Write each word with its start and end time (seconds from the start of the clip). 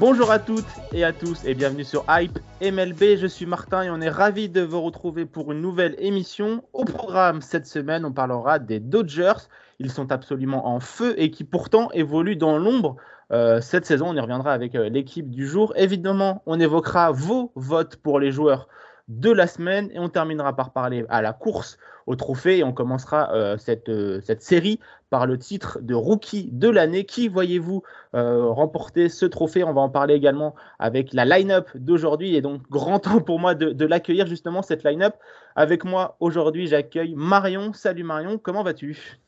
Bonjour 0.00 0.32
à 0.32 0.40
toutes 0.40 0.64
et 0.92 1.04
à 1.04 1.12
tous 1.12 1.44
et 1.44 1.54
bienvenue 1.54 1.84
sur 1.84 2.04
Hype 2.08 2.40
MLB. 2.60 3.16
Je 3.16 3.28
suis 3.28 3.46
Martin 3.46 3.82
et 3.82 3.90
on 3.90 4.00
est 4.00 4.08
ravi 4.08 4.48
de 4.48 4.60
vous 4.60 4.80
retrouver 4.80 5.24
pour 5.24 5.52
une 5.52 5.60
nouvelle 5.60 5.94
émission. 5.98 6.64
Au 6.72 6.84
programme 6.84 7.40
cette 7.40 7.66
semaine, 7.66 8.04
on 8.04 8.12
parlera 8.12 8.58
des 8.58 8.80
Dodgers. 8.80 9.48
Ils 9.78 9.92
sont 9.92 10.10
absolument 10.10 10.66
en 10.66 10.80
feu 10.80 11.14
et 11.16 11.30
qui 11.30 11.44
pourtant 11.44 11.92
évoluent 11.92 12.34
dans 12.34 12.58
l'ombre. 12.58 12.96
Euh, 13.30 13.60
cette 13.60 13.86
saison, 13.86 14.08
on 14.08 14.14
y 14.14 14.20
reviendra 14.20 14.52
avec 14.52 14.74
euh, 14.74 14.88
l'équipe 14.88 15.30
du 15.30 15.46
jour. 15.46 15.72
Évidemment, 15.76 16.42
on 16.46 16.58
évoquera 16.58 17.12
vos 17.12 17.52
votes 17.54 17.96
pour 17.96 18.18
les 18.18 18.32
joueurs 18.32 18.68
de 19.08 19.30
la 19.30 19.46
semaine 19.46 19.90
et 19.92 19.98
on 19.98 20.08
terminera 20.08 20.56
par 20.56 20.72
parler 20.72 21.04
à 21.08 21.20
la 21.20 21.32
course 21.32 21.78
au 22.06 22.16
trophée 22.16 22.58
et 22.58 22.64
on 22.64 22.72
commencera 22.72 23.32
euh, 23.32 23.56
cette, 23.58 23.88
euh, 23.88 24.20
cette 24.22 24.42
série 24.42 24.80
par 25.10 25.26
le 25.26 25.38
titre 25.38 25.78
de 25.80 25.94
rookie 25.94 26.48
de 26.52 26.68
l'année. 26.68 27.04
Qui 27.04 27.28
voyez-vous 27.28 27.82
euh, 28.14 28.46
remporter 28.46 29.08
ce 29.08 29.26
trophée? 29.26 29.62
On 29.64 29.72
va 29.72 29.82
en 29.82 29.90
parler 29.90 30.14
également 30.14 30.54
avec 30.78 31.12
la 31.12 31.24
line-up 31.24 31.68
d'aujourd'hui 31.74 32.34
et 32.34 32.40
donc 32.40 32.62
grand 32.70 32.98
temps 32.98 33.20
pour 33.20 33.38
moi 33.38 33.54
de, 33.54 33.70
de 33.70 33.86
l'accueillir 33.86 34.26
justement 34.26 34.62
cette 34.62 34.84
line-up. 34.84 35.14
Avec 35.56 35.84
moi 35.84 36.16
aujourd'hui, 36.20 36.66
j'accueille 36.66 37.14
Marion. 37.14 37.72
Salut 37.72 38.04
Marion, 38.04 38.38
comment 38.38 38.62
vas-tu? 38.62 39.18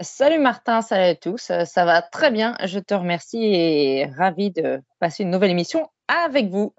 Salut 0.00 0.40
Martin, 0.40 0.82
salut 0.82 1.10
à 1.10 1.14
tous. 1.14 1.52
Ça 1.64 1.84
va 1.84 2.02
très 2.02 2.32
bien. 2.32 2.56
Je 2.64 2.80
te 2.80 2.94
remercie 2.94 3.44
et 3.44 4.06
ravi 4.06 4.50
de 4.50 4.80
passer 4.98 5.22
une 5.22 5.30
nouvelle 5.30 5.52
émission 5.52 5.88
avec 6.08 6.48
vous. 6.48 6.74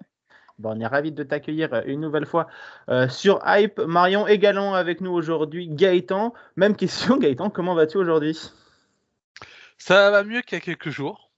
Bon, 0.58 0.76
on 0.76 0.80
est 0.80 0.86
ravi 0.86 1.10
de 1.10 1.22
t'accueillir 1.24 1.82
une 1.86 2.00
nouvelle 2.00 2.26
fois 2.26 2.46
euh, 2.88 3.08
sur 3.08 3.40
Hype. 3.44 3.80
Marion 3.80 4.26
également 4.28 4.74
avec 4.74 5.00
nous 5.00 5.10
aujourd'hui. 5.10 5.68
Gaëtan, 5.68 6.32
même 6.56 6.76
question 6.76 7.16
Gaëtan, 7.18 7.50
comment 7.50 7.74
vas-tu 7.74 7.96
aujourd'hui? 7.98 8.38
Ça 9.78 10.10
va 10.10 10.22
mieux 10.24 10.40
qu'il 10.42 10.56
y 10.56 10.60
a 10.60 10.64
quelques 10.64 10.90
jours. 10.90 11.30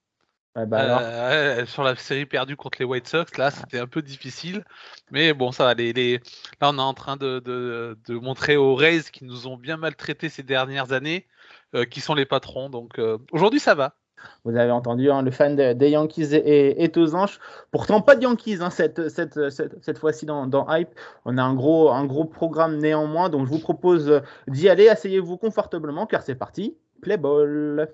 Ah 0.54 0.64
bah 0.64 0.78
alors, 0.78 1.00
Euh, 1.02 1.66
sur 1.66 1.82
la 1.82 1.96
série 1.96 2.24
perdue 2.26 2.56
contre 2.56 2.78
les 2.78 2.84
White 2.86 3.08
Sox, 3.08 3.36
là, 3.36 3.50
c'était 3.50 3.78
un 3.78 3.86
peu 3.86 4.00
difficile. 4.02 4.64
Mais 5.10 5.32
bon, 5.34 5.52
ça 5.52 5.64
va. 5.64 5.74
Les, 5.74 5.92
les- 5.92 6.18
Là, 6.60 6.70
on 6.70 6.78
est 6.78 6.80
en 6.82 6.94
train 6.94 7.16
de, 7.16 7.40
de- 7.40 7.98
de 8.06 8.14
montrer 8.14 8.56
aux 8.56 8.74
Rays 8.74 9.02
qui 9.12 9.24
nous 9.24 9.46
ont 9.46 9.56
bien 9.56 9.76
maltraités 9.76 10.28
ces 10.30 10.42
dernières 10.42 10.92
années, 10.92 11.26
euh, 11.74 11.84
qui 11.84 12.00
sont 12.00 12.14
les 12.14 12.24
patrons. 12.26 12.70
Donc 12.70 12.98
euh, 12.98 13.18
aujourd'hui, 13.32 13.60
ça 13.60 13.74
va. 13.74 13.96
Vous 14.44 14.56
avez 14.56 14.70
entendu 14.70 15.10
hein, 15.10 15.22
le 15.22 15.30
fan 15.30 15.56
de- 15.56 15.72
des 15.72 15.90
Yankees 15.90 16.34
est, 16.34 16.96
aux 16.96 17.14
anges. 17.14 17.38
Pourtant, 17.70 18.00
pas 18.00 18.16
de 18.16 18.22
Yankees 18.22 18.58
hein, 18.60 18.70
cette, 18.70 19.98
fois-ci 19.98 20.26
dans, 20.26 20.66
Hype. 20.68 20.90
On 21.24 21.38
a 21.38 21.42
un 21.42 21.54
gros, 21.54 21.90
un 21.90 22.04
gros 22.04 22.24
programme 22.24 22.78
néanmoins. 22.78 23.28
Donc, 23.28 23.46
je 23.46 23.50
vous 23.52 23.58
propose 23.58 24.22
d'y 24.48 24.68
aller. 24.68 24.88
Asseyez-vous 24.88 25.36
confortablement 25.36 26.06
car 26.06 26.22
c'est 26.22 26.34
parti. 26.34 26.76
Play 27.02 27.16
ball. 27.16 27.88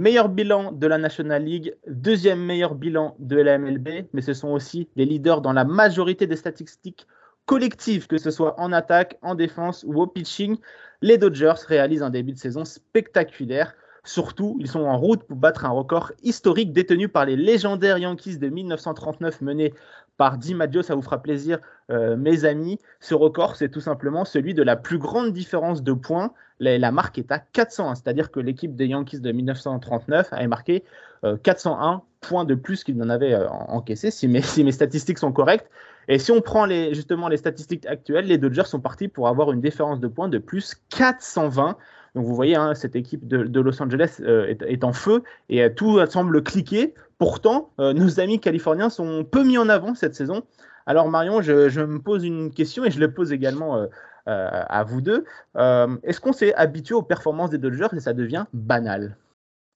Meilleur 0.00 0.30
bilan 0.30 0.72
de 0.72 0.86
la 0.86 0.96
National 0.96 1.44
League, 1.44 1.76
deuxième 1.86 2.42
meilleur 2.42 2.74
bilan 2.74 3.14
de 3.18 3.36
la 3.36 3.58
MLB, 3.58 4.06
mais 4.14 4.22
ce 4.22 4.32
sont 4.32 4.48
aussi 4.48 4.88
les 4.96 5.04
leaders 5.04 5.42
dans 5.42 5.52
la 5.52 5.66
majorité 5.66 6.26
des 6.26 6.36
statistiques 6.36 7.06
collectives, 7.44 8.06
que 8.06 8.16
ce 8.16 8.30
soit 8.30 8.58
en 8.58 8.72
attaque, 8.72 9.18
en 9.20 9.34
défense 9.34 9.84
ou 9.86 10.00
au 10.00 10.06
pitching. 10.06 10.56
Les 11.02 11.18
Dodgers 11.18 11.66
réalisent 11.66 12.02
un 12.02 12.08
début 12.08 12.32
de 12.32 12.38
saison 12.38 12.64
spectaculaire. 12.64 13.74
Surtout, 14.02 14.56
ils 14.58 14.68
sont 14.68 14.86
en 14.86 14.96
route 14.96 15.22
pour 15.24 15.36
battre 15.36 15.66
un 15.66 15.70
record 15.70 16.12
historique 16.22 16.72
détenu 16.72 17.10
par 17.10 17.26
les 17.26 17.36
légendaires 17.36 17.98
Yankees 17.98 18.38
de 18.38 18.48
1939 18.48 19.42
menés 19.42 19.74
par 20.20 20.36
DiMaggio. 20.36 20.82
Ça 20.82 20.94
vous 20.94 21.00
fera 21.00 21.22
plaisir, 21.22 21.60
euh, 21.90 22.14
mes 22.14 22.44
amis. 22.44 22.78
Ce 23.00 23.14
record, 23.14 23.56
c'est 23.56 23.70
tout 23.70 23.80
simplement 23.80 24.26
celui 24.26 24.52
de 24.52 24.62
la 24.62 24.76
plus 24.76 24.98
grande 24.98 25.32
différence 25.32 25.82
de 25.82 25.94
points. 25.94 26.34
La, 26.58 26.92
marque 26.92 27.16
est 27.16 27.32
à 27.32 27.38
401, 27.38 27.94
c'est-à-dire 27.94 28.30
que 28.30 28.38
l'équipe 28.38 28.76
des 28.76 28.86
Yankees 28.88 29.20
de 29.20 29.32
1939 29.32 30.28
avait 30.32 30.46
marqué 30.46 30.84
euh, 31.24 31.38
401 31.42 32.02
points 32.20 32.44
de 32.44 32.54
plus 32.54 32.84
qu'il 32.84 32.98
n'en 32.98 33.08
avait 33.08 33.32
euh, 33.32 33.48
en- 33.48 33.76
encaissé, 33.76 34.10
si 34.10 34.28
mes, 34.28 34.42
statistiques 34.72 35.18
sont 35.18 35.32
correctes. 35.32 35.70
Et 36.06 36.18
si 36.18 36.32
on 36.32 36.42
prend 36.42 36.68
justement 36.68 37.28
les 37.28 37.38
statistiques 37.38 37.86
actuelles, 37.86 38.26
les 38.26 38.36
Dodgers 38.36 38.66
sont 38.66 38.80
partis 38.80 39.08
pour 39.08 39.26
avoir 39.26 39.52
une 39.52 39.62
différence 39.62 40.00
de 40.00 40.08
points 40.08 40.28
de 40.28 40.36
plus 40.36 40.74
420. 40.90 41.78
Donc 42.14 42.26
vous 42.26 42.34
voyez, 42.34 42.56
hein, 42.56 42.74
cette 42.74 42.94
équipe 42.96 43.26
de, 43.26 43.60
Los 43.60 43.82
Angeles 43.82 44.18
euh, 44.20 44.54
est, 44.66 44.84
en 44.84 44.92
feu 44.92 45.22
et 45.48 45.62
euh, 45.62 45.70
tout 45.74 45.98
semble 46.10 46.42
cliquer. 46.42 46.92
Pourtant, 47.20 47.68
euh, 47.78 47.92
nos 47.92 48.18
amis 48.18 48.40
californiens 48.40 48.88
sont 48.88 49.24
peu 49.24 49.44
mis 49.44 49.58
en 49.58 49.68
avant 49.68 49.94
cette 49.94 50.14
saison. 50.14 50.42
Alors 50.86 51.10
Marion, 51.10 51.42
je, 51.42 51.80
me 51.82 52.00
pose 52.00 52.24
une 52.24 52.50
question 52.50 52.86
et 52.86 52.90
je 52.90 52.98
le 52.98 53.12
pose 53.12 53.30
également 53.30 53.76
euh, 53.76 53.86
euh, 54.26 54.48
à 54.50 54.84
vous 54.84 55.02
deux. 55.02 55.26
Est-ce 55.54 56.18
qu'on 56.18 56.32
s'est 56.32 56.54
habitué 56.54 56.94
aux 56.94 57.02
performances 57.02 57.50
des 57.50 57.58
Dodgers 57.58 57.88
et 57.94 58.00
ça 58.00 58.14
devient 58.14 58.46
banal? 58.54 59.18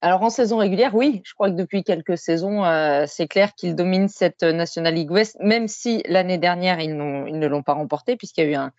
Alors 0.00 0.22
en 0.22 0.30
saison 0.30 0.56
régulière, 0.56 0.94
oui, 0.94 1.20
je 1.26 1.34
crois 1.34 1.50
que 1.50 1.56
depuis 1.56 1.84
quelques 1.84 2.16
saisons, 2.16 2.62
c'est 3.06 3.28
clair 3.28 3.54
qu'ils 3.54 3.74
dominent 3.74 4.08
cette 4.08 4.42
National 4.42 4.94
League 4.94 5.10
West, 5.10 5.36
même 5.40 5.68
si 5.68 6.02
l'année 6.08 6.38
dernière, 6.38 6.80
ils 6.80 6.96
ne 6.96 7.46
l'ont 7.46 7.62
pas 7.62 7.74
remporté 7.74 8.16
puisqu'il 8.16 8.44
y 8.44 8.46
a 8.46 8.50
eu 8.50 8.54
un, 8.54 8.72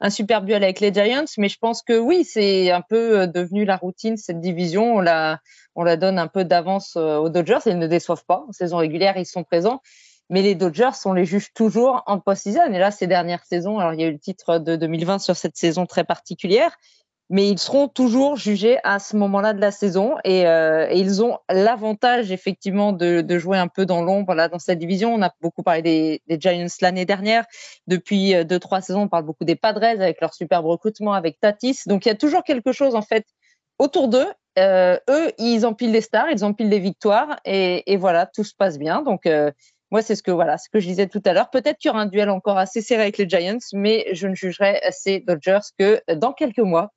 un 0.00 0.10
super 0.10 0.42
duel 0.42 0.62
avec 0.62 0.80
les 0.80 0.92
Giants. 0.92 1.24
Mais 1.38 1.48
je 1.48 1.58
pense 1.58 1.82
que 1.82 1.98
oui, 1.98 2.24
c'est 2.24 2.70
un 2.70 2.82
peu 2.82 3.20
euh, 3.20 3.26
devenu 3.26 3.64
la 3.64 3.76
routine, 3.76 4.16
cette 4.16 4.40
division. 4.40 4.96
On 4.96 5.00
la, 5.00 5.40
on 5.74 5.82
la 5.82 5.96
donne 5.96 6.18
un 6.18 6.28
peu 6.28 6.44
d'avance 6.44 6.96
euh, 6.96 7.16
aux 7.16 7.28
Dodgers 7.28 7.58
ils 7.66 7.78
ne 7.78 7.86
déçoivent 7.86 8.24
pas. 8.26 8.44
En 8.48 8.52
saison 8.52 8.78
régulière, 8.78 9.16
ils 9.16 9.26
sont 9.26 9.44
présents. 9.44 9.80
Mais 10.30 10.42
les 10.42 10.54
Dodgers, 10.54 10.90
on 11.06 11.14
les 11.14 11.24
juge 11.24 11.52
toujours 11.54 12.02
en 12.06 12.20
post-season. 12.20 12.72
Et 12.72 12.78
là, 12.78 12.90
ces 12.90 13.06
dernières 13.06 13.44
saisons, 13.44 13.78
alors 13.78 13.94
il 13.94 14.00
y 14.00 14.04
a 14.04 14.08
eu 14.08 14.12
le 14.12 14.18
titre 14.18 14.58
de 14.58 14.76
2020 14.76 15.20
sur 15.20 15.36
cette 15.36 15.56
saison 15.56 15.86
très 15.86 16.04
particulière 16.04 16.76
mais 17.30 17.48
ils 17.48 17.58
seront 17.58 17.88
toujours 17.88 18.36
jugés 18.36 18.78
à 18.84 18.98
ce 18.98 19.16
moment-là 19.16 19.52
de 19.52 19.60
la 19.60 19.70
saison 19.70 20.16
et, 20.24 20.46
euh, 20.46 20.88
et 20.90 20.98
ils 20.98 21.22
ont 21.22 21.38
l'avantage 21.50 22.32
effectivement 22.32 22.92
de, 22.92 23.20
de 23.20 23.38
jouer 23.38 23.58
un 23.58 23.68
peu 23.68 23.84
dans 23.84 24.02
l'ombre 24.02 24.34
là 24.34 24.48
dans 24.48 24.58
cette 24.58 24.78
division. 24.78 25.14
On 25.14 25.22
a 25.22 25.30
beaucoup 25.42 25.62
parlé 25.62 25.82
des, 25.82 26.22
des 26.26 26.40
Giants 26.40 26.66
l'année 26.80 27.04
dernière. 27.04 27.44
Depuis 27.86 28.34
euh, 28.34 28.44
deux 28.44 28.58
trois 28.58 28.80
saisons, 28.80 29.02
on 29.02 29.08
parle 29.08 29.24
beaucoup 29.24 29.44
des 29.44 29.56
Padres 29.56 29.84
avec 29.84 30.20
leur 30.20 30.32
superbe 30.32 30.66
recrutement 30.66 31.12
avec 31.12 31.38
Tatis. 31.40 31.80
Donc 31.86 32.06
il 32.06 32.08
y 32.08 32.12
a 32.12 32.16
toujours 32.16 32.44
quelque 32.44 32.72
chose 32.72 32.94
en 32.94 33.02
fait 33.02 33.26
autour 33.78 34.08
d'eux. 34.08 34.28
Euh, 34.58 34.98
eux, 35.08 35.30
ils 35.38 35.66
empilent 35.66 35.92
les 35.92 36.00
stars, 36.00 36.30
ils 36.30 36.44
empilent 36.44 36.70
les 36.70 36.80
victoires 36.80 37.38
et, 37.44 37.92
et 37.92 37.96
voilà, 37.96 38.26
tout 38.26 38.42
se 38.42 38.54
passe 38.54 38.78
bien. 38.78 39.02
Donc 39.02 39.26
euh, 39.26 39.52
moi, 39.90 40.02
c'est 40.02 40.14
ce 40.14 40.22
que 40.22 40.30
voilà, 40.30 40.58
ce 40.58 40.68
que 40.68 40.80
je 40.80 40.86
disais 40.86 41.06
tout 41.06 41.22
à 41.24 41.32
l'heure. 41.32 41.50
Peut-être 41.50 41.78
qu'il 41.78 41.88
y 41.88 41.92
aura 41.92 42.02
un 42.02 42.06
duel 42.06 42.30
encore 42.30 42.58
assez 42.58 42.80
serré 42.80 43.02
avec 43.02 43.18
les 43.18 43.28
Giants, 43.28 43.58
mais 43.72 44.06
je 44.12 44.26
ne 44.28 44.34
jugerai 44.34 44.80
ces 44.90 45.20
Dodgers 45.20 45.60
que 45.78 46.00
dans 46.14 46.32
quelques 46.32 46.58
mois. 46.58 46.92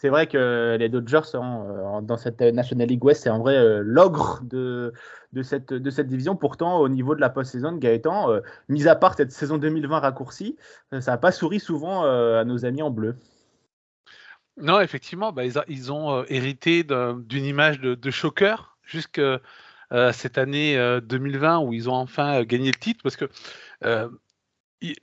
C'est 0.00 0.10
vrai 0.10 0.28
que 0.28 0.76
les 0.78 0.88
Dodgers 0.88 1.24
sont, 1.24 2.00
dans 2.02 2.16
cette 2.16 2.40
National 2.40 2.86
League 2.86 3.04
West, 3.04 3.24
c'est 3.24 3.30
en 3.30 3.40
vrai 3.40 3.56
euh, 3.56 3.82
l'ogre 3.84 4.40
de, 4.44 4.92
de, 5.32 5.42
cette, 5.42 5.72
de 5.72 5.90
cette 5.90 6.06
division. 6.06 6.36
Pourtant, 6.36 6.78
au 6.78 6.88
niveau 6.88 7.16
de 7.16 7.20
la 7.20 7.30
post-saison, 7.30 7.72
Gaëtan, 7.72 8.30
euh, 8.30 8.40
mis 8.68 8.86
à 8.86 8.94
part 8.94 9.14
cette 9.16 9.32
saison 9.32 9.58
2020 9.58 9.98
raccourcie, 9.98 10.56
euh, 10.92 11.00
ça 11.00 11.10
n'a 11.10 11.18
pas 11.18 11.32
souri 11.32 11.58
souvent 11.58 12.04
euh, 12.04 12.40
à 12.40 12.44
nos 12.44 12.64
amis 12.64 12.80
en 12.80 12.90
bleu. 12.90 13.16
Non, 14.56 14.80
effectivement, 14.80 15.32
bah, 15.32 15.44
ils, 15.44 15.58
a- 15.58 15.64
ils 15.66 15.90
ont 15.92 16.12
euh, 16.18 16.24
hérité 16.28 16.84
d'un- 16.84 17.14
d'une 17.14 17.44
image 17.44 17.80
de, 17.80 17.96
de 17.96 18.10
choqueur 18.12 18.76
jusque 18.84 19.18
euh, 19.18 19.38
cette 20.12 20.38
année 20.38 20.76
euh, 20.76 21.00
2020 21.00 21.60
où 21.60 21.72
ils 21.72 21.88
ont 21.88 21.94
enfin 21.94 22.40
euh, 22.40 22.44
gagné 22.44 22.70
le 22.70 22.78
titre 22.78 23.00
parce 23.02 23.16
que 23.16 23.28
euh, 23.84 24.08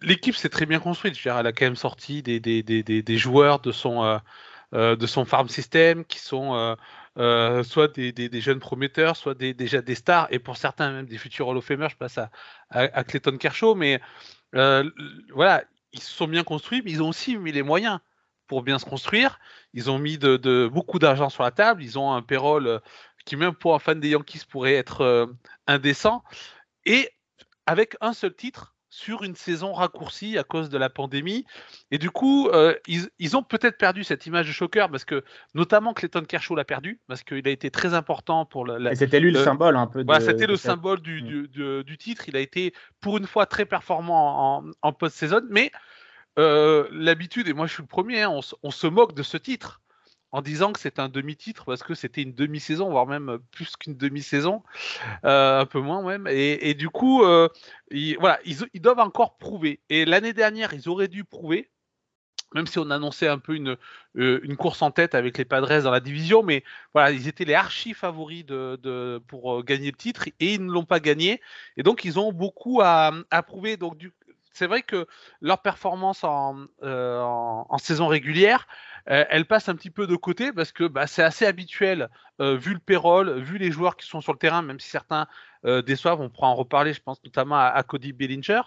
l'équipe 0.01 0.35
s'est 0.35 0.49
très 0.49 0.65
bien 0.65 0.79
construite. 0.79 1.17
Elle 1.25 1.47
a 1.47 1.51
quand 1.51 1.65
même 1.65 1.75
sorti 1.75 2.21
des, 2.21 3.17
joueurs 3.17 3.59
de 3.59 3.71
son, 3.71 4.03
euh, 4.03 4.17
euh, 4.73 5.25
farm 5.25 5.47
system 5.49 6.05
qui 6.05 6.19
sont 6.19 6.55
euh, 6.55 6.75
euh, 7.17 7.63
soit 7.63 7.95
des, 7.97 8.41
jeunes 8.41 8.59
prometteurs, 8.59 9.15
soit 9.15 9.35
déjà 9.35 9.81
des 9.81 9.95
stars 9.95 10.27
et 10.31 10.39
pour 10.39 10.57
certains 10.57 10.91
même 10.91 11.05
des 11.05 11.17
futurs 11.17 11.47
Hall 11.47 11.57
of 11.57 11.65
Famers. 11.65 11.89
Je 11.89 11.95
passe 11.95 12.19
à, 12.69 13.03
Clayton 13.03 13.37
Kershaw, 13.37 13.75
mais 13.75 14.01
euh, 14.55 14.89
voilà, 15.33 15.63
ils 15.93 16.01
se 16.01 16.11
sont 16.11 16.27
bien 16.27 16.43
construits, 16.43 16.81
mais 16.83 16.91
ils 16.91 17.01
ont 17.01 17.09
aussi 17.09 17.37
mis 17.37 17.51
les 17.51 17.63
moyens 17.63 17.99
pour 18.47 18.63
bien 18.63 18.79
se 18.79 18.85
construire. 18.85 19.39
Ils 19.73 19.89
ont 19.89 19.99
mis 19.99 20.17
beaucoup 20.17 20.99
d'argent 20.99 21.29
sur 21.29 21.43
la 21.43 21.51
table. 21.51 21.83
Ils 21.83 21.97
ont 21.97 22.13
un 22.13 22.21
payroll 22.21 22.67
euh, 22.67 22.79
qui 23.25 23.35
même 23.35 23.53
pour 23.53 23.75
un 23.75 23.79
fan 23.79 23.99
des 23.99 24.09
Yankees 24.09 24.41
pourrait 24.47 24.75
être 24.75 25.27
indécent, 25.67 26.23
et 26.85 27.09
avec 27.65 27.97
un 28.01 28.13
seul 28.13 28.33
titre 28.33 28.75
sur 28.95 29.23
une 29.23 29.35
saison 29.35 29.73
raccourcie 29.73 30.37
à 30.37 30.43
cause 30.45 30.69
de 30.69 30.77
la 30.77 30.89
pandémie. 30.89 31.45
Et 31.91 31.97
du 31.97 32.09
coup, 32.11 32.47
euh, 32.47 32.73
ils, 32.87 33.35
ont 33.35 33.43
peut-être 33.43 33.77
perdu 33.77 34.05
cette 34.05 34.25
image 34.25 34.47
de 34.47 34.53
choker 34.53 34.89
parce 34.89 35.03
que, 35.03 35.25
notamment, 35.53 35.93
Clayton 35.93 36.23
Kershaw 36.23 36.55
l'a 36.55 36.63
perdu 36.63 37.01
parce 37.07 37.21
qu'il 37.21 37.45
a 37.45 37.51
été 37.51 37.69
très 37.71 37.93
important 37.93 38.45
pour 38.45 38.65
la. 38.65 38.93
et 38.93 38.95
c'était 38.95 39.19
lui 39.19 39.31
le, 39.31 39.43
symbole 39.43 39.75
un 39.75 39.87
peu. 39.87 40.05
De, 40.05 40.19
c'était 40.21 40.47
le 40.47 40.55
symbole 40.55 41.01
du, 41.01 41.21
mm. 41.21 41.83
du, 41.83 41.97
titre. 41.97 42.29
Il 42.29 42.37
a 42.37 42.39
été 42.39 42.73
pour 43.01 43.17
une 43.17 43.27
fois 43.27 43.45
très 43.45 43.65
performant 43.65 44.59
en, 44.59 44.71
en 44.81 44.93
post-saison, 44.93 45.41
mais 45.49 45.71
euh, 46.39 46.87
l'habitude, 46.91 47.49
et 47.49 47.53
moi 47.53 47.67
je 47.67 47.73
suis 47.73 47.83
le 47.83 47.87
premier, 47.87 48.21
hein, 48.21 48.39
on, 48.63 48.71
se 48.71 48.87
moque 48.87 49.13
de 49.13 49.23
ce 49.23 49.35
titre 49.35 49.81
en 50.35 50.41
disant 50.41 50.73
que 50.73 50.81
c'est 50.81 50.99
un 50.99 51.07
demi-titre 51.07 51.63
parce 51.63 51.81
que 51.81 51.95
c'était 51.95 52.21
une 52.21 52.33
demi-saison, 52.33 52.89
voire 52.89 53.07
même 53.07 53.39
plus 53.51 53.77
qu'une 53.77 53.95
demi-saison, 53.95 54.63
euh, 55.23 55.61
un 55.61 55.65
peu 55.65 55.79
moins 55.79 56.01
même. 56.01 56.27
Et, 56.29 56.73
du 56.73 56.89
coup, 56.89 57.23
euh, 57.23 57.47
ils, 57.89 58.17
voilà, 58.19 58.37
ils, 58.43 58.81
doivent 58.81 58.99
encore 58.99 59.37
prouver. 59.37 59.79
Et 59.89 60.03
l'année 60.03 60.33
dernière, 60.33 60.73
ils 60.73 60.89
auraient 60.89 61.07
dû 61.07 61.23
prouver, 61.23 61.69
même 62.53 62.67
si 62.67 62.79
on 62.79 62.89
annonçait 62.89 63.29
un 63.29 63.37
peu 63.37 63.55
une, 63.55 63.77
euh, 64.17 64.55
course 64.57 64.81
en 64.81 64.91
tête 64.91 65.15
avec 65.15 65.37
les 65.37 65.45
Padres 65.45 65.81
dans 65.81 65.91
la 65.91 66.01
division, 66.01 66.43
mais 66.43 66.65
voilà, 66.93 67.11
ils 67.11 67.29
étaient 67.29 67.45
les 67.45 67.53
archi 67.53 67.93
favoris 67.93 68.43
pour 69.27 69.63
gagner 69.63 69.91
le 69.91 69.97
titre 69.97 70.27
et 70.41 70.55
ils 70.55 70.65
ne 70.65 70.69
l'ont 70.69 70.83
pas 70.83 70.99
gagné. 70.99 71.39
Et 71.77 71.83
donc, 71.83 72.03
ils 72.03 72.19
ont 72.19 72.33
beaucoup 72.33 72.81
à, 72.81 73.13
prouver. 73.47 73.77
Donc, 73.77 74.05
c'est 74.51 74.67
vrai 74.67 74.81
que 74.81 75.07
leur 75.39 75.61
performance 75.61 76.25
en 76.25 77.77
saison 77.77 78.07
régulière, 78.07 78.67
euh, 79.09 79.23
elle 79.29 79.45
passe 79.45 79.69
un 79.69 79.75
petit 79.75 79.91
peu 79.91 80.07
de 80.07 80.15
côté 80.15 80.51
parce 80.51 80.71
que 80.71 80.83
bah, 80.85 81.05
c'est 81.07 81.23
assez 81.23 81.45
habituel, 81.45 82.09
euh, 82.41 82.55
vu 82.55 82.73
le 82.73 82.79
payroll, 82.79 83.39
vu 83.39 83.57
les 83.57 83.71
joueurs 83.71 83.97
qui 83.97 84.07
sont 84.07 84.21
sur 84.21 84.33
le 84.33 84.39
terrain, 84.39 84.61
même 84.61 84.79
si 84.79 84.89
certains 84.89 85.27
euh, 85.65 85.81
déçoivent, 85.81 86.21
on 86.21 86.29
pourra 86.29 86.47
en 86.47 86.55
reparler, 86.55 86.93
je 86.93 87.01
pense 87.01 87.23
notamment 87.23 87.57
à, 87.57 87.81
Cody 87.83 88.13
Bellinger. 88.13 88.61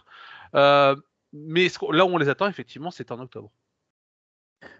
mais 0.54 1.68
là 1.90 2.04
où 2.04 2.08
on 2.08 2.18
les 2.18 2.28
attend, 2.28 2.46
effectivement, 2.46 2.90
c'est 2.90 3.10
en 3.10 3.20
octobre. 3.20 3.50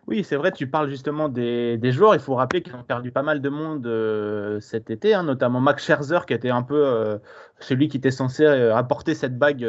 Oui, 0.08 0.24
c'est 0.24 0.36
vrai, 0.36 0.50
tu 0.50 0.68
parles 0.68 0.90
justement 0.90 1.28
des, 1.28 1.78
joueurs. 1.92 2.14
Il 2.14 2.20
faut 2.20 2.34
rappeler 2.34 2.62
qu'ils 2.62 2.74
ont 2.74 2.82
perdu 2.82 3.12
pas 3.12 3.22
mal 3.22 3.40
de 3.40 3.48
monde 3.48 4.60
cet 4.60 4.90
été, 4.90 5.14
hein, 5.14 5.22
notamment 5.22 5.60
Max 5.60 5.84
Scherzer, 5.84 6.20
qui 6.26 6.32
était 6.34 6.50
un 6.50 6.62
peu 6.62 7.20
celui 7.60 7.88
qui 7.88 7.98
était 7.98 8.10
censé 8.10 8.44
apporter 8.46 9.14
cette 9.14 9.38
bague 9.38 9.62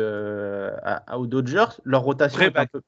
aux 1.14 1.28
Dodgers. 1.28 1.82
Leur 1.84 2.04
rotation 2.04 2.42
est 2.42 2.58
un 2.58 2.66
peu. 2.66 2.82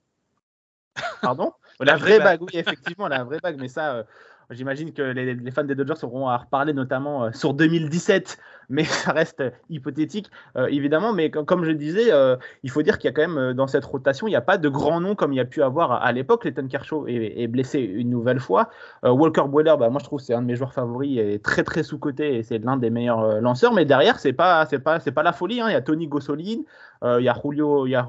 Pardon? 1.22 1.54
La, 1.86 1.98
vraie 1.98 2.20
bague. 2.20 2.42
oui, 2.42 2.50
effectivement, 2.54 3.08
la 3.08 3.24
vraie 3.24 3.40
bague. 3.40 3.58
Mais 3.60 3.68
ça, 3.68 3.96
euh, 3.96 4.04
j'imagine 4.50 4.94
que 4.94 5.02
les, 5.02 5.52
fans 5.52 5.64
des 5.64 5.76
Dodgers 5.76 6.04
auront 6.04 6.28
à 6.28 6.38
reparler 6.38 6.74
notamment 6.74 7.26
euh, 7.26 7.32
sur 7.34 7.54
2017 7.54 8.38
mais 8.72 8.84
ça 8.86 9.12
reste 9.12 9.44
hypothétique, 9.70 10.32
euh, 10.56 10.68
évidemment. 10.68 11.14
Mais 11.14 11.30
comme 11.30 11.64
je 11.64 11.72
disais, 11.72 12.12
euh, 12.12 12.38
il 12.64 12.72
faut 12.72 12.82
dire 12.82 12.98
qu'il 12.98 13.08
y 13.08 13.12
a 13.12 13.14
quand 13.14 13.22
même 13.22 13.38
euh, 13.38 13.54
dans 13.54 13.68
cette 13.68 13.86
rotation, 13.86 14.28
il 14.28 14.32
n'y 14.32 14.36
a 14.36 14.42
pas 14.42 14.58
de 14.58 14.70
grand 14.70 15.00
nom 15.00 15.14
comme 15.14 15.34
il 15.34 15.36
y 15.36 15.42
a 15.42 15.46
pu 15.46 15.62
avoir 15.62 15.92
à, 15.92 16.12
l'époque. 16.12 16.46
Letton 16.46 16.68
Kershaw 16.68 17.06
est, 17.08 17.48
blessé 17.48 17.80
une 17.80 18.10
nouvelle 18.10 18.40
fois. 18.40 18.70
Walker 19.04 19.44
Buehler, 19.48 19.76
bah, 19.78 19.90
moi 19.90 20.00
je 20.00 20.06
trouve 20.06 20.22
c'est 20.22 20.34
un 20.34 20.42
de 20.42 20.48
mes 20.48 20.56
joueurs 20.56 20.74
favoris, 20.74 21.20
et 21.20 21.40
très 21.40 21.64
très 21.64 21.84
sous-coté 21.84 22.38
et 22.38 22.44
c'est 22.44 22.60
l'un 22.60 22.78
des 22.78 22.90
meilleurs 22.90 23.42
lanceurs. 23.42 23.74
Mais 23.74 23.84
derrière, 23.84 24.20
c'est 24.20 24.32
pas 24.32 24.66
c'est 24.66 24.80
pas 24.80 25.00
c'est 25.00 25.12
pas 25.12 25.24
la 25.24 25.34
folie. 25.34 25.60
Hein. 25.60 25.66
Il 25.68 25.74
y 25.74 25.76
a 25.76 25.82
Tony 25.82 26.08
Gossolin, 26.08 26.62
il 27.04 27.24
y 27.24 27.30
a 27.30 27.36
Julio 27.44 27.88
il 27.88 27.92
y 27.92 27.96
a 27.96 28.08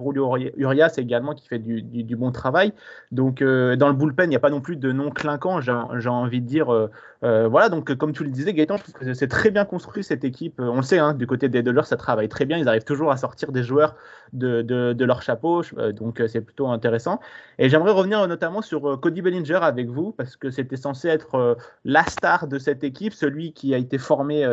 Urias 0.57 0.95
également 0.99 1.35
qui 1.35 1.49
fait 1.49 1.59
du, 1.59 1.83
du, 1.83 2.15
bon 2.15 2.31
travail. 2.31 2.73
Donc 3.11 3.43
dans 3.43 3.89
le 3.89 3.95
bullpen, 3.95 4.27
il 4.27 4.31
n'y 4.31 4.37
a 4.37 4.41
pas 4.41 4.51
non 4.51 4.61
plus 4.61 4.77
de 4.77 4.93
nom 4.93 5.11
clinquant. 5.11 5.61
J'ai 5.61 6.09
envie 6.09 6.41
de 6.41 6.47
dire 6.47 6.89
voilà. 7.23 7.69
Donc 7.69 7.95
comme 7.97 8.13
tu 8.13 8.23
le 8.23 8.31
disais, 8.31 8.55
Gaëtan, 8.55 8.77
je 8.77 8.83
trouve 8.83 8.95
que 8.95 9.15
c'est 9.15 9.29
très 9.29 9.51
bien 9.51 9.65
construit 9.65 10.05
cette 10.05 10.25
équipe 10.25 10.52
euh, 10.61 10.69
on 10.69 10.77
le 10.77 10.83
sait, 10.83 10.99
hein, 10.99 11.15
du 11.15 11.27
côté 11.27 11.49
des 11.49 11.63
Dodgers, 11.63 11.85
ça 11.85 11.97
travaille 11.97 12.29
très 12.29 12.45
bien. 12.45 12.59
Ils 12.59 12.69
arrivent 12.69 12.85
toujours 12.85 13.11
à 13.11 13.17
sortir 13.17 13.53
des 13.53 13.63
joueurs 13.63 13.95
de, 14.33 15.05
leur 15.05 15.23
chapeau, 15.23 15.63
euh, 15.79 15.93
donc 15.93 16.21
euh, 16.21 16.29
c'est 16.29 16.41
plutôt 16.41 16.69
intéressant. 16.69 17.21
Et 17.59 17.69
j'aimerais 17.69 17.93
revenir 17.93 18.27
notamment 18.29 18.63
sur 18.63 18.99
Cody 19.01 19.23
Bellinger 19.23 19.61
avec 19.63 19.89
vous, 19.89 20.13
parce 20.13 20.37
que 20.37 20.51
c'était 20.51 20.77
censé 20.77 21.09
être 21.09 21.57
la 21.85 22.05
star 22.05 22.47
de 22.47 22.59
cette 22.59 22.85
équipe, 22.85 23.13
celui 23.13 23.53
qui 23.53 23.75
a 23.75 23.79
été 23.79 23.99
formé 23.99 24.49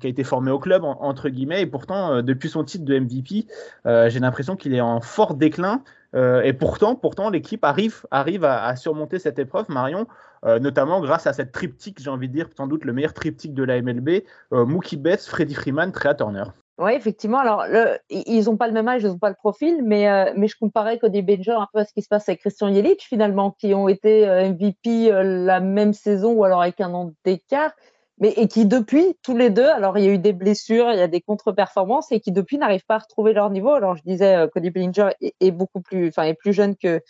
qui 0.00 0.06
a 0.06 0.10
été 0.10 0.22
formé 0.22 0.50
au 0.50 0.58
club 0.58 0.84
entre 0.84 1.30
guillemets 1.30 1.62
et 1.62 1.66
pourtant 1.66 2.22
depuis 2.22 2.50
son 2.50 2.62
titre 2.62 2.84
de 2.84 2.98
MVP 2.98 3.46
j'ai 3.84 4.20
l'impression 4.20 4.56
qu'il 4.56 4.74
est 4.74 4.80
en 4.80 5.00
fort 5.00 5.34
déclin 5.34 5.82
et 6.14 6.52
pourtant 6.54 6.94
pourtant 6.94 7.28
l'équipe 7.28 7.64
arrive 7.64 8.06
arrive 8.10 8.44
à, 8.44 8.74
surmonter 8.76 9.18
cette 9.18 9.38
épreuve 9.38 9.66
Marion 9.68 10.06
euh, 10.44 10.58
notamment 10.58 11.00
grâce 11.00 11.26
à 11.26 11.32
cette 11.32 11.52
triptyque, 11.52 12.00
j'ai 12.00 12.10
envie 12.10 12.28
de 12.28 12.32
dire, 12.32 12.48
sans 12.56 12.66
doute 12.66 12.84
le 12.84 12.92
meilleur 12.92 13.12
triptyque 13.12 13.54
de 13.54 13.64
la 13.64 13.80
MLB, 13.80 14.22
euh, 14.52 14.64
Mookie 14.64 14.96
Betts, 14.96 15.22
Freddie 15.22 15.54
Freeman, 15.54 15.92
Trea 15.92 16.14
Turner. 16.14 16.44
Oui, 16.78 16.92
effectivement. 16.92 17.38
Alors, 17.38 17.64
ils 18.08 18.44
n'ont 18.44 18.56
pas 18.56 18.68
le 18.68 18.72
même 18.72 18.86
âge, 18.86 19.02
ils 19.02 19.08
n'ont 19.08 19.18
pas 19.18 19.30
le 19.30 19.34
profil, 19.34 19.82
mais, 19.82 20.08
euh, 20.08 20.32
mais 20.36 20.46
je 20.46 20.56
comparais 20.56 20.98
Cody 20.98 21.22
Bellinger 21.22 21.56
un 21.58 21.66
peu 21.72 21.80
à 21.80 21.84
ce 21.84 21.92
qui 21.92 22.02
se 22.02 22.08
passe 22.08 22.28
avec 22.28 22.40
Christian 22.40 22.68
Yelich, 22.68 23.02
finalement, 23.02 23.50
qui 23.50 23.74
ont 23.74 23.88
été 23.88 24.26
MVP 24.26 25.10
la 25.10 25.58
même 25.58 25.92
saison 25.92 26.34
ou 26.34 26.44
alors 26.44 26.62
avec 26.62 26.80
un 26.80 26.94
an 26.94 27.10
d'écart, 27.24 27.72
mais 28.20 28.30
et 28.36 28.48
qui 28.48 28.66
depuis, 28.66 29.16
tous 29.22 29.36
les 29.36 29.50
deux, 29.50 29.66
alors 29.66 29.98
il 29.98 30.04
y 30.04 30.08
a 30.08 30.12
eu 30.12 30.18
des 30.18 30.32
blessures, 30.32 30.90
il 30.90 30.98
y 30.98 31.02
a 31.02 31.08
des 31.08 31.20
contre-performances, 31.20 32.10
et 32.12 32.20
qui 32.20 32.32
depuis 32.32 32.58
n'arrivent 32.58 32.86
pas 32.86 32.96
à 32.96 32.98
retrouver 32.98 33.32
leur 33.32 33.50
niveau. 33.50 33.70
Alors, 33.70 33.96
je 33.96 34.02
disais, 34.02 34.48
Cody 34.52 34.70
Bellinger 34.70 35.10
est, 35.20 35.50
beaucoup 35.50 35.80
plus, 35.80 36.08
enfin, 36.08 36.24
est 36.24 36.34
plus 36.34 36.52
jeune 36.52 36.76
que, 36.76 37.00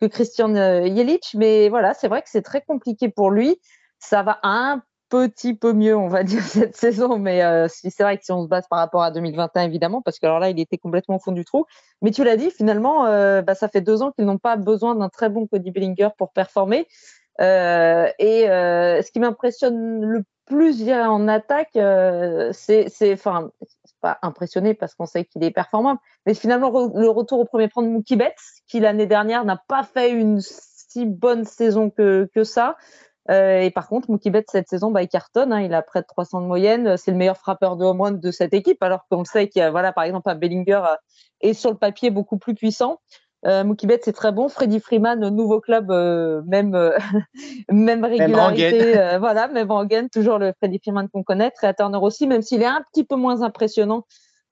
que 0.00 0.06
Christian 0.06 0.54
euh, 0.54 0.82
Jelic. 0.82 1.34
Mais 1.34 1.68
voilà, 1.68 1.94
c'est 1.94 2.08
vrai 2.08 2.22
que 2.22 2.28
c'est 2.30 2.42
très 2.42 2.62
compliqué 2.62 3.08
pour 3.08 3.30
lui. 3.30 3.60
Ça 3.98 4.22
va 4.22 4.38
un 4.42 4.82
petit 5.08 5.54
peu 5.54 5.72
mieux, 5.72 5.96
on 5.96 6.08
va 6.08 6.22
dire, 6.24 6.42
cette 6.42 6.76
saison. 6.76 7.18
Mais 7.18 7.42
euh, 7.42 7.68
c'est 7.68 8.02
vrai 8.02 8.18
que 8.18 8.24
si 8.24 8.32
on 8.32 8.42
se 8.42 8.48
base 8.48 8.66
par 8.68 8.78
rapport 8.78 9.02
à 9.02 9.10
2021, 9.10 9.62
évidemment, 9.62 10.02
parce 10.02 10.18
que 10.18 10.26
alors 10.26 10.40
là, 10.40 10.50
il 10.50 10.60
était 10.60 10.78
complètement 10.78 11.16
au 11.16 11.20
fond 11.20 11.32
du 11.32 11.44
trou. 11.44 11.66
Mais 12.02 12.10
tu 12.10 12.24
l'as 12.24 12.36
dit, 12.36 12.50
finalement, 12.50 13.06
euh, 13.06 13.42
bah, 13.42 13.54
ça 13.54 13.68
fait 13.68 13.80
deux 13.80 14.02
ans 14.02 14.12
qu'ils 14.12 14.26
n'ont 14.26 14.38
pas 14.38 14.56
besoin 14.56 14.94
d'un 14.94 15.08
très 15.08 15.28
bon 15.28 15.46
Cody 15.46 15.70
Bellinger 15.70 16.10
pour 16.18 16.32
performer. 16.32 16.86
et 17.38 18.46
ce 18.48 19.10
qui 19.12 19.20
m'impressionne 19.20 20.00
le 20.02 20.24
plus, 20.46 20.78
je 20.78 20.84
dirais, 20.84 21.04
en 21.04 21.28
attaque, 21.28 21.78
c'est, 22.52 23.12
enfin, 23.12 23.50
pas 24.00 24.18
impressionné 24.22 24.74
parce 24.74 24.94
qu'on 24.94 25.06
sait 25.06 25.24
qu'il 25.24 25.44
est 25.44 25.50
performant. 25.50 25.98
Mais 26.26 26.34
finalement, 26.34 26.70
le 26.70 27.08
retour 27.08 27.40
au 27.40 27.44
premier 27.44 27.68
plan 27.68 27.82
de 27.82 27.88
Mookie 27.88 28.16
Betts, 28.16 28.34
qui 28.66 28.80
l'année 28.80 29.06
dernière 29.06 29.44
n'a 29.44 29.60
pas 29.68 29.82
fait 29.82 30.10
une 30.10 30.40
si 30.40 31.04
bonne 31.04 31.44
saison 31.44 31.90
que, 31.90 32.28
que 32.34 32.44
ça. 32.44 32.76
Euh, 33.28 33.60
et 33.60 33.70
par 33.70 33.88
contre, 33.88 34.10
Mookie 34.10 34.30
Betts, 34.30 34.50
cette 34.50 34.68
saison, 34.68 34.90
bah, 34.90 35.02
il 35.02 35.08
cartonne. 35.08 35.52
Hein, 35.52 35.62
il 35.62 35.74
a 35.74 35.82
près 35.82 36.00
de 36.00 36.06
300 36.06 36.42
de 36.42 36.46
moyenne. 36.46 36.96
C'est 36.96 37.10
le 37.10 37.16
meilleur 37.16 37.36
frappeur 37.36 37.76
de 37.76 37.84
home 37.84 38.00
run 38.00 38.12
de 38.12 38.30
cette 38.30 38.54
équipe. 38.54 38.82
Alors 38.82 39.06
qu'on 39.10 39.24
sait 39.24 39.48
qu'il 39.48 39.60
y 39.60 39.62
a, 39.62 39.70
voilà, 39.70 39.92
par 39.92 40.04
exemple, 40.04 40.32
Bellinger 40.36 40.82
euh, 40.84 40.96
est 41.40 41.54
sur 41.54 41.70
le 41.70 41.76
papier 41.76 42.10
beaucoup 42.10 42.38
plus 42.38 42.54
puissant. 42.54 43.00
Euh, 43.46 43.62
Mookie 43.62 43.86
Betts, 43.86 44.02
c'est 44.04 44.12
très 44.12 44.32
bon. 44.32 44.48
Freddy 44.48 44.80
Freeman, 44.80 45.28
nouveau 45.28 45.60
club, 45.60 45.90
euh, 45.90 46.42
même, 46.46 46.74
euh, 46.74 46.98
même 47.70 48.04
régularité. 48.04 48.98
Euh, 48.98 49.18
voilà, 49.18 49.46
même 49.48 49.70
Rangen, 49.70 50.08
toujours 50.10 50.38
le 50.38 50.52
Freddy 50.58 50.80
Freeman 50.82 51.08
qu'on 51.08 51.22
connaît. 51.22 51.50
Trey 51.52 51.72
Turner 51.74 51.98
aussi, 52.00 52.26
même 52.26 52.42
s'il 52.42 52.62
est 52.62 52.66
un 52.66 52.82
petit 52.92 53.04
peu 53.04 53.16
moins 53.16 53.42
impressionnant 53.42 54.04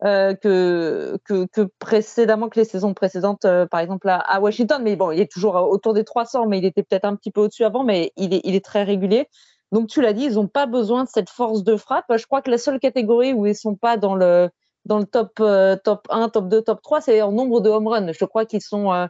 que, 0.02 1.16
que, 1.24 1.46
que, 1.46 1.68
précédemment, 1.78 2.50
que 2.50 2.60
les 2.60 2.66
saisons 2.66 2.92
précédentes, 2.92 3.46
par 3.70 3.80
exemple 3.80 4.06
à, 4.10 4.18
à, 4.18 4.38
Washington. 4.38 4.82
Mais 4.84 4.96
bon, 4.96 5.10
il 5.12 5.20
est 5.20 5.32
toujours 5.32 5.54
autour 5.54 5.94
des 5.94 6.04
300, 6.04 6.46
mais 6.46 6.58
il 6.58 6.66
était 6.66 6.82
peut-être 6.82 7.06
un 7.06 7.16
petit 7.16 7.30
peu 7.30 7.40
au-dessus 7.40 7.64
avant, 7.64 7.84
mais 7.84 8.12
il 8.16 8.34
est, 8.34 8.42
il 8.44 8.54
est 8.54 8.64
très 8.64 8.82
régulier. 8.82 9.28
Donc, 9.72 9.88
tu 9.88 10.02
l'as 10.02 10.12
dit, 10.12 10.24
ils 10.24 10.34
n'ont 10.34 10.46
pas 10.46 10.66
besoin 10.66 11.04
de 11.04 11.08
cette 11.08 11.30
force 11.30 11.64
de 11.64 11.76
frappe. 11.76 12.04
Je 12.14 12.26
crois 12.26 12.42
que 12.42 12.50
la 12.50 12.58
seule 12.58 12.78
catégorie 12.78 13.32
où 13.32 13.46
ils 13.46 13.56
sont 13.56 13.76
pas 13.76 13.96
dans 13.96 14.14
le 14.14 14.50
dans 14.84 14.98
le 14.98 15.04
top, 15.04 15.32
euh, 15.40 15.76
top 15.76 16.06
1, 16.10 16.28
top 16.28 16.48
2, 16.48 16.62
top 16.62 16.82
3, 16.82 17.00
c'est 17.00 17.22
en 17.22 17.32
nombre 17.32 17.60
de 17.60 17.70
home 17.70 17.88
runs. 17.88 18.12
Je 18.12 18.24
crois 18.24 18.44
qu'ils 18.44 18.62
sont 18.62 18.92
euh, 18.92 19.06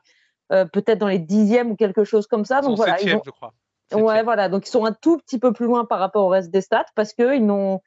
euh, 0.53 0.65
peut-être 0.65 0.99
dans 0.99 1.09
les 1.09 1.19
dixièmes 1.19 1.71
ou 1.71 1.77
quelque 1.77 2.05
chose 2.05 2.27
comme 2.27 2.45
ça. 2.45 2.61
Donc, 2.61 2.77
voilà, 2.77 3.01
ils 3.03 3.15
ont... 3.15 3.23
je 3.25 3.31
crois. 3.31 3.53
Ouais, 3.93 4.23
voilà. 4.23 4.49
Donc, 4.49 4.67
ils 4.67 4.71
sont 4.71 4.85
un 4.85 4.93
tout 4.93 5.19
petit 5.19 5.39
peu 5.39 5.53
plus 5.53 5.67
loin 5.67 5.85
par 5.85 5.99
rapport 5.99 6.25
au 6.25 6.29
reste 6.29 6.51
des 6.51 6.61
stats 6.61 6.87
parce 6.95 7.13
qu'ils 7.13 7.45
n'ont. 7.45 7.81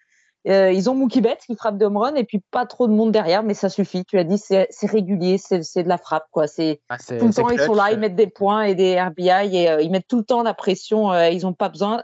ils 0.46 0.89
ont 0.89 0.96
Mookie 0.96 1.22
Betts 1.22 1.44
qui 1.46 1.56
frappe 1.56 1.77
de 1.77 1.86
home 1.86 1.98
run 1.98 2.15
et 2.15 2.24
puis 2.24 2.41
pas 2.51 2.65
trop 2.65 2.88
de 2.88 2.94
monde 2.94 3.12
derrière, 3.12 3.44
mais 3.44 3.53
ça 3.53 3.70
suffit. 3.70 4.06
Tu 4.06 4.20
as 4.20 4.24
dit, 4.24 4.38
c'est 4.38 4.67
régulier, 4.84 5.38
c'est 5.38 5.84
de 5.84 5.89
la 5.89 5.98
frappe. 5.98 6.27
Quoi. 6.32 6.48
C'est 6.48 6.82
ah, 6.89 6.98
tout 6.98 7.27
le 7.27 7.34
temps, 7.34 7.50
ils 7.50 7.60
sont 7.60 7.74
là, 7.74 7.91
ils 7.91 8.00
mettent 8.00 8.15
des 8.15 8.27
points 8.27 8.63
et 8.63 8.75
des 8.75 9.00
RBI 9.00 9.56
et 9.56 9.77
ils 9.82 9.91
mettent 9.91 10.08
tout 10.08 10.17
le 10.17 10.24
temps 10.24 10.44
la 10.44 10.53
pression. 10.53 11.13
ils 11.13 11.44
n'ont 11.44 11.53
pas 11.53 11.70
besoin. 11.70 12.01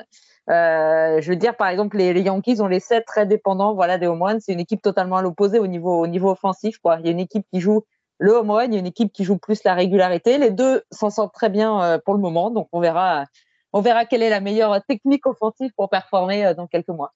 Euh, 0.50 1.22
je 1.22 1.30
veux 1.30 1.36
dire, 1.36 1.56
par 1.56 1.70
exemple, 1.70 1.98
les, 1.98 2.20
Yankees, 2.22 2.62
ont 2.62 2.68
les 2.68 2.80
sept 2.80 3.06
très 3.06 3.26
dépendants 3.26 3.74
voilà, 3.74 3.98
des 3.98 4.08
home 4.08 4.22
runs. 4.22 4.40
C'est 4.40 4.54
une 4.54 4.60
équipe 4.60 4.82
totalement 4.82 5.18
à 5.18 5.22
l'opposé 5.22 5.60
au 5.60 5.68
niveau, 5.68 6.02
au 6.02 6.08
niveau 6.08 6.32
offensif. 6.32 6.78
Il 7.00 7.06
y 7.06 7.08
a 7.08 7.12
une 7.12 7.20
équipe 7.20 7.46
qui 7.52 7.62
joue 7.62 7.84
le 8.20 8.34
home 8.34 8.52
run, 8.52 8.66
il 8.66 8.74
y 8.74 8.76
a 8.76 8.80
une 8.80 8.86
équipe 8.86 9.12
qui 9.12 9.24
joue 9.24 9.38
plus 9.38 9.64
la 9.64 9.74
régularité. 9.74 10.38
Les 10.38 10.52
deux 10.52 10.84
s'en 10.92 11.10
sortent 11.10 11.34
très 11.34 11.50
bien 11.50 11.82
euh, 11.82 11.98
pour 12.04 12.14
le 12.14 12.20
moment. 12.20 12.52
Donc, 12.52 12.68
on 12.72 12.80
verra, 12.80 13.26
on 13.72 13.82
verra 13.82 14.06
quelle 14.06 14.22
est 14.22 14.30
la 14.30 14.42
meilleure 14.42 14.84
technique 14.86 15.26
offensive 15.26 15.72
pour 15.76 15.90
performer 15.90 16.46
euh, 16.46 16.54
dans 16.54 16.68
quelques 16.68 16.90
mois. 16.90 17.14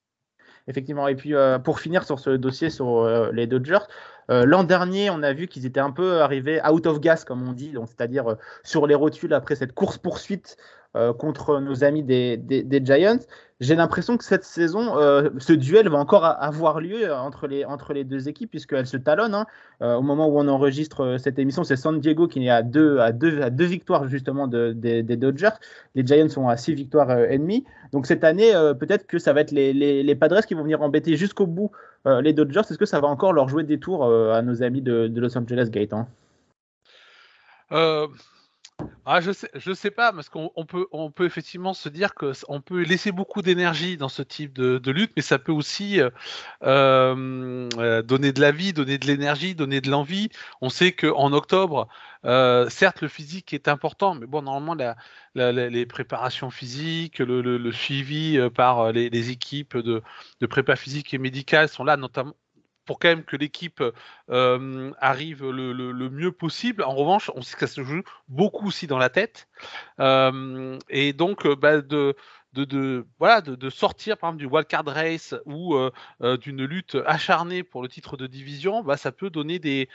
Effectivement. 0.70 1.08
Et 1.08 1.16
puis, 1.16 1.34
pour 1.64 1.80
finir 1.80 2.04
sur 2.04 2.20
ce 2.20 2.32
dossier 2.32 2.70
sur 2.70 3.32
les 3.32 3.48
Dodgers, 3.48 3.86
l'an 4.28 4.66
dernier, 4.66 5.10
on 5.10 5.24
a 5.24 5.32
vu 5.32 5.48
qu'ils 5.48 5.66
étaient 5.66 5.80
un 5.80 5.92
peu 5.92 6.20
arrivés 6.20 6.60
out 6.70 6.86
of 6.88 7.00
gas, 7.00 7.24
comme 7.26 7.48
on 7.48 7.54
dit, 7.54 7.74
c'est-à-dire 7.86 8.36
sur 8.66 8.86
les 8.86 8.94
rotules 8.94 9.34
après 9.34 9.56
cette 9.56 9.72
course-poursuite 9.72 10.58
euh, 10.98 11.14
contre 11.14 11.60
nos 11.60 11.84
amis 11.84 12.02
des, 12.02 12.82
Giants. 12.84 13.20
J'ai 13.60 13.76
l'impression 13.76 14.18
que 14.18 14.24
cette 14.24 14.44
saison, 14.44 14.98
euh, 14.98 15.30
ce 15.38 15.54
duel 15.54 15.90
va 15.90 15.98
encore 15.98 16.26
avoir 16.26 16.80
lieu 16.80 17.12
entre 17.14 17.48
les, 17.48 18.04
deux 18.04 18.28
équipes, 18.30 18.50
puisqu'elles 18.50 18.88
se 18.88 18.98
talonnent. 18.98 19.36
Hein. 19.36 19.46
Euh, 19.82 19.96
au 19.96 20.02
moment 20.02 20.28
où 20.28 20.40
on 20.40 20.48
enregistre 20.48 21.18
cette 21.20 21.38
émission, 21.38 21.64
c'est 21.64 21.76
San 21.76 22.00
Diego 22.00 22.28
qui 22.28 22.46
est 22.46 22.50
à 22.50 22.64
deux, 22.64 23.00
victoires 23.66 24.08
justement 24.08 24.48
de, 24.48 24.74
des, 24.74 25.04
Dodgers. 25.04 25.58
Les 25.94 26.06
Giants 26.06 26.30
sont 26.30 26.48
à 26.48 26.58
six 26.58 26.74
victoires 26.74 27.12
ennemies. 27.12 27.64
Donc 27.92 28.08
cette 28.08 28.24
année, 28.24 28.52
peut-être 28.80 29.06
que 29.06 29.20
ça 29.20 29.34
va 29.34 29.42
être 29.42 29.52
les, 29.52 29.74
les, 29.74 30.16
Padres 30.16 30.46
qui 30.46 30.56
vont 30.56 30.64
venir 30.64 30.82
embêter 30.82 31.16
jusqu'au 31.16 31.46
bout 31.46 31.72
les 32.06 32.34
Dodgers. 32.34 32.62
Est-ce 32.62 32.78
que 32.78 32.86
ça 32.86 33.00
va 33.00 33.08
encore 33.08 33.34
leur 33.34 33.50
jouer 33.50 33.64
des 33.64 33.80
tours 33.80 34.06
à 34.06 34.42
nos 34.42 34.64
amis 34.64 34.82
de, 34.82 35.08
de 35.08 35.22
Los 35.22 35.38
Angeles, 35.38 35.70
Gaëtan? 35.72 36.08
Ah, 39.10 39.22
je 39.22 39.32
sais, 39.32 39.50
je 39.56 39.74
sais 39.74 39.90
pas, 39.90 40.12
parce 40.12 40.30
qu'on 40.30 40.66
peut, 40.68 40.88
on 40.92 41.10
peut 41.12 41.26
effectivement 41.26 41.74
se 41.74 41.90
dire 41.90 42.14
que 42.14 42.34
on 42.50 42.62
peut 42.62 42.82
laisser 42.84 43.12
beaucoup 43.12 43.42
d'énergie 43.42 43.98
dans 43.98 44.10
ce 44.10 44.22
type 44.22 44.54
de, 44.54 44.92
lutte, 44.92 45.14
mais 45.16 45.22
ça 45.22 45.40
peut 45.40 45.52
aussi 45.52 46.00
euh, 46.02 46.10
euh, 46.62 48.02
donner 48.04 48.34
de 48.34 48.42
la 48.42 48.52
vie, 48.52 48.74
donner 48.74 48.98
de 48.98 49.08
l'énergie, 49.08 49.56
donner 49.56 49.82
de 49.82 49.90
l'envie. 49.90 50.30
On 50.62 50.70
sait 50.70 50.92
qu'en 50.92 51.32
octobre, 51.34 51.88
euh, 52.26 52.70
certes, 52.70 53.02
le 53.02 53.08
physique 53.08 53.54
est 53.54 53.68
important, 53.68 54.14
mais 54.14 54.28
bon, 54.28 54.42
normalement, 54.42 54.76
les 55.36 55.86
préparations 55.86 56.50
physiques, 56.52 57.20
le, 57.20 57.72
suivi 57.72 58.38
par 58.56 58.92
les, 58.92 59.30
équipes 59.32 59.78
de, 59.78 60.04
de 60.42 60.46
prépa 60.48 60.76
physique 60.76 61.14
et 61.14 61.18
médicale 61.18 61.70
sont 61.70 61.84
là, 61.84 61.98
notamment 61.98 62.36
pour 62.88 62.98
quand 62.98 63.10
même 63.10 63.24
que 63.24 63.36
l'équipe 63.36 63.84
euh, 64.32 64.92
arrive 65.00 65.48
le, 65.48 66.10
mieux 66.10 66.32
possible. 66.32 66.82
En 66.82 66.96
revanche, 66.96 67.30
on 67.36 67.44
sait 67.44 67.54
que 67.54 67.68
ça 67.68 67.68
se 67.68 67.84
joue 67.84 68.02
beaucoup 68.28 68.68
aussi 68.68 68.88
dans 68.88 68.98
la 68.98 69.10
tête. 69.10 69.48
Euh, 70.00 70.80
et 70.90 71.14
donc, 71.14 71.46
euh, 71.46 71.56
bah, 71.56 71.82
de, 71.82 72.16
de, 72.54 73.06
voilà, 73.20 73.42
de, 73.42 73.70
sortir 73.70 74.18
par 74.18 74.30
exemple 74.30 74.40
du 74.40 74.52
wildcard 74.52 74.86
race 74.86 75.36
ou 75.46 75.76
d'une 76.42 76.66
lutte 76.66 76.98
acharnée 77.06 77.62
pour 77.62 77.84
le 77.84 77.90
titre 77.90 78.18
de 78.18 78.26
division, 78.26 78.82
bah, 78.82 78.98
ça 78.98 79.12
peut 79.12 79.30
donner 79.30 79.60
des, 79.60 79.90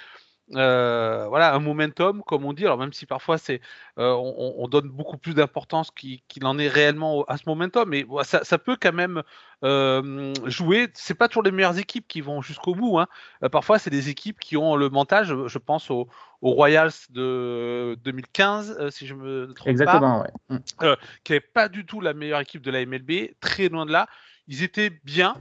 euh, 0.54 1.26
voilà, 1.28 1.54
un 1.54 1.60
momentum, 1.60 2.22
comme 2.24 2.44
on 2.44 2.52
dit. 2.52 2.64
Alors 2.64 2.78
même 2.78 2.92
si 2.92 3.06
parfois 3.06 3.38
c'est, 3.38 3.60
euh, 3.98 4.12
on, 4.12 4.68
donne 4.68 4.88
beaucoup 4.88 5.16
plus 5.16 5.34
d'importance 5.34 5.90
qu'il 5.90 6.44
en 6.44 6.58
est 6.58 6.68
réellement 6.68 7.24
à 7.24 7.36
ce 7.36 7.44
momentum, 7.46 7.88
mais 7.88 8.04
ça, 8.24 8.58
peut 8.58 8.76
quand 8.80 8.92
même 8.92 9.22
euh, 9.64 10.32
jouer. 10.46 10.88
C'est 10.94 11.14
pas 11.14 11.28
toujours 11.28 11.44
les 11.44 11.52
meilleures 11.52 11.78
équipes 11.78 12.06
qui 12.08 12.20
vont 12.20 12.42
jusqu'au 12.42 12.74
bout. 12.74 12.98
Hein. 12.98 13.06
parfois, 13.50 13.78
c'est 13.78 13.90
des 13.90 14.08
équipes 14.08 14.40
qui 14.40 14.56
ont 14.56 14.76
le 14.76 14.90
mental. 14.90 15.24
Je, 15.24 15.58
pense 15.58 15.90
aux, 15.90 16.08
Royals 16.42 16.92
de 17.10 17.96
2015, 18.02 18.90
si 18.90 19.06
je 19.06 19.14
me 19.14 19.52
trompe 19.54 19.68
Exactement, 19.68 20.24
pas, 20.48 20.56
mm. 20.56 20.96
qui 21.22 21.32
n'avait 21.32 21.40
pas 21.40 21.68
du 21.68 21.86
tout 21.86 22.00
la 22.00 22.14
meilleure 22.14 22.40
équipe 22.40 22.62
de 22.62 22.70
la 22.70 22.84
MLB, 22.84 23.34
très 23.40 23.68
loin 23.68 23.86
de 23.86 23.92
là. 23.92 24.08
Ils 24.48 24.64
étaient 24.64 24.90
bien, 25.04 25.36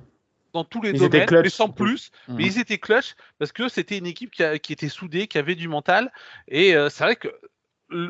dans 0.54 0.64
tous 0.64 0.82
les 0.82 0.94
domaines, 0.94 1.28
mais 1.30 1.50
sans 1.50 1.70
plus. 1.70 2.12
Mais 2.28 2.36
mhm. 2.36 2.42
ils 2.42 2.60
étaient 2.60 2.78
clutch 2.78 3.16
parce 3.40 3.52
que 3.52 3.70
c'était 3.70 3.98
une 3.98 4.06
équipe 4.06 4.32
qui, 4.32 4.44
était 4.44 4.90
soudée, 4.90 5.28
qui 5.28 5.38
avait 5.38 5.56
du 5.56 5.68
mental. 5.68 6.12
Et 6.48 6.76
euh, 6.76 6.90
c'est 6.90 7.04
vrai 7.04 7.16
que 7.16 7.30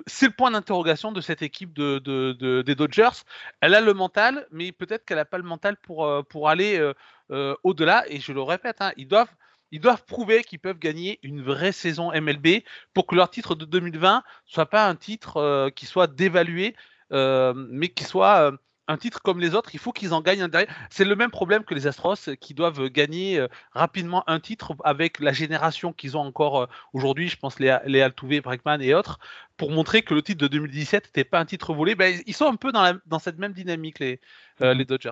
c'est 0.05 0.27
le 0.27 0.33
point 0.33 0.51
d'interrogation 0.51 1.11
de 1.11 1.21
cette 1.21 1.41
équipe 1.41 1.73
de, 1.73 2.61
des 2.61 2.75
Dodgers. 2.75 3.23
Elle 3.61 3.73
a 3.73 3.81
le 3.81 3.93
mental, 3.93 4.47
mais 4.51 4.71
peut-être 4.71 5.05
qu'elle 5.05 5.17
n'a 5.17 5.25
pas 5.25 5.37
le 5.37 5.43
mental 5.43 5.75
pour, 5.77 6.05
euh, 6.05 6.21
pour 6.21 6.49
aller 6.49 6.77
euh, 7.31 7.55
au-delà. 7.63 8.05
Et 8.07 8.19
je 8.19 8.31
le 8.31 8.41
répète, 8.41 8.77
hein, 8.81 8.91
ils 8.97 9.07
doivent 9.07 9.33
ils 9.73 9.79
doivent 9.79 10.03
prouver 10.03 10.43
qu'ils 10.43 10.59
peuvent 10.59 10.79
gagner 10.79 11.17
une 11.23 11.41
vraie 11.41 11.71
saison 11.71 12.11
MLB 12.11 12.63
pour 12.93 13.07
que 13.07 13.15
leur 13.15 13.29
titre 13.29 13.55
de 13.55 13.63
2020 13.63 14.21
soit 14.45 14.65
pas 14.65 14.85
un 14.85 14.95
titre 14.95 15.69
qui 15.77 15.85
soit 15.85 16.07
dévalué, 16.07 16.75
mais 17.09 17.87
qui 17.87 18.03
soit 18.03 18.51
un 18.87 18.97
titre 18.97 19.21
comme 19.21 19.39
les 19.39 19.55
autres, 19.55 19.69
il 19.73 19.79
faut 19.79 19.91
qu'ils 19.91 20.13
en 20.13 20.21
gagnent 20.21 20.43
un 20.43 20.47
derrière. 20.47 20.73
C'est 20.89 21.05
le 21.05 21.15
même 21.15 21.31
problème 21.31 21.63
que 21.63 21.73
les 21.73 21.87
Astros 21.87 22.29
qui 22.39 22.53
doivent 22.53 22.89
gagner 22.89 23.39
euh, 23.39 23.47
rapidement 23.71 24.23
un 24.27 24.39
titre 24.39 24.73
avec 24.83 25.19
la 25.19 25.33
génération 25.33 25.93
qu'ils 25.93 26.17
ont 26.17 26.21
encore 26.21 26.61
euh, 26.61 26.65
aujourd'hui. 26.93 27.27
Je 27.27 27.37
pense 27.37 27.59
les, 27.59 27.77
les 27.85 28.01
Altuve, 28.01 28.41
Breckman 28.41 28.79
et 28.81 28.93
autres, 28.93 29.19
pour 29.57 29.71
montrer 29.71 30.01
que 30.01 30.13
le 30.13 30.21
titre 30.21 30.41
de 30.41 30.47
2017 30.47 31.05
n'était 31.05 31.23
pas 31.23 31.39
un 31.39 31.45
titre 31.45 31.73
volé. 31.73 31.95
Ben, 31.95 32.19
ils 32.25 32.33
sont 32.33 32.47
un 32.47 32.55
peu 32.55 32.71
dans, 32.71 32.97
dans 33.05 33.19
cette 33.19 33.37
même 33.37 33.53
dynamique, 33.53 33.99
les, 33.99 34.19
euh, 34.61 34.73
les 34.73 34.85
Dodgers. 34.85 35.11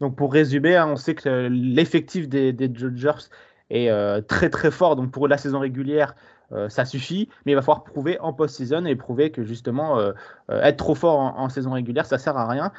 Donc 0.00 0.16
pour 0.16 0.32
résumer, 0.32 0.76
hein, 0.76 0.88
on 0.88 0.96
sait 0.96 1.14
que 1.14 1.48
l'effectif 1.50 2.28
des, 2.28 2.52
des, 2.52 2.68
Dodgers 2.68 3.28
est 3.70 3.90
très 4.26 4.50
très 4.50 4.70
fort. 4.70 4.96
Donc 4.96 5.10
pour 5.10 5.28
la 5.28 5.38
saison 5.38 5.60
régulière, 5.60 6.14
euh, 6.52 6.68
ça 6.70 6.86
suffit, 6.86 7.28
mais 7.44 7.52
il 7.52 7.54
va 7.54 7.62
falloir 7.62 7.84
prouver 7.84 8.18
en 8.20 8.32
post-season 8.32 8.86
et 8.86 8.96
prouver 8.96 9.30
que 9.30 9.44
justement 9.44 9.98
euh, 9.98 10.12
euh, 10.50 10.62
être 10.62 10.76
trop 10.76 10.94
fort 10.94 11.18
en, 11.18 11.48
saison 11.48 11.72
régulière, 11.72 12.06
ça 12.06 12.18
sert 12.18 12.36
à 12.36 12.48
rien, 12.48 12.72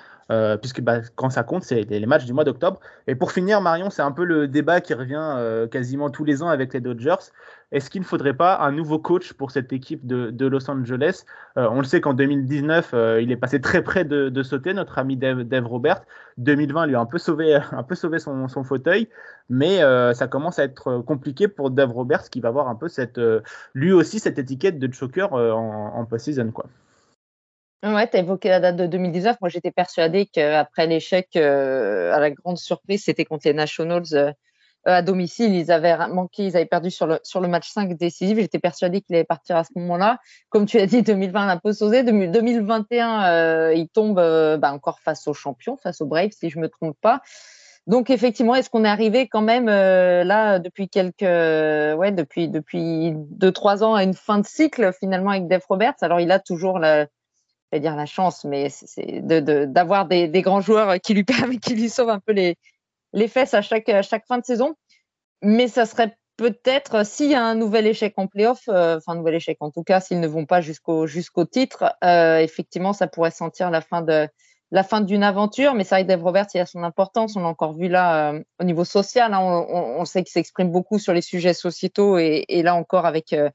puisque 0.61 0.81
bah, 0.81 0.99
quand 1.15 1.31
ça 1.31 1.41
compte, 1.41 1.63
c'est 1.63 1.89
les, 1.89 2.05
matchs 2.05 2.25
du 2.25 2.33
mois 2.33 2.43
d'octobre. 2.43 2.79
Et 3.07 3.15
pour 3.15 3.31
finir, 3.31 3.61
Marion, 3.61 3.89
c'est 3.89 4.03
un 4.03 4.11
peu 4.11 4.23
le 4.23 4.47
débat 4.47 4.79
qui 4.79 4.93
revient 4.93 5.67
quasiment 5.71 6.11
tous 6.11 6.23
les 6.23 6.43
ans 6.43 6.49
avec 6.49 6.71
les 6.73 6.81
Dodgers. 6.81 7.31
Est-ce 7.71 7.89
qu'il 7.89 8.01
ne 8.01 8.05
faudrait 8.05 8.35
pas 8.35 8.59
un 8.59 8.71
nouveau 8.71 8.99
coach 8.99 9.33
pour 9.33 9.49
cette 9.49 9.73
équipe 9.73 10.05
de, 10.05 10.45
Los 10.45 10.69
Angeles? 10.69 11.23
On 11.55 11.79
le 11.79 11.83
sait 11.83 11.99
qu'en 11.99 12.13
2019, 12.13 12.93
il 13.21 13.31
est 13.31 13.37
passé 13.37 13.59
très 13.59 13.81
près 13.81 14.05
de, 14.05 14.43
sauter, 14.43 14.75
notre 14.75 14.99
ami 14.99 15.17
Dave, 15.17 15.65
Robert. 15.65 16.01
2020 16.37 16.85
lui 16.85 16.95
a 16.95 16.99
un 16.99 17.07
peu 17.07 17.17
sauvé, 17.17 17.55
un 17.71 17.83
peu 17.83 17.95
sauvé 17.95 18.19
son, 18.19 18.47
fauteuil, 18.63 19.09
mais 19.49 19.79
ça 20.13 20.27
commence 20.27 20.59
à 20.59 20.63
être 20.63 20.99
compliqué 20.99 21.47
pour 21.47 21.71
Dave 21.71 21.91
Roberts 21.91 22.29
qui 22.29 22.39
va 22.39 22.49
avoir 22.49 22.67
un 22.67 22.75
peu 22.75 22.87
lui 23.73 23.91
aussi 23.91 24.19
cette 24.19 24.39
étiquette 24.39 24.79
de 24.79 24.93
choker 24.93 25.33
euh, 25.33 25.51
en, 25.51 25.95
en 25.95 26.05
post-season. 26.05 26.51
Quoi. 26.51 26.65
Ouais, 27.81 28.09
tu 28.09 28.17
as 28.17 28.19
évoqué 28.19 28.49
la 28.49 28.59
date 28.59 28.75
de 28.75 28.87
2019. 28.87 29.37
Moi, 29.39 29.49
j'étais 29.49 29.71
persuadée 29.71 30.25
qu'après 30.25 30.85
l'échec, 30.85 31.29
euh, 31.37 32.13
à 32.13 32.19
la 32.19 32.29
grande 32.29 32.57
surprise, 32.57 33.03
c'était 33.05 33.23
contre 33.23 33.47
les 33.47 33.53
Nationals 33.53 34.03
euh, 34.13 34.33
à 34.83 35.01
domicile. 35.01 35.55
Ils 35.55 35.71
avaient 35.71 35.95
manqué, 36.09 36.45
ils 36.45 36.57
avaient 36.57 36.65
perdu 36.65 36.91
sur 36.91 37.07
le, 37.07 37.19
sur 37.23 37.39
le 37.39 37.47
match 37.47 37.69
5 37.69 37.95
décisif. 37.97 38.37
J'étais 38.37 38.59
persuadée 38.59 38.99
qu'il 39.01 39.15
allait 39.15 39.23
partir 39.23 39.55
à 39.55 39.63
ce 39.63 39.71
moment-là. 39.75 40.19
Comme 40.49 40.65
tu 40.65 40.77
as 40.77 40.87
dit, 40.87 41.03
2020, 41.03 41.47
un 41.47 41.57
peu 41.57 41.71
sausé. 41.71 42.03
2021, 42.03 43.71
il 43.71 43.87
tombe 43.87 44.15
bah, 44.15 44.73
encore 44.73 44.99
face 44.99 45.25
aux 45.27 45.33
champions, 45.33 45.77
face 45.77 46.01
aux 46.01 46.05
Braves, 46.05 46.31
si 46.31 46.49
je 46.49 46.59
me 46.59 46.67
trompe 46.67 46.97
pas. 46.99 47.21
Donc 47.89 48.11
effectivement, 48.11 48.53
est-ce 48.53 48.69
qu'on 48.69 48.85
est 48.85 48.89
arrivé 48.89 49.27
quand 49.27 49.41
même 49.41 49.67
euh, 49.67 50.23
là 50.23 50.59
depuis 50.59 50.89
quelques, 50.89 51.21
ouais, 51.21 52.11
depuis 52.11 52.47
depuis 52.47 53.13
deux 53.15 53.51
trois 53.51 53.83
ans 53.83 53.95
à 53.95 54.03
une 54.03 54.13
fin 54.13 54.37
de 54.37 54.45
cycle 54.45 54.93
finalement 54.93 55.31
avec 55.31 55.47
Dave 55.47 55.63
Roberts? 55.67 55.95
Alors 56.01 56.19
il 56.19 56.31
a 56.31 56.37
toujours 56.37 56.77
la, 56.77 57.07
je 57.71 57.77
dire 57.77 57.95
la 57.95 58.05
chance, 58.05 58.45
mais 58.45 58.69
c'est 58.69 59.21
d'avoir 59.21 60.05
de, 60.05 60.09
des, 60.09 60.27
des, 60.27 60.41
grands 60.41 60.61
joueurs 60.61 60.99
qui 60.99 61.13
lui 61.13 61.23
permettent, 61.25 61.61
qui 61.61 61.75
lui 61.75 61.89
sauvent 61.89 62.09
un 62.09 62.19
peu 62.19 62.33
les 62.33 62.55
les 63.13 63.27
fesses 63.27 63.53
à 63.53 63.61
chaque 63.61 63.89
à 63.89 64.01
chaque 64.01 64.25
fin 64.27 64.37
de 64.37 64.45
saison. 64.45 64.75
Mais 65.41 65.67
ça 65.67 65.85
serait 65.85 66.15
peut-être 66.37 67.05
s'il 67.05 67.29
y 67.31 67.35
a 67.35 67.43
un 67.43 67.55
nouvel 67.55 67.87
échec 67.87 68.13
en 68.17 68.27
playoff, 68.27 68.61
euh, 68.69 68.97
enfin 68.97 69.13
un 69.13 69.15
nouvel 69.15 69.35
échec 69.35 69.57
en 69.61 69.71
tout 69.71 69.83
cas, 69.83 69.99
s'ils 69.99 70.19
ne 70.19 70.27
vont 70.27 70.45
pas 70.45 70.61
jusqu'au 70.61 71.07
jusqu'au 71.07 71.45
titre, 71.45 71.95
euh, 72.03 72.39
effectivement, 72.39 72.93
ça 72.93 73.07
pourrait 73.07 73.31
sentir 73.31 73.69
la 73.71 73.81
fin 73.81 74.01
de 74.01 74.27
la 74.71 74.83
fin 74.83 75.01
d'une 75.01 75.23
aventure, 75.23 75.73
mais 75.73 75.83
vrai 75.83 76.03
que 76.03 76.07
Dave 76.07 76.23
Roberts, 76.23 76.47
il 76.53 76.59
a 76.59 76.65
son 76.65 76.83
importance. 76.83 77.35
On 77.35 77.41
l'a 77.41 77.47
encore 77.47 77.73
vu 77.73 77.87
là 77.87 78.33
euh, 78.33 78.43
au 78.59 78.63
niveau 78.63 78.85
social. 78.85 79.33
Hein, 79.33 79.39
on, 79.39 80.05
sait 80.05 80.23
qu'il 80.23 80.31
s'exprime 80.31 80.71
beaucoup 80.71 80.99
sur 80.99 81.13
les 81.13 81.21
sujets 81.21 81.53
sociétaux 81.53 82.17
et, 82.19 82.45
là 82.63 82.75
encore 82.75 83.05
avec 83.05 83.33
euh, 83.33 83.49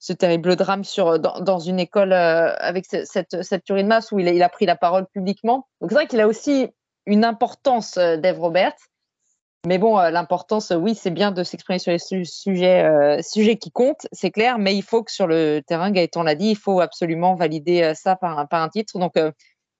ce 0.00 0.12
terrible 0.12 0.56
drame 0.56 0.82
sur 0.82 1.18
dans, 1.20 1.58
une 1.58 1.78
école 1.78 2.12
euh, 2.12 2.52
avec 2.58 2.86
cette, 2.86 3.42
cette 3.42 3.64
tuerie 3.64 3.84
de 3.84 3.88
masse 3.88 4.10
où 4.10 4.18
il 4.18 4.26
a, 4.26 4.32
il 4.32 4.42
a 4.42 4.48
pris 4.48 4.66
la 4.66 4.74
parole 4.74 5.06
publiquement. 5.06 5.68
Donc 5.80 5.90
c'est 5.90 5.94
vrai 5.94 6.06
qu'il 6.06 6.20
a 6.20 6.26
aussi 6.26 6.68
une 7.06 7.24
importance, 7.24 7.94
Dave 7.96 8.40
Roberts. 8.40 8.76
Mais 9.66 9.76
bon, 9.76 9.98
l'importance, 9.98 10.72
oui, 10.74 10.94
c'est 10.94 11.10
bien 11.10 11.32
de 11.32 11.44
s'exprimer 11.44 11.78
sur 11.78 11.92
les 11.92 12.24
sujets, 12.24 13.20
sujets 13.22 13.58
qui 13.58 13.70
comptent, 13.70 14.06
c'est 14.10 14.30
clair, 14.30 14.58
mais 14.58 14.74
il 14.74 14.82
faut 14.82 15.02
que 15.02 15.12
sur 15.12 15.26
le 15.26 15.60
terrain, 15.66 15.90
Gaëtan 15.90 16.22
l'a 16.22 16.34
dit, 16.34 16.48
il 16.48 16.56
faut 16.56 16.80
absolument 16.80 17.34
valider 17.34 17.92
ça 17.94 18.16
par, 18.16 18.48
par 18.48 18.62
un 18.62 18.70
titre. 18.70 18.98
Donc, 18.98 19.12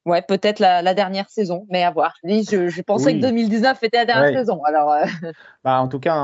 Ouais, 0.06 0.22
peut-être 0.22 0.60
la, 0.60 0.94
dernière 0.94 1.28
saison, 1.28 1.66
mais 1.68 1.82
à 1.82 1.90
voir. 1.90 2.14
Je, 2.24 2.68
je 2.68 2.82
pensais 2.82 3.14
que 3.14 3.20
2019 3.20 3.82
était 3.82 3.98
la 3.98 4.06
dernière 4.06 4.32
saison. 4.32 4.62
Alors, 4.64 4.92
euh. 4.92 5.04
bah, 5.64 5.78
en 5.82 5.88
tout 5.88 5.98
cas, 5.98 6.16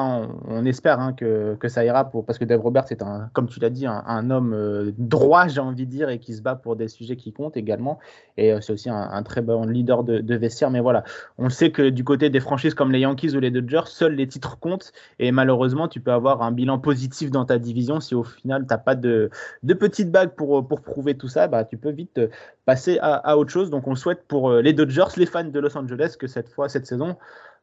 on, 0.49 0.64
espère 0.64 0.99
hein, 0.99 1.12
que, 1.12 1.56
que, 1.61 1.68
ça 1.68 1.85
ira 1.85 2.09
pour 2.09 2.25
parce 2.25 2.38
que 2.38 2.47
Dave 2.47 2.62
Roberts 2.62 2.87
est 2.90 3.02
un, 3.02 3.28
comme 3.35 3.49
tu 3.49 3.61
l'as 3.61 3.68
dit, 3.68 3.87
un, 3.87 4.30
homme 4.30 4.54
euh, 4.54 4.92
droit, 4.97 5.47
j'ai 5.49 5.61
envie 5.61 5.85
de 5.85 5.90
dire, 5.90 6.09
et 6.09 6.18
qui 6.18 6.33
se 6.33 6.40
bat 6.40 6.54
pour 6.54 6.75
des 6.75 6.88
sujets 6.88 7.16
qui 7.16 7.35
comptent 7.35 7.59
également. 7.59 7.99
Et 8.38 8.50
euh, 8.50 8.62
c'est 8.62 8.73
aussi 8.73 8.88
un, 8.88 9.23
très 9.25 9.42
bon 9.42 9.66
leader 9.66 10.04
de, 10.04 10.21
de, 10.21 10.37
vestiaire. 10.37 10.71
Mais 10.71 10.80
voilà, 10.80 11.04
on 11.37 11.50
sait 11.50 11.71
que 11.71 11.90
du 11.90 12.02
côté 12.02 12.30
des 12.30 12.40
franchises 12.40 12.73
comme 12.73 12.90
les 12.90 13.00
Yankees 13.00 13.37
ou 13.37 13.40
les 13.40 13.50
Dodgers, 13.50 13.88
seuls 13.88 14.14
les 14.14 14.26
titres 14.26 14.59
comptent. 14.59 14.92
Et 15.18 15.33
malheureusement, 15.33 15.87
tu 15.87 16.00
peux 16.00 16.12
avoir 16.12 16.40
un 16.40 16.50
bilan 16.50 16.78
positif 16.78 17.30
dans 17.30 17.45
ta 17.45 17.59
division 17.59 18.00
si 18.00 18.14
au 18.14 18.25
final 18.25 18.62
tu 18.62 18.68
n'as 18.73 18.78
pas 18.78 18.95
de, 18.95 19.28
de 19.64 19.75
petite 19.75 20.11
bague 20.11 20.30
pour, 20.30 20.66
pour 20.66 20.80
prouver 20.80 21.14
tout 21.14 21.28
ça. 21.28 21.47
Bah, 21.47 21.64
tu 21.64 21.76
peux 21.76 21.90
vite 21.90 22.18
passer 22.64 22.99
à, 23.00 23.16
à 23.16 23.37
autre 23.37 23.50
chose. 23.50 23.65
Donc 23.70 23.87
on 23.88 23.94
souhaite 23.94 24.26
pour 24.26 24.50
euh, 24.50 24.62
les 24.62 24.73
Dodgers, 24.73 25.16
les 25.16 25.26
fans 25.26 25.44
de 25.44 25.61
Los 25.61 25.76
Angeles, 25.76 26.16
que 26.18 26.26
cette 26.26 26.49
fois, 26.49 26.68
cette 26.68 26.87
saison 26.87 27.16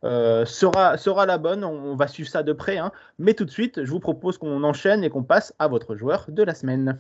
euh, 0.04 0.46
sera, 0.46 0.98
sera 0.98 1.26
la 1.26 1.38
bonne. 1.38 1.64
On, 1.64 1.96
va 1.96 2.08
suivre 2.08 2.30
ça 2.30 2.44
de 2.44 2.54
près. 2.54 2.78
Hein. 2.78 2.92
Mais 3.20 3.34
tout 3.34 3.46
de 3.46 3.52
suite, 3.52 3.84
je 3.84 3.92
vous 3.92 4.00
propose 4.00 4.38
qu'on 4.38 4.64
enchaîne 4.64 5.04
et 5.04 5.10
qu'on 5.10 5.24
passe 5.24 5.54
à 5.60 5.68
votre 5.68 5.96
joueur 5.96 6.26
de 6.28 6.44
la 6.44 6.54
semaine. 6.54 7.00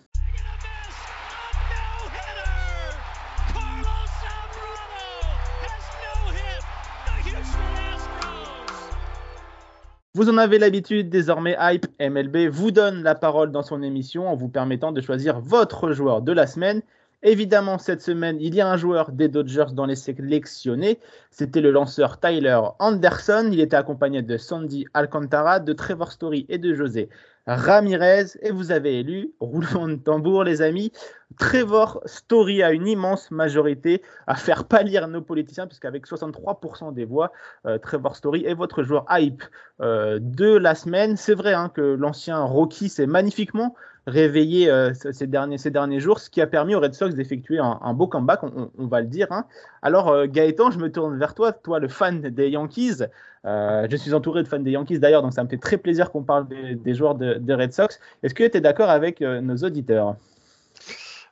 Vous 10.16 10.30
en 10.30 10.38
avez 10.38 10.60
l'habitude, 10.60 11.10
désormais 11.10 11.58
Hype 11.60 11.88
MLB 12.00 12.48
vous 12.48 12.70
donne 12.70 13.02
la 13.02 13.16
parole 13.16 13.52
dans 13.52 13.64
son 13.64 13.82
émission 13.82 14.28
en 14.28 14.36
vous 14.36 14.48
permettant 14.48 14.92
de 14.92 15.02
choisir 15.02 15.40
votre 15.40 15.92
joueur 15.92 16.22
de 16.22 16.32
la 16.32 16.46
semaine. 16.46 16.84
Évidemment, 17.26 17.78
cette 17.78 18.02
semaine, 18.02 18.38
il 18.42 18.54
y 18.54 18.60
a 18.60 18.68
un 18.70 18.76
joueur 18.76 19.14
des 19.14 19.30
Dodgers 19.30 19.72
dans 19.74 19.86
les 19.86 19.96
sélectionnés. 19.96 21.00
C'était 21.32 21.62
le 21.62 21.72
lanceur 21.72 22.20
Tyler 22.20 22.60
Anderson. 22.80 23.48
Il 23.50 23.62
était 23.62 23.78
accompagné 23.78 24.22
de 24.22 24.36
Sandy 24.36 24.86
Alcantara, 24.94 25.62
de 25.62 25.72
Trevor 25.72 26.12
Story 26.12 26.46
et 26.50 26.58
de 26.58 26.74
José 26.74 27.08
Ramirez. 27.48 28.26
Et 28.42 28.52
vous 28.52 28.72
avez 28.72 29.00
élu, 29.00 29.32
roulement 29.40 29.88
de 29.88 29.96
tambour 29.96 30.44
les 30.44 30.62
amis, 30.62 30.92
Trevor 31.40 32.02
Story 32.06 32.62
a 32.62 32.74
une 32.74 32.88
immense 32.88 33.32
majorité 33.32 34.02
à 34.28 34.36
faire 34.36 34.66
pâlir 34.66 35.08
nos 35.08 35.22
politiciens, 35.22 35.66
puisqu'avec 35.66 36.06
63% 36.06 36.94
des 36.94 37.06
voix, 37.06 37.32
euh, 37.66 37.78
Trevor 37.78 38.18
Story 38.18 38.44
est 38.46 38.54
votre 38.54 38.84
joueur 38.84 39.06
hype 39.10 39.44
euh, 39.80 40.20
de 40.22 40.58
la 40.58 40.76
semaine. 40.76 41.16
C'est 41.16 41.36
vrai 41.36 41.54
hein, 41.54 41.70
que 41.74 41.82
l'ancien 41.82 42.44
Rocky 42.44 42.90
s'est 42.90 43.08
magnifiquement 43.08 43.76
réveillé 44.08 44.70
euh, 44.70 44.94
ces, 44.94 45.28
derniers, 45.28 45.58
ces 45.58 45.72
derniers 45.72 46.00
jours, 46.00 46.20
ce 46.20 46.30
qui 46.30 46.42
a 46.42 46.48
permis 46.48 46.76
aux 46.76 46.80
Red 46.80 46.94
Sox 46.94 47.14
d'effectuer 47.14 47.60
un, 47.60 47.94
beau 47.94 48.08
comeback, 48.08 48.42
on, 48.44 48.88
va 48.88 49.02
le 49.02 49.08
dire. 49.08 49.28
Hein. 49.32 49.46
Alors 49.82 50.28
Gaëtan, 50.28 50.72
je 50.72 50.80
me 50.80 50.92
tourne 50.92 51.18
vers 51.18 51.34
toi, 51.34 51.54
toi 51.54 51.80
le 51.80 51.88
fan 51.88 52.22
des 52.22 52.50
Yankees. 52.50 53.04
je 53.46 53.96
suis 53.98 54.14
entouré 54.14 54.44
de 54.44 54.48
fans 54.48 54.60
des 54.60 54.72
Yankees 54.72 55.00
d'ailleurs, 55.00 55.22
donc 55.22 55.34
ça 55.34 55.44
me 55.44 55.50
fait 55.50 55.58
très 55.58 55.78
plaisir 55.78 56.12
qu'on 56.12 56.24
parle 56.24 56.48
des, 56.48 56.94
joueurs 56.94 57.16
des 57.16 57.40
de 57.40 57.54
Red 57.54 57.74
Sox. 57.74 58.00
Est-ce 58.24 58.34
que 58.34 58.48
tu 58.48 58.58
es 58.58 58.62
d'accord 58.62 58.90
avec 58.90 59.22
nos 59.22 59.56
auditeurs? 59.58 60.16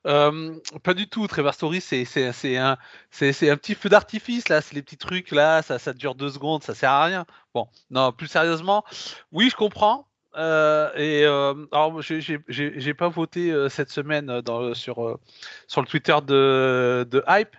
Euh, 0.08 0.56
pas 0.84 0.94
du 0.94 1.08
tout, 1.08 1.28
Trevor 1.28 1.54
Story, 1.54 1.82
c'est 1.82 2.58
un, 2.58 2.72
un 2.72 2.78
petit 3.22 3.76
feu 3.76 3.90
d'artifice, 3.90 4.50
là, 4.50 4.62
c'est 4.62 4.76
les 4.76 4.82
petits 4.82 4.98
trucs, 4.98 5.32
là, 5.32 5.62
ça, 5.62 5.78
ça 5.78 5.94
dure 5.94 6.16
deux 6.16 6.30
secondes, 6.30 6.64
ça 6.64 6.74
sert 6.74 6.90
à 6.90 7.06
rien. 7.06 7.26
Bon, 7.54 7.68
non, 7.90 8.12
plus 8.12 8.28
sérieusement, 8.28 8.84
oui, 9.32 9.50
je 9.50 9.56
comprends. 9.56 10.08
Euh, 10.38 10.92
et 10.96 11.26
euh, 11.26 11.54
alors, 11.72 12.02
j'ai 12.02 12.94
pas 12.94 13.10
voté 13.10 13.52
euh, 13.52 13.70
cette 13.70 13.90
semaine 13.90 14.42
dans, 14.42 14.74
sur, 14.74 15.20
sur 15.68 15.82
le 15.82 15.88
Twitter 15.88 16.18
de, 16.26 17.08
de 17.10 17.24
Hype 17.28 17.56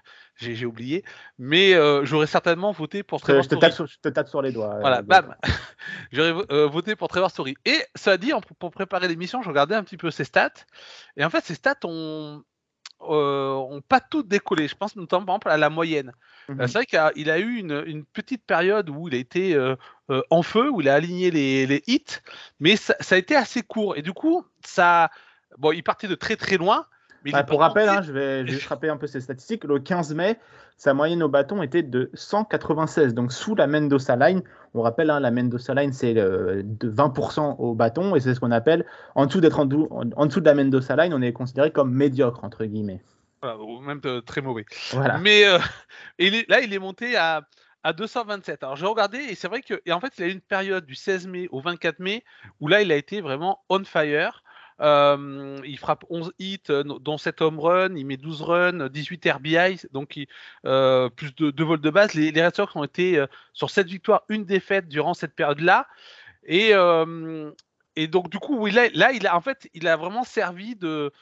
j'ai 0.51 0.67
oublié. 0.67 1.05
Mais 1.39 1.75
euh, 1.75 2.05
j'aurais 2.05 2.27
certainement 2.27 2.73
voté 2.73 3.03
pour 3.03 3.21
Trevor 3.21 3.43
je 3.43 3.49
te, 3.49 3.55
Story. 3.55 3.61
Tape 3.61 3.73
sur, 3.73 3.87
je 3.87 3.99
te 3.99 4.09
tape 4.09 4.29
sur 4.29 4.43
les 4.43 4.53
doigts. 4.53 4.79
Voilà, 4.81 5.03
bam 5.03 5.35
J'aurais 6.13 6.35
euh, 6.51 6.67
voté 6.67 6.97
pour 6.97 7.09
Trevor 7.09 7.31
Story. 7.31 7.55
Et 7.65 7.79
ça 7.95 8.17
dit, 8.17 8.33
pour 8.59 8.71
préparer 8.71 9.09
l'émission, 9.09 9.43
je 9.43 9.49
regardais 9.49 9.75
un 9.75 9.85
petit 9.85 9.97
peu 9.97 10.11
ses 10.11 10.25
stats. 10.25 10.51
Et 11.17 11.25
en 11.25 11.31
fait, 11.31 11.45
ses 11.45 11.55
stats 11.55 11.77
ont, 11.85 12.43
euh, 13.09 13.53
ont 13.53 13.81
pas 13.81 14.01
toutes 14.01 14.29
décollé. 14.29 14.69
Je 14.69 14.75
pense 14.75 14.97
notamment 14.97 15.25
par 15.25 15.35
exemple 15.35 15.51
à 15.51 15.57
la 15.57 15.71
moyenne. 15.71 16.13
Mhm. 16.49 16.67
C'est 16.67 16.73
vrai 16.73 16.87
qu'il 16.87 17.31
a, 17.31 17.39
eu 17.39 17.57
une, 17.57 17.83
une, 17.87 18.05
petite 18.05 18.45
période 18.45 18.91
où 18.91 19.09
il 19.09 19.15
a 19.15 19.19
été 19.19 19.57
en 20.31 20.43
feu, 20.43 20.71
où 20.71 20.81
il 20.81 20.89
a 20.89 20.95
aligné 20.95 21.31
les, 21.31 21.67
les 21.67 21.83
hits, 21.87 22.21
mais 22.61 22.77
ça, 22.77 22.95
ça, 23.01 23.15
a 23.15 23.19
été 23.19 23.37
assez 23.37 23.63
court. 23.63 23.97
Et 23.97 24.03
du 24.03 24.13
coup, 24.13 24.45
ça, 24.65 25.11
bon, 25.59 25.73
il 25.73 25.83
partait 25.83 26.09
de 26.09 26.15
très 26.15 26.37
très 26.37 26.57
loin, 26.57 26.87
bah, 27.31 27.45
pour 27.45 27.61
rappel, 27.61 27.89
hein, 27.89 28.03
je 28.03 28.13
vais 28.13 28.47
juste 28.47 28.67
rappeler 28.67 28.89
un 28.89 28.97
peu 28.97 29.07
ces 29.07 29.21
statistiques. 29.21 29.65
Le 29.65 29.79
15 29.79 30.15
mai, 30.15 30.39
sa 30.77 30.95
moyenne 30.95 31.23
au 31.23 31.29
bâton 31.29 31.63
était 31.63 31.83
de 31.83 32.11
196, 32.15 33.15
donc 33.15 33.33
sous 33.33 33.55
la 33.55 33.67
Mendoza 33.67 34.17
Line. 34.17 34.43
On 34.75 34.83
rappelle, 34.83 35.11
hein, 35.11 35.21
la 35.21 35.31
Mendoza 35.31 35.75
Line, 35.75 35.93
c'est 35.93 36.15
de 36.15 36.65
20% 36.91 37.57
au 37.59 37.75
bâton, 37.75 38.17
et 38.17 38.21
c'est 38.21 38.35
ce 38.35 38.41
qu'on 38.41 38.51
appelle, 38.51 38.85
en 39.15 39.27
dessous 39.27 39.41
d'être 39.41 39.61
en, 39.61 39.69
en, 40.17 40.27
dessous 40.27 40.41
de 40.41 40.47
la 40.47 40.55
Mendoza 40.55 40.97
Line, 40.97 41.15
on 41.15 41.23
est 41.23 41.33
considéré 41.33 41.71
comme 41.71 41.93
médiocre, 41.93 42.43
entre 42.43 42.65
guillemets. 42.65 43.03
ou 43.43 43.81
même 43.81 44.01
euh, 44.07 44.21
très 44.21 44.41
mauvais. 44.41 44.65
Voilà. 44.93 45.19
Mais 45.19 45.45
euh, 45.45 45.59
là, 46.49 46.61
il 46.61 46.73
est 46.73 46.79
monté 46.79 47.17
à, 47.17 47.43
à 47.85 47.93
227. 47.93 48.63
Alors 48.63 48.77
j'ai 48.77 48.87
regardé 48.87 49.19
et 49.19 49.35
c'est 49.35 49.49
vrai 49.49 49.63
que 49.63 49.81
et 49.85 49.93
en 49.93 50.01
fait 50.01 50.13
il 50.19 50.25
a 50.25 50.27
eu 50.29 50.33
une 50.33 50.41
période 50.41 50.87
du 50.87 50.95
16 50.95 51.27
mai 51.27 51.49
au 51.51 51.61
24 51.61 51.99
mai 51.99 52.25
où 52.61 52.69
là 52.69 52.83
il 52.83 52.93
a 52.93 52.97
été 52.97 53.21
vraiment 53.21 53.61
on 53.69 53.85
fire. 53.85 54.43
Euh, 54.81 55.61
il 55.65 55.79
frappe 55.79 56.05
11 56.11 56.33
hits, 56.39 56.61
euh, 56.71 56.83
dont 56.83 57.19
7 57.19 57.41
home 57.43 57.61
runs, 57.61 57.95
il 57.97 58.07
met 58.07 58.17
12 58.17 58.43
runs, 58.43 58.89
18 58.89 59.31
RBI, 59.31 59.81
donc 59.93 60.19
euh, 60.67 61.09
plus 61.11 61.35
de 61.35 61.51
2 61.51 61.65
vols 61.65 61.81
de 61.81 61.91
base. 61.91 62.15
Les, 62.15 62.31
Red 62.31 62.57
Sox 62.57 62.75
ont 62.75 62.85
été 62.85 63.25
sur 63.53 63.71
7 63.71 63.87
victoires, 63.87 64.23
une 64.29 64.45
défaite 64.45 64.89
durant 64.89 65.15
cette 65.15 65.35
période-là. 65.35 65.87
Et, 66.45 66.73
donc 68.09 68.31
du 68.31 68.39
coup, 68.39 68.67
là, 68.67 69.13
il 69.13 69.27
a 69.27 69.97
vraiment 69.97 70.25
servi 70.25 70.75
de, 70.77 71.13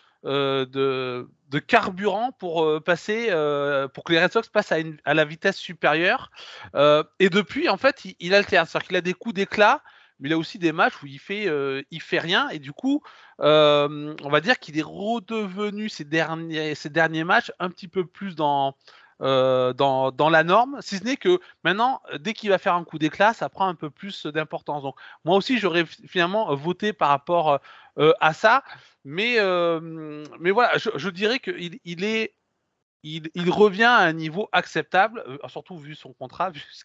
carburant 1.67 2.33
pour 2.33 2.63
que 2.63 4.13
les 4.13 4.23
Red 4.23 4.33
Sox 4.33 4.49
passent 4.49 4.73
à, 4.73 4.79
à 5.05 5.15
la 5.15 5.25
vitesse 5.25 5.57
supérieure. 5.57 6.31
et 6.75 7.29
depuis, 7.29 7.69
en 7.69 7.77
fait, 7.77 8.05
il, 8.05 8.15
il 8.21 8.35
alterne, 8.35 8.67
c'est-à-dire 8.67 8.89
qu'il 8.89 8.97
a 8.97 9.03
des 9.03 9.15
coups 9.15 9.35
d'éclat 9.35 9.83
mais 10.21 10.29
il 10.29 10.33
a 10.33 10.39
aussi 10.39 10.59
des 10.59 10.73
matchs 10.73 11.03
où 11.03 11.07
il 11.07 11.19
fait, 11.19 11.49
euh, 11.49 11.83
il 11.91 12.01
fait 12.03 12.19
rien 12.19 12.49
et 12.51 12.59
du 12.59 12.73
coup, 12.73 13.03
euh, 13.41 14.15
on 14.23 14.29
va 14.29 14.41
dire 14.41 14.59
qu'il 14.59 14.79
est 14.79 14.85
redevenu 14.85 15.89
ces 15.89 16.05
derniers, 16.05 16.75
ces 16.75 16.91
derniers 16.91 17.25
matchs 17.25 17.53
un 17.59 17.71
petit 17.71 17.89
peu 17.89 18.05
plus 18.05 18.37
dans, 18.37 18.77
euh, 19.23 19.73
dans, 19.73 20.13
dans, 20.13 20.29
la 20.29 20.45
norme, 20.45 20.79
si 20.81 20.99
ce 20.99 21.05
n'est 21.05 21.17
que 21.17 21.41
maintenant, 21.65 22.03
dès 22.19 22.35
qu'il 22.35 22.51
va 22.51 22.59
faire 22.59 22.75
un 22.75 22.85
coup 22.85 22.99
d'éclat, 22.99 23.33
ça 23.33 23.49
prend 23.49 23.67
un 23.67 23.75
peu 23.75 23.91
plus 23.91 24.27
d'importance. 24.27 24.83
Donc, 24.83 24.97
moi 25.25 25.37
aussi, 25.37 25.59
j'aurais 25.59 25.85
finalement 25.87 26.55
voté 26.55 26.93
par 26.93 27.09
rapport 27.09 27.61
à 27.97 28.33
ça, 28.33 28.63
mais, 29.05 29.39
mais 30.39 30.51
voilà, 30.51 30.77
je, 30.77 31.09
dirais 31.11 31.39
qu'il 31.39 31.79
il 31.85 32.05
est 32.05 32.35
il, 33.03 33.51
revient 33.51 33.85
à 33.85 33.99
un 33.99 34.13
niveau 34.13 34.49
acceptable, 34.53 35.23
euh, 35.27 35.39
surtout 35.49 35.77
vu 35.77 35.95
son 35.95 36.13
contrat, 36.13 36.51
vu 36.51 36.63
ce 36.71 36.85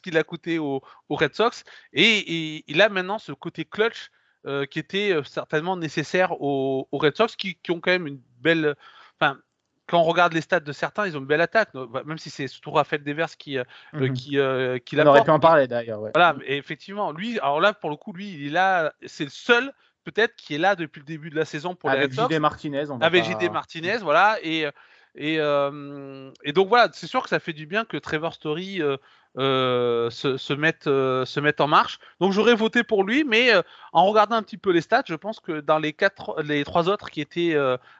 qu'il 0.00 0.16
a, 0.16 0.24
coûté 0.24 0.58
aux 0.58 0.82
au 1.08 1.14
Red 1.14 1.34
Sox. 1.34 1.64
Et, 1.92 2.64
il 2.66 2.80
a 2.80 2.88
maintenant 2.88 3.18
ce 3.18 3.32
côté 3.32 3.64
clutch 3.64 4.10
euh, 4.46 4.66
qui 4.66 4.78
était 4.78 5.12
euh, 5.12 5.22
certainement 5.22 5.76
nécessaire 5.76 6.40
aux, 6.40 6.88
Red 6.92 7.16
Sox, 7.16 7.36
qui, 7.36 7.56
ont 7.70 7.80
quand 7.80 7.92
même 7.92 8.06
une 8.06 8.20
belle. 8.40 8.74
Enfin, 9.20 9.38
quand 9.86 10.00
on 10.00 10.04
regarde 10.04 10.32
les 10.32 10.40
stats 10.40 10.60
de 10.60 10.72
certains, 10.72 11.06
ils 11.06 11.16
ont 11.16 11.20
une 11.20 11.26
belle 11.26 11.40
attaque, 11.40 11.70
bah, 11.74 12.02
même 12.04 12.18
si 12.18 12.30
c'est 12.30 12.48
surtout 12.48 12.70
Raphaël 12.70 13.04
Devers 13.04 13.36
qui, 13.36 13.58
mmh 13.92 14.12
qui, 14.12 14.38
qui 14.84 15.00
On 15.00 15.06
aurait 15.06 15.24
pu 15.24 15.30
en 15.30 15.40
parler 15.40 15.68
d'ailleurs. 15.68 16.00
Voilà, 16.00 16.34
mais 16.38 16.56
effectivement, 16.56 17.12
lui, 17.12 17.38
alors 17.40 17.60
là, 17.60 17.72
pour 17.74 17.90
le 17.90 17.96
coup, 17.96 18.12
lui, 18.12 18.32
il 18.32 18.46
est 18.46 18.50
là, 18.50 18.92
c'est 19.06 19.24
le 19.24 19.30
seul 19.30 19.72
peut-être 20.04 20.34
qui 20.34 20.56
est 20.56 20.58
là 20.58 20.74
depuis 20.74 20.98
le 20.98 21.04
début 21.04 21.30
de 21.30 21.36
la 21.36 21.44
saison 21.44 21.76
pour 21.76 21.88
les 21.90 22.00
Red 22.00 22.12
Sox. 22.12 22.38
Martinez, 22.40 22.84
avec 23.00 23.24
JD 23.24 23.52
Martinez, 23.52 23.98
voilà, 23.98 24.38
et 24.42 24.66
et, 25.14 25.34
et, 25.36 26.52
donc 26.52 26.68
voilà, 26.68 26.88
c'est 26.92 27.06
sûr 27.06 27.22
que 27.22 27.28
ça 27.28 27.38
fait 27.38 27.52
du 27.52 27.66
bien 27.66 27.84
que 27.84 27.96
Trevor 27.96 28.32
Story 28.32 28.80
euh, 28.80 28.96
euh, 29.38 30.10
se, 30.10 30.36
se, 30.36 30.52
mette, 30.52 30.86
euh, 30.86 31.24
se 31.26 31.40
mette 31.40 31.60
en 31.60 31.68
marche. 31.68 31.98
Donc 32.20 32.32
j'aurais 32.32 32.54
voté 32.54 32.82
pour 32.82 33.04
lui, 33.04 33.24
mais 33.24 33.50
en 33.92 34.06
regardant 34.06 34.36
un 34.36 34.42
petit 34.42 34.58
peu 34.58 34.70
les 34.70 34.80
stats, 34.80 35.04
je 35.06 35.14
pense 35.14 35.40
que 35.40 35.60
dans 35.60 35.78
les, 35.78 35.92
quatre, 35.92 36.42
les 36.42 36.64
trois 36.64 36.88
autres 36.88 37.10
qui 37.10 37.20
étaient 37.20 37.56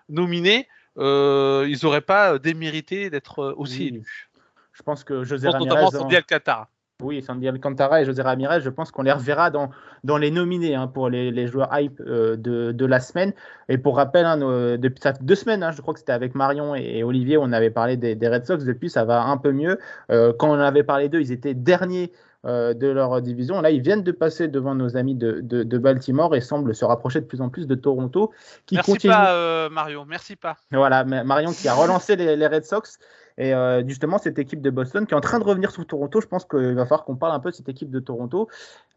nominés, 0.08 0.68
ils 0.96 1.78
n'auraient 1.82 2.00
pas 2.00 2.38
démérité 2.38 3.10
d'être 3.10 3.54
aussi 3.56 3.88
élus. 3.88 4.30
Je 4.72 4.82
pense 4.82 5.04
que 5.04 5.22
José 5.22 5.48
Ramirez. 5.48 5.82
Notamment 5.82 6.06
en... 6.06 6.22
Qatar. 6.22 6.68
Oui, 7.02 7.22
Sandy 7.22 7.48
Alcantara 7.48 8.00
et 8.00 8.04
José 8.04 8.22
Ramirez, 8.22 8.60
je 8.60 8.70
pense 8.70 8.90
qu'on 8.90 9.02
les 9.02 9.12
reverra 9.12 9.50
dans, 9.50 9.70
dans 10.04 10.18
les 10.18 10.30
nominés 10.30 10.74
hein, 10.74 10.86
pour 10.86 11.08
les, 11.08 11.30
les, 11.30 11.46
joueurs 11.46 11.68
hype 11.72 12.00
euh, 12.00 12.36
de, 12.36 12.72
de, 12.72 12.86
la 12.86 13.00
semaine. 13.00 13.32
Et 13.68 13.78
pour 13.78 13.96
rappel, 13.96 14.24
hein, 14.24 14.36
depuis 14.78 15.00
ça 15.00 15.12
deux 15.12 15.34
semaines, 15.34 15.62
hein, 15.62 15.72
je 15.72 15.80
crois 15.80 15.94
que 15.94 16.00
c'était 16.00 16.12
avec 16.12 16.34
Marion 16.34 16.74
et, 16.74 17.02
Olivier, 17.02 17.36
on 17.38 17.52
avait 17.52 17.70
parlé 17.70 17.96
des, 17.96 18.14
des, 18.14 18.28
Red 18.28 18.46
Sox. 18.46 18.64
Depuis, 18.64 18.90
ça 18.90 19.04
va 19.04 19.22
un 19.22 19.36
peu 19.36 19.52
mieux. 19.52 19.78
Euh, 20.10 20.32
quand 20.38 20.50
on 20.50 20.58
avait 20.58 20.84
parlé 20.84 21.08
d'eux, 21.08 21.20
ils 21.20 21.32
étaient 21.32 21.54
derniers 21.54 22.12
euh, 22.44 22.74
de 22.74 22.88
leur 22.88 23.20
division. 23.22 23.60
Là, 23.60 23.70
ils 23.70 23.82
viennent 23.82 24.02
de 24.02 24.12
passer 24.12 24.48
devant 24.48 24.74
nos 24.74 24.96
amis 24.96 25.14
de, 25.14 25.40
de, 25.42 25.62
de, 25.62 25.78
Baltimore 25.78 26.34
et 26.34 26.40
semblent 26.40 26.74
se 26.74 26.84
rapprocher 26.84 27.20
de 27.20 27.26
plus 27.26 27.40
en 27.40 27.48
plus 27.48 27.66
de 27.66 27.74
Toronto. 27.74 28.32
Qui 28.66 28.76
Merci 28.76 28.92
continue... 28.92 29.12
pas, 29.12 29.68
Marion. 29.70 30.04
Merci 30.08 30.36
pas. 30.36 30.56
Voilà, 30.70 31.04
Marion 31.04 31.52
qui 31.52 31.68
a 31.68 31.74
relancé 31.74 32.16
les, 32.16 32.36
les 32.36 32.46
Red 32.46 32.64
Sox. 32.64 32.98
Et 33.38 33.54
euh, 33.54 33.86
justement, 33.86 34.18
cette 34.18 34.38
équipe 34.38 34.60
de 34.60 34.70
Boston 34.70 35.06
qui 35.06 35.14
est 35.14 35.16
en 35.16 35.20
train 35.20 35.38
de 35.38 35.44
revenir 35.44 35.70
sur 35.70 35.86
Toronto, 35.86 36.20
je 36.20 36.26
pense 36.26 36.44
qu'il 36.44 36.74
va 36.74 36.84
falloir 36.84 37.04
qu'on 37.04 37.16
parle 37.16 37.34
un 37.34 37.40
peu 37.40 37.50
de 37.50 37.54
cette 37.54 37.68
équipe 37.68 37.90
de 37.90 38.00
Toronto 38.00 38.48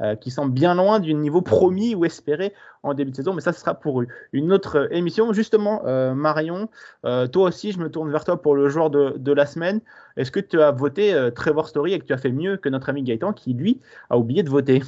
euh, 0.02 0.16
qui 0.16 0.32
semble 0.32 0.54
bien 0.54 0.76
loin 0.76 1.00
du 1.00 1.14
niveau 1.14 1.42
promis 1.42 1.96
ou 1.96 2.06
espéré 2.06 2.54
en 2.84 2.94
début 2.94 3.12
de 3.12 3.16
saison, 3.16 3.34
mais 3.34 3.42
ça, 3.42 3.54
ce 3.54 3.60
sera 3.60 3.74
pour 3.74 4.04
une 4.32 4.54
autre 4.54 4.88
émission. 4.92 5.34
Justement, 5.34 5.82
euh, 5.86 6.14
Marion, 6.14 6.70
toi 7.04 7.48
aussi, 7.48 7.72
je 7.72 7.80
me 7.80 7.90
tourne 7.90 8.12
vers 8.12 8.24
toi 8.24 8.42
pour 8.42 8.56
le 8.56 8.70
joueur 8.70 8.90
de, 8.90 9.32
la 9.32 9.46
semaine. 9.46 9.82
Est-ce 10.18 10.32
que 10.32 10.40
tu 10.40 10.62
as 10.62 10.72
voté 10.72 11.30
Trevor 11.36 11.68
Story 11.68 11.94
et 11.94 12.00
que 12.00 12.06
tu 12.06 12.14
as 12.14 12.18
fait 12.18 12.32
mieux 12.32 12.58
que 12.58 12.70
notre 12.70 12.90
ami 12.90 13.04
Gaëtan 13.04 13.34
qui, 13.34 13.54
lui, 13.54 13.82
a 14.10 14.18
oublié 14.18 14.44
de 14.44 14.50
voter? 14.50 14.82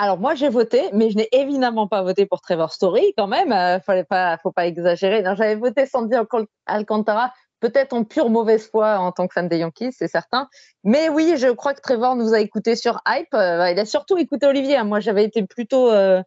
Alors 0.00 0.18
moi 0.20 0.36
j'ai 0.36 0.48
voté, 0.48 0.82
mais 0.92 1.10
je 1.10 1.16
n'ai 1.16 1.28
évidemment 1.32 1.88
pas 1.88 2.02
voté 2.02 2.24
pour 2.24 2.40
Trevor 2.40 2.72
Story 2.72 3.14
quand 3.16 3.26
même. 3.26 3.48
Il 3.48 3.80
fallait 3.84 4.04
pas, 4.04 4.38
faut 4.38 4.52
pas 4.52 4.66
exagérer. 4.66 5.24
J'avais 5.24 5.56
voté 5.56 5.86
Sandy 5.86 6.14
Alcantara 6.66 7.32
peut-être 7.60 7.92
en 7.92 8.04
pure 8.04 8.30
mauvaise 8.30 8.68
foi 8.68 8.98
en 8.98 9.12
tant 9.12 9.26
que 9.26 9.32
fan 9.32 9.48
des 9.48 9.58
Yankees, 9.58 9.92
c'est 9.92 10.08
certain. 10.08 10.48
Mais 10.84 11.08
oui, 11.08 11.34
je 11.36 11.48
crois 11.48 11.74
que 11.74 11.80
Trevor 11.80 12.16
nous 12.16 12.34
a 12.34 12.40
écouté 12.40 12.76
sur 12.76 13.00
Hype. 13.06 13.34
Euh, 13.34 13.70
il 13.70 13.78
a 13.78 13.84
surtout 13.84 14.16
écouté 14.18 14.46
Olivier. 14.46 14.76
Hein. 14.76 14.84
Moi, 14.84 15.00
j'avais 15.00 15.24
été 15.24 15.44
plutôt, 15.44 15.90
euh, 15.90 16.22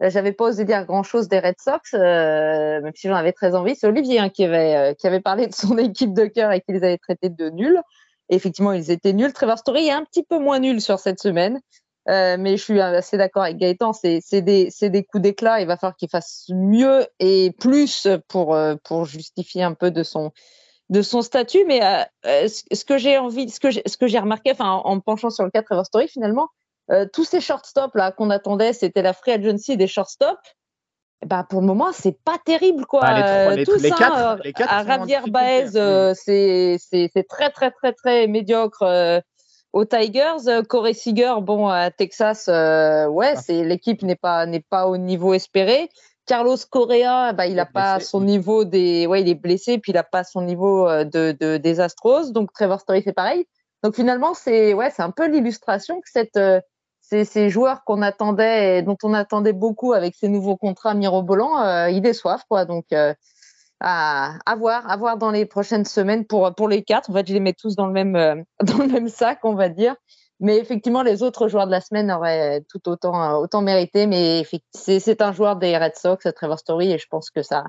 j'avais 0.00 0.32
pas 0.32 0.46
osé 0.46 0.64
dire 0.64 0.84
grand 0.84 1.02
chose 1.02 1.28
des 1.28 1.38
Red 1.38 1.56
Sox, 1.58 1.94
euh, 1.94 2.80
même 2.80 2.92
si 2.94 3.08
j'en 3.08 3.16
avais 3.16 3.32
très 3.32 3.54
envie. 3.54 3.76
C'est 3.76 3.86
Olivier 3.86 4.18
hein, 4.18 4.28
qui 4.28 4.44
avait 4.44 4.94
qui 4.96 5.06
avait 5.06 5.20
parlé 5.20 5.46
de 5.46 5.54
son 5.54 5.76
équipe 5.78 6.14
de 6.14 6.26
cœur 6.26 6.52
et 6.52 6.60
qui 6.60 6.72
les 6.72 6.84
avait 6.84 6.98
traités 6.98 7.30
de 7.30 7.50
nuls. 7.50 7.80
effectivement, 8.28 8.72
ils 8.72 8.90
étaient 8.90 9.12
nuls. 9.12 9.32
Trevor 9.32 9.58
Story 9.58 9.88
est 9.88 9.92
un 9.92 10.04
petit 10.04 10.24
peu 10.24 10.38
moins 10.38 10.58
nul 10.58 10.80
sur 10.80 10.98
cette 10.98 11.20
semaine. 11.20 11.60
mais 12.06 12.56
je 12.56 12.62
suis 12.62 12.80
assez 12.80 13.16
d'accord 13.16 13.44
avec 13.44 13.58
Gaëtan. 13.58 13.92
C'est 13.92 14.42
des, 14.42 14.70
des, 14.80 15.04
coups 15.04 15.22
d'éclat. 15.22 15.60
Il 15.60 15.66
va 15.68 15.76
falloir 15.76 15.96
qu'il 15.96 16.08
fasse 16.08 16.46
mieux 16.50 17.06
et 17.20 17.52
plus 17.60 18.08
pour, 18.28 18.58
pour 18.84 19.04
justifier 19.04 19.62
un 19.62 19.74
peu 19.74 19.92
de 19.92 20.02
son, 20.02 20.32
de 20.92 21.02
son 21.02 21.22
statut. 21.22 21.64
Mais 21.66 21.80
ce 22.24 22.84
que 22.84 22.98
j'ai 22.98 23.18
envie, 23.18 23.50
ce 23.50 23.58
que 23.60 24.06
j'ai 24.06 24.18
remarqué, 24.18 24.52
enfin, 24.52 24.80
en, 24.84 24.96
me 24.96 25.00
penchant 25.00 25.30
sur 25.30 25.44
le 25.44 25.50
cas 25.50 25.62
Trevor 25.62 25.86
Story, 25.86 26.06
finalement, 26.06 26.48
tous 27.12 27.24
ces 27.24 27.40
shortstops 27.40 27.94
là 27.94 28.12
qu'on 28.12 28.30
attendait, 28.30 28.72
c'était 28.72 29.02
la 29.02 29.12
free 29.12 29.32
agency 29.32 29.76
des 29.76 29.88
shortstops. 29.88 30.38
Bah 31.26 31.46
pour 31.48 31.60
le 31.60 31.66
moment, 31.66 31.92
c'est 31.92 32.18
pas 32.24 32.36
terrible 32.44 32.84
quoi. 32.84 33.00
Bah, 33.02 33.54
les, 33.54 33.64
Tous, 33.64 33.80
les, 33.80 33.92
hein, 33.92 33.96
quatre, 33.96 34.42
les 34.42 34.52
quatre 34.52 34.72
à 34.72 34.84
Javier 34.84 35.20
Baez, 35.28 35.76
euh, 35.76 36.14
c'est 36.16 36.78
très 37.28 37.50
très 37.50 37.70
très 37.70 37.92
très 37.92 38.26
médiocre 38.26 38.82
euh, 38.82 39.20
aux 39.72 39.84
Tigers. 39.84 40.48
Euh, 40.48 40.62
Corey 40.62 40.94
Seager, 40.94 41.34
bon 41.40 41.68
à 41.68 41.90
Texas, 41.90 42.48
euh, 42.48 43.06
ouais, 43.06 43.34
ah. 43.36 43.40
c'est 43.40 43.62
l'équipe 43.62 44.02
n'est 44.02 44.16
pas 44.16 44.46
n'est 44.46 44.64
pas 44.68 44.88
au 44.88 44.96
niveau 44.96 45.32
espéré. 45.32 45.88
Carlos 46.26 46.56
Correa, 46.70 47.32
bah, 47.32 47.46
il 47.46 47.56
n'a 47.56 47.66
pas 47.66 47.98
son 48.00 48.20
niveau 48.20 48.64
des, 48.64 49.06
ouais, 49.06 49.22
il 49.22 49.28
est 49.28 49.34
blessé, 49.34 49.78
puis 49.78 49.92
il 49.92 49.96
n'a 49.96 50.04
pas 50.04 50.24
son 50.24 50.42
niveau 50.42 50.88
de, 50.88 51.32
de, 51.32 51.56
des 51.56 51.80
Astros. 51.80 52.32
Donc 52.32 52.52
Trevor 52.52 52.80
Story 52.80 53.02
fait 53.02 53.12
pareil. 53.12 53.46
Donc 53.82 53.96
finalement, 53.96 54.32
c'est 54.34 54.74
ouais, 54.74 54.90
c'est 54.90 55.02
un 55.02 55.10
peu 55.10 55.26
l'illustration 55.26 56.00
que 56.00 56.08
cette 56.10 56.38
ces, 57.24 57.50
joueurs 57.50 57.84
qu'on 57.84 58.02
attendait 58.02 58.78
et 58.78 58.82
dont 58.82 58.96
on 59.02 59.14
attendait 59.14 59.52
beaucoup 59.52 59.92
avec 59.92 60.14
ces 60.14 60.28
nouveaux 60.28 60.56
contrats 60.56 60.94
mirobolants, 60.94 61.60
euh, 61.60 61.90
ils 61.90 62.00
déçoivent 62.00 62.44
quoi. 62.48 62.64
Donc 62.64 62.86
euh, 62.92 63.14
à, 63.80 64.38
voir, 64.56 64.88
à 64.88 64.96
voir 64.96 65.18
dans 65.18 65.30
les 65.30 65.44
prochaines 65.44 65.84
semaines 65.84 66.24
pour 66.24 66.54
pour 66.54 66.68
les 66.68 66.82
quatre. 66.82 67.10
En 67.10 67.14
fait, 67.14 67.26
je 67.26 67.34
les 67.34 67.40
mets 67.40 67.52
tous 67.52 67.74
dans 67.74 67.86
le 67.86 67.92
même 67.92 68.16
euh, 68.16 68.36
dans 68.62 68.78
le 68.78 68.86
même 68.86 69.08
sac, 69.08 69.40
on 69.42 69.54
va 69.54 69.68
dire. 69.68 69.96
Mais 70.42 70.58
effectivement, 70.58 71.02
les 71.02 71.22
autres 71.22 71.48
joueurs 71.48 71.66
de 71.66 71.70
la 71.70 71.80
semaine 71.80 72.10
auraient 72.10 72.62
tout 72.68 72.88
autant 72.88 73.38
autant 73.38 73.62
mérité. 73.62 74.06
Mais 74.06 74.44
c'est 74.72 75.22
un 75.22 75.32
joueur 75.32 75.56
des 75.56 75.78
Red 75.78 75.96
Sox, 75.96 76.26
Trevor 76.34 76.58
Story, 76.58 76.92
et 76.92 76.98
je 76.98 77.06
pense 77.08 77.30
que 77.30 77.42
ça 77.42 77.64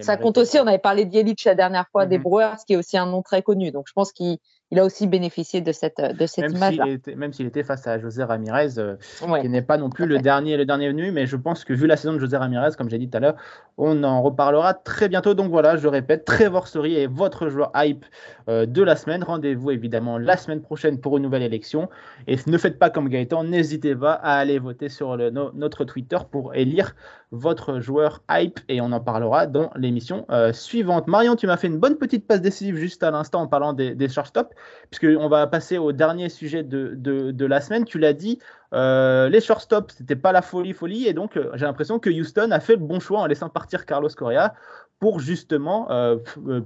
ça 0.00 0.16
compte 0.16 0.38
aussi. 0.38 0.58
On 0.60 0.66
avait 0.66 0.78
parlé 0.78 1.04
d'Yelich 1.04 1.44
la 1.44 1.56
dernière 1.56 1.88
fois 1.88 2.06
des 2.06 2.18
mm-hmm. 2.18 2.22
Brewers, 2.22 2.56
qui 2.66 2.74
est 2.74 2.76
aussi 2.76 2.96
un 2.96 3.06
nom 3.06 3.22
très 3.22 3.42
connu. 3.42 3.72
Donc 3.72 3.86
je 3.88 3.92
pense 3.92 4.12
qu'il 4.12 4.38
il 4.70 4.78
a 4.78 4.84
aussi 4.84 5.06
bénéficié 5.06 5.60
de 5.60 5.72
cette, 5.72 6.00
de 6.00 6.26
cette 6.26 6.50
image. 6.50 6.78
même 7.16 7.32
s'il 7.32 7.46
était 7.46 7.62
face 7.62 7.86
à 7.86 7.98
José 7.98 8.24
Ramirez, 8.24 8.78
euh, 8.78 8.96
qui 9.40 9.48
n'est 9.48 9.62
pas 9.62 9.76
non 9.76 9.90
plus 9.90 10.06
le 10.06 10.18
dernier, 10.18 10.56
le 10.56 10.64
dernier 10.64 10.88
venu, 10.88 11.12
mais 11.12 11.26
je 11.26 11.36
pense 11.36 11.64
que 11.64 11.72
vu 11.72 11.86
la 11.86 11.96
saison 11.96 12.14
de 12.14 12.18
José 12.18 12.36
Ramirez, 12.36 12.70
comme 12.76 12.88
j'ai 12.88 12.98
dit 12.98 13.08
tout 13.08 13.16
à 13.16 13.20
l'heure, 13.20 13.36
on 13.76 14.02
en 14.04 14.22
reparlera 14.22 14.74
très 14.74 15.08
bientôt. 15.08 15.34
Donc 15.34 15.50
voilà, 15.50 15.76
je 15.76 15.86
répète, 15.86 16.24
Trevor 16.24 16.66
Story 16.66 16.96
est 16.96 17.06
votre 17.06 17.48
joueur 17.48 17.70
hype 17.76 18.04
euh, 18.48 18.66
de 18.66 18.82
la 18.82 18.96
semaine. 18.96 19.22
Rendez-vous 19.22 19.70
évidemment 19.70 20.18
la 20.18 20.36
semaine 20.36 20.62
prochaine 20.62 21.00
pour 21.00 21.16
une 21.16 21.24
nouvelle 21.24 21.42
élection. 21.42 21.88
Et 22.26 22.36
ne 22.46 22.58
faites 22.58 22.78
pas 22.78 22.90
comme 22.90 23.08
Gaëtan, 23.08 23.44
n'hésitez 23.44 23.94
pas 23.94 24.14
à 24.14 24.34
aller 24.34 24.58
voter 24.58 24.88
sur 24.88 25.16
le, 25.16 25.30
notre 25.30 25.84
Twitter 25.84 26.18
pour 26.30 26.54
élire 26.54 26.94
votre 27.34 27.80
joueur 27.80 28.22
hype 28.30 28.60
et 28.68 28.80
on 28.80 28.92
en 28.92 29.00
parlera 29.00 29.46
dans 29.46 29.70
l'émission 29.74 30.24
euh, 30.30 30.52
suivante. 30.52 31.08
Marion, 31.08 31.34
tu 31.34 31.46
m'as 31.46 31.56
fait 31.56 31.66
une 31.66 31.78
bonne 31.78 31.96
petite 31.96 32.26
passe 32.26 32.40
décisive 32.40 32.76
juste 32.76 33.02
à 33.02 33.10
l'instant 33.10 33.42
en 33.42 33.48
parlant 33.48 33.72
des, 33.72 33.94
des 33.94 34.08
shortstops, 34.08 34.53
puisqu'on 34.90 35.28
va 35.28 35.46
passer 35.46 35.78
au 35.78 35.92
dernier 35.92 36.28
sujet 36.28 36.62
de, 36.62 37.44
la 37.46 37.60
semaine. 37.60 37.84
Tu 37.84 37.98
l'as 37.98 38.12
dit, 38.12 38.38
euh, 38.72 39.28
les 39.28 39.40
shortstops, 39.40 39.94
c'était 39.96 40.16
pas 40.16 40.32
la 40.32 40.42
folie, 40.42 40.72
folie, 40.72 41.06
et 41.06 41.12
donc 41.12 41.36
euh, 41.36 41.50
j'ai 41.54 41.66
l'impression 41.66 41.98
que 41.98 42.10
Houston 42.10 42.50
a 42.50 42.60
fait 42.60 42.76
le 42.76 42.82
bon 42.82 43.00
choix 43.00 43.20
en 43.20 43.26
laissant 43.26 43.48
partir 43.48 43.86
Carlos 43.86 44.08
Correa 44.16 44.54
pour 45.00 45.20
justement 45.20 45.88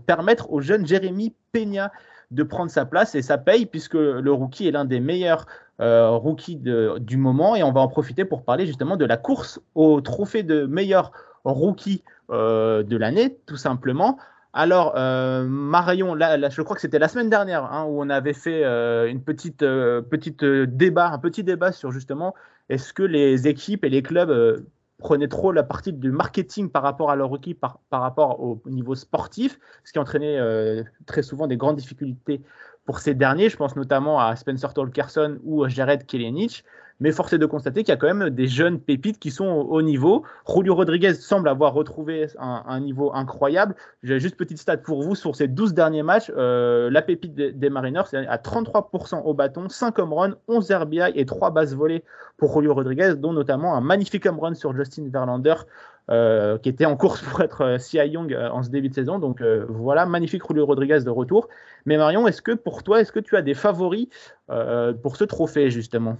permettre 0.06 0.52
au 0.52 0.60
jeune 0.60 0.86
Jérémy 0.86 1.34
Peña 1.52 1.90
de 2.30 2.42
prendre 2.42 2.70
sa 2.70 2.84
place 2.84 3.14
et 3.14 3.22
ça 3.22 3.38
paye 3.38 3.66
puisque 3.66 3.94
le 3.94 4.30
rookie 4.30 4.68
est 4.68 4.70
l'un 4.70 4.84
des 4.84 5.00
meilleurs 5.00 5.46
euh, 5.80 6.10
rookie 6.10 6.56
du 6.56 7.16
moment 7.16 7.54
et 7.54 7.62
on 7.62 7.70
va 7.70 7.80
en 7.80 7.88
profiter 7.88 8.24
pour 8.24 8.42
parler 8.42 8.66
justement 8.66 8.96
de 8.96 9.04
la 9.04 9.16
course 9.16 9.60
au 9.76 10.00
trophée 10.00 10.42
de 10.42 10.66
meilleur 10.66 11.12
rookie 11.44 12.02
euh, 12.30 12.82
de 12.82 12.96
l'année, 12.96 13.38
tout 13.46 13.56
simplement. 13.56 14.18
Alors, 14.58 14.94
euh, 14.96 15.44
Marion, 15.44 16.16
je 16.18 16.62
crois 16.62 16.74
que 16.74 16.82
c'était 16.82 16.98
la 16.98 17.06
semaine 17.06 17.30
dernière 17.30 17.62
hein, 17.72 17.84
où 17.84 18.02
on 18.02 18.10
avait 18.10 18.32
fait 18.32 18.64
une 19.08 19.22
petite, 19.22 19.60
petite 19.60 20.44
débat, 20.44 21.10
un 21.10 21.18
petit 21.18 21.44
débat 21.44 21.70
sur 21.70 21.92
justement 21.92 22.34
est-ce 22.68 22.92
que 22.92 23.04
les 23.04 23.46
équipes 23.46 23.84
et 23.84 23.88
les 23.88 24.02
clubs 24.02 24.66
prenaient 24.98 25.28
trop 25.28 25.52
la 25.52 25.62
partie 25.62 25.92
du 25.92 26.10
marketing 26.10 26.70
par 26.70 26.82
rapport 26.82 27.12
à 27.12 27.14
leur 27.14 27.28
rookie, 27.28 27.54
par, 27.54 27.78
rapport 27.88 28.40
au 28.40 28.60
niveau 28.66 28.96
sportif, 28.96 29.60
ce 29.84 29.92
qui 29.92 30.00
entraînait 30.00 30.40
très 31.06 31.22
souvent 31.22 31.46
des 31.46 31.56
grandes 31.56 31.76
difficultés 31.76 32.42
pour 32.84 32.98
ces 32.98 33.14
derniers. 33.14 33.50
Je 33.50 33.56
pense 33.56 33.76
notamment 33.76 34.18
à 34.18 34.34
Spencer 34.34 34.74
Tolkerson 34.74 35.38
ou 35.44 35.68
Jared 35.68 36.04
Kelenic. 36.04 36.64
Mais 37.00 37.12
force 37.12 37.32
est 37.32 37.38
de 37.38 37.46
constater 37.46 37.84
qu'il 37.84 37.92
y 37.92 37.96
a 37.96 37.96
quand 37.96 38.12
même 38.12 38.30
des 38.30 38.48
jeunes 38.48 38.80
pépites 38.80 39.20
qui 39.20 39.30
sont 39.30 39.46
au, 39.46 39.82
niveau. 39.82 40.24
Julio 40.52 40.74
Rodriguez 40.74 41.14
semble 41.14 41.48
avoir 41.48 41.72
retrouvé 41.72 42.26
un, 42.38 42.80
niveau 42.80 43.12
incroyable. 43.14 43.76
J'ai 44.02 44.18
juste 44.18 44.36
petite 44.36 44.58
stat 44.58 44.78
pour 44.78 45.02
vous 45.02 45.14
sur 45.14 45.36
ces 45.36 45.46
12 45.46 45.74
derniers 45.74 46.02
matchs. 46.02 46.32
Euh, 46.36 46.90
la 46.90 47.02
pépite 47.02 47.34
des, 47.34 47.70
Mariners, 47.70 48.04
c'est 48.10 48.26
à 48.26 48.36
33% 48.36 49.22
au 49.22 49.34
bâton, 49.34 49.68
5 49.68 49.98
home 49.98 50.12
runs, 50.12 50.34
11 50.48 50.72
RBI 50.72 51.12
et 51.14 51.24
3 51.24 51.50
bases 51.50 51.74
volées 51.74 52.02
pour 52.36 52.52
Julio 52.52 52.74
Rodriguez, 52.74 53.14
dont 53.16 53.32
notamment 53.32 53.76
un 53.76 53.80
magnifique 53.80 54.26
home 54.26 54.40
run 54.40 54.54
sur 54.54 54.74
Justin 54.74 55.08
Verlander 55.12 55.54
euh, 56.10 56.58
qui 56.58 56.68
était 56.68 56.86
en 56.86 56.96
course 56.96 57.22
pour 57.22 57.42
être 57.42 57.60
euh, 57.60 57.78
CI 57.78 57.98
Young 57.98 58.34
en 58.34 58.62
ce 58.64 58.70
début 58.70 58.88
de 58.88 58.94
saison. 58.94 59.20
Donc 59.20 59.40
voilà, 59.68 60.04
magnifique 60.04 60.42
Julio 60.48 60.66
Rodriguez 60.66 61.00
de 61.04 61.10
retour. 61.10 61.48
Mais 61.86 61.96
Marion, 61.96 62.26
est-ce 62.26 62.42
que 62.42 62.52
pour 62.52 62.82
toi, 62.82 63.00
est-ce 63.00 63.12
que 63.12 63.20
tu 63.20 63.36
as 63.36 63.42
des 63.42 63.54
favoris 63.54 64.08
pour 65.02 65.16
ce 65.16 65.24
trophée 65.24 65.70
justement? 65.70 66.16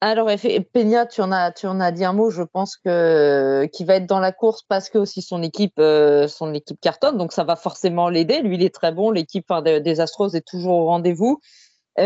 Alors, 0.00 0.30
Peña, 0.72 1.06
tu 1.06 1.22
en 1.22 1.32
as, 1.32 1.50
tu 1.50 1.66
en 1.66 1.80
as 1.80 1.90
dit 1.90 2.04
un 2.04 2.12
mot. 2.12 2.30
Je 2.30 2.42
pense 2.42 2.76
que 2.76 3.66
qu'il 3.72 3.84
va 3.84 3.96
être 3.96 4.06
dans 4.06 4.20
la 4.20 4.30
course 4.30 4.62
parce 4.62 4.90
que 4.90 4.98
aussi 4.98 5.22
son 5.22 5.42
équipe, 5.42 5.80
son 6.28 6.54
équipe 6.54 6.80
cartonne, 6.80 7.18
donc 7.18 7.32
ça 7.32 7.42
va 7.42 7.56
forcément 7.56 8.08
l'aider. 8.08 8.40
Lui, 8.40 8.54
il 8.54 8.62
est 8.62 8.72
très 8.72 8.92
bon. 8.92 9.10
L'équipe 9.10 9.52
des 9.64 10.00
Astros 10.00 10.34
est 10.34 10.46
toujours 10.46 10.74
au 10.74 10.86
rendez-vous. 10.86 11.40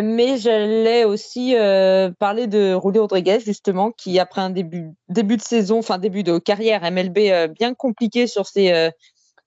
Mais 0.00 0.38
j'allais 0.38 1.04
aussi 1.04 1.54
euh, 1.54 2.10
parler 2.18 2.46
de 2.46 2.78
Julio 2.82 3.02
Rodriguez, 3.02 3.40
justement, 3.40 3.90
qui 3.90 4.18
après 4.18 4.40
un 4.40 4.48
début, 4.48 4.90
début 5.08 5.36
de 5.36 5.42
saison, 5.42 5.80
enfin 5.80 5.98
début 5.98 6.22
de 6.22 6.38
carrière 6.38 6.90
MLB 6.90 7.18
euh, 7.18 7.48
bien 7.48 7.74
compliqué 7.74 8.26
sur 8.26 8.46
ses 8.46 8.72
euh, 8.72 8.90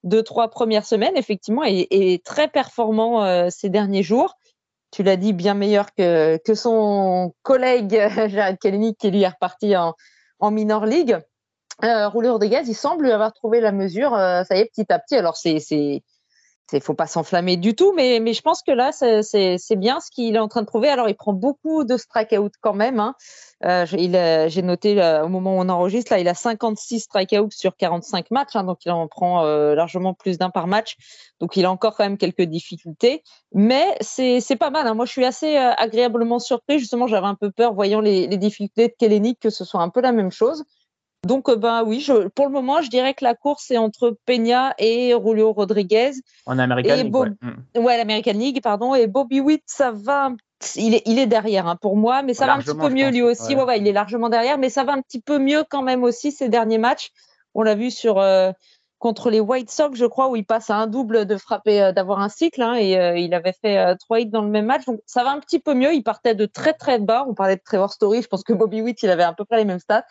deux, 0.04 0.22
trois 0.22 0.50
premières 0.50 0.86
semaines, 0.86 1.18
effectivement, 1.18 1.64
est 1.66 2.24
très 2.24 2.48
performant 2.48 3.50
ces 3.50 3.70
derniers 3.70 4.04
jours. 4.04 4.36
Tu 4.96 5.04
l'as 5.04 5.18
dit, 5.18 5.34
bien 5.34 5.56
meilleur 5.56 5.94
que, 5.94 6.38
que 6.38 6.56
son 6.56 7.34
collègue 7.42 7.92
Jared 8.30 8.58
Kelly, 8.58 8.96
qui 8.96 9.12
lui 9.12 9.24
est 9.24 9.28
reparti 9.28 9.76
en, 9.76 9.94
en 10.40 10.52
minor 10.52 10.86
league. 10.86 11.20
Julio 11.82 12.32
Rodriguez, 12.32 12.62
il 12.66 12.74
semble 12.74 13.12
avoir 13.12 13.34
trouvé 13.34 13.60
la 13.60 13.74
mesure, 13.74 14.12
ça 14.12 14.56
y 14.56 14.60
est, 14.60 14.72
petit 14.74 14.86
à 14.94 15.00
petit. 15.00 15.18
Alors, 15.18 15.36
c'est 15.36 15.60
il 16.74 16.82
faut 16.82 16.94
pas 16.94 17.08
s'enflammer 17.08 17.58
du 17.58 17.76
tout, 17.76 17.94
mais, 17.96 18.20
mais 18.20 18.34
je 18.34 18.42
pense 18.42 18.62
que 18.64 18.72
là, 18.72 18.92
c'est 18.92 19.76
bien 19.76 20.00
ce 20.00 20.10
qu'il 20.10 20.36
est 20.36 20.40
en 20.40 20.48
train 20.48 20.62
de 20.62 20.68
prouver. 20.68 20.90
Alors, 20.90 21.08
il 21.08 21.16
prend 21.16 21.34
beaucoup 21.34 21.84
de 21.84 21.98
strikeouts 21.98 22.50
quand 22.62 22.74
même. 22.74 23.00
Hein. 23.00 23.16
Euh, 23.64 23.86
J'ai 23.86 24.62
noté 24.62 24.94
au 25.24 25.28
moment 25.28 25.58
où 25.58 25.60
on 25.62 25.70
enregistre, 25.70 26.12
là, 26.12 26.20
il 26.20 26.28
a 26.28 26.34
56 26.34 27.02
strikeouts 27.02 27.52
sur 27.52 27.76
45 27.76 28.32
matchs, 28.32 28.56
hein, 28.56 28.64
donc 28.64 28.80
il 28.86 28.92
en 28.92 29.08
prend 29.08 29.46
euh, 29.46 29.76
largement 29.76 30.14
plus 30.14 30.38
d'un 30.38 30.50
par 30.50 30.68
match. 30.68 30.96
Donc, 31.40 31.56
il 31.56 31.66
a 31.66 31.72
encore 31.72 31.96
quand 31.96 32.04
même 32.04 32.18
quelques 32.18 32.44
difficultés, 32.44 33.22
mais 33.54 33.96
c'est 34.02 34.58
pas 34.58 34.72
mal. 34.72 34.88
Hein. 34.88 34.96
Moi, 34.96 35.06
je 35.06 35.12
suis 35.12 35.26
assez 35.26 35.58
euh, 35.58 35.72
agréablement 35.78 36.40
surpris. 36.40 36.80
Justement, 36.80 37.08
j'avais 37.08 37.28
un 37.28 37.36
peu 37.36 37.52
peur, 37.52 37.74
voyant 37.74 38.02
les, 38.02 38.28
les 38.28 38.38
difficultés 38.38 38.88
de 38.88 38.94
Kellenic, 38.98 39.40
que 39.40 39.50
ce 39.50 39.66
soit 39.66 39.82
un 39.82 39.90
peu 39.90 40.02
la 40.02 40.12
même 40.12 40.32
chose. 40.32 40.64
Donc, 41.26 41.50
euh, 41.50 41.56
ben 41.56 41.84
oui, 41.84 42.02
je, 42.02 42.28
pour 42.28 42.46
le 42.46 42.52
moment, 42.52 42.82
je 42.84 42.90
dirais 42.90 43.16
que 43.16 43.24
la 43.24 43.34
course 43.34 43.72
est 43.72 43.78
entre 43.78 44.16
Peña 44.28 44.76
et 44.78 45.10
Julio 45.10 45.54
Rodriguez. 45.54 46.12
En 46.46 46.60
American 46.60 46.96
League. 46.96 47.14
Mm. 47.42 47.80
Ouais, 47.80 47.98
l'American 47.98 48.34
League, 48.34 48.62
pardon. 48.62 48.94
Et 48.94 49.08
Bobby 49.08 49.42
Witt, 49.42 49.64
ça 49.66 49.92
va. 49.92 50.30
Il 50.76 50.94
est, 50.94 51.02
il 51.06 51.18
est 51.18 51.26
derrière 51.26 51.68
hein, 51.68 51.78
pour 51.78 51.98
moi, 51.98 52.22
mais 52.22 52.36
ça 52.36 52.46
va 52.46 52.54
un 52.54 52.60
petit 52.60 52.78
peu 52.78 52.90
mieux 52.90 53.10
lui 53.10 53.24
aussi. 53.24 53.56
Ouais. 53.56 53.64
Ouais, 53.64 53.80
il 53.80 53.88
est 53.88 53.92
largement 53.92 54.30
derrière, 54.30 54.60
mais 54.60 54.70
ça 54.70 54.84
va 54.84 54.94
un 54.94 55.02
petit 55.02 55.20
peu 55.20 55.40
mieux 55.40 55.64
quand 55.68 55.82
même 55.82 56.04
aussi 56.04 56.32
ces 56.32 56.48
derniers 56.48 56.78
matchs. 56.78 57.10
On 57.56 57.64
l'a 57.64 57.74
vu 57.74 57.90
sur 57.90 58.20
euh, 58.20 58.52
contre 59.00 59.32
les 59.32 59.40
White 59.40 59.72
Sox, 59.72 59.96
je 59.96 60.06
crois, 60.06 60.30
où 60.30 60.36
il 60.36 60.46
passe 60.46 60.70
à 60.70 60.76
un 60.76 60.86
double 60.86 61.26
de 61.26 61.38
frapper, 61.38 61.82
euh, 61.82 61.92
d'avoir 61.92 62.20
un 62.20 62.30
cycle. 62.30 62.62
Hein, 62.62 62.76
et 62.78 63.20
il 63.20 63.34
avait 63.34 63.56
fait 63.60 63.96
trois 63.98 64.20
hits 64.20 64.28
dans 64.28 64.44
le 64.44 64.50
même 64.50 64.66
match. 64.66 64.86
Donc 64.86 65.00
ça 65.08 65.24
va 65.24 65.32
un 65.32 65.40
petit 65.40 65.60
peu 65.60 65.74
mieux. 65.74 65.94
Il 65.94 66.04
partait 66.04 66.36
de 66.36 66.46
très 66.46 66.74
très 66.74 67.00
bas. 67.00 67.26
On 67.28 67.34
parlait 67.34 67.56
de 67.56 67.64
Trevor 67.66 67.92
Story. 67.92 68.22
Je 68.22 68.28
pense 68.28 68.44
que 68.44 68.54
Bobby 68.54 68.82
Witt, 68.82 69.02
il 69.02 69.10
avait 69.10 69.24
à 69.24 69.34
peu 69.34 69.44
près 69.44 69.58
les 69.58 69.66
mêmes 69.66 69.80
stats. 69.80 70.06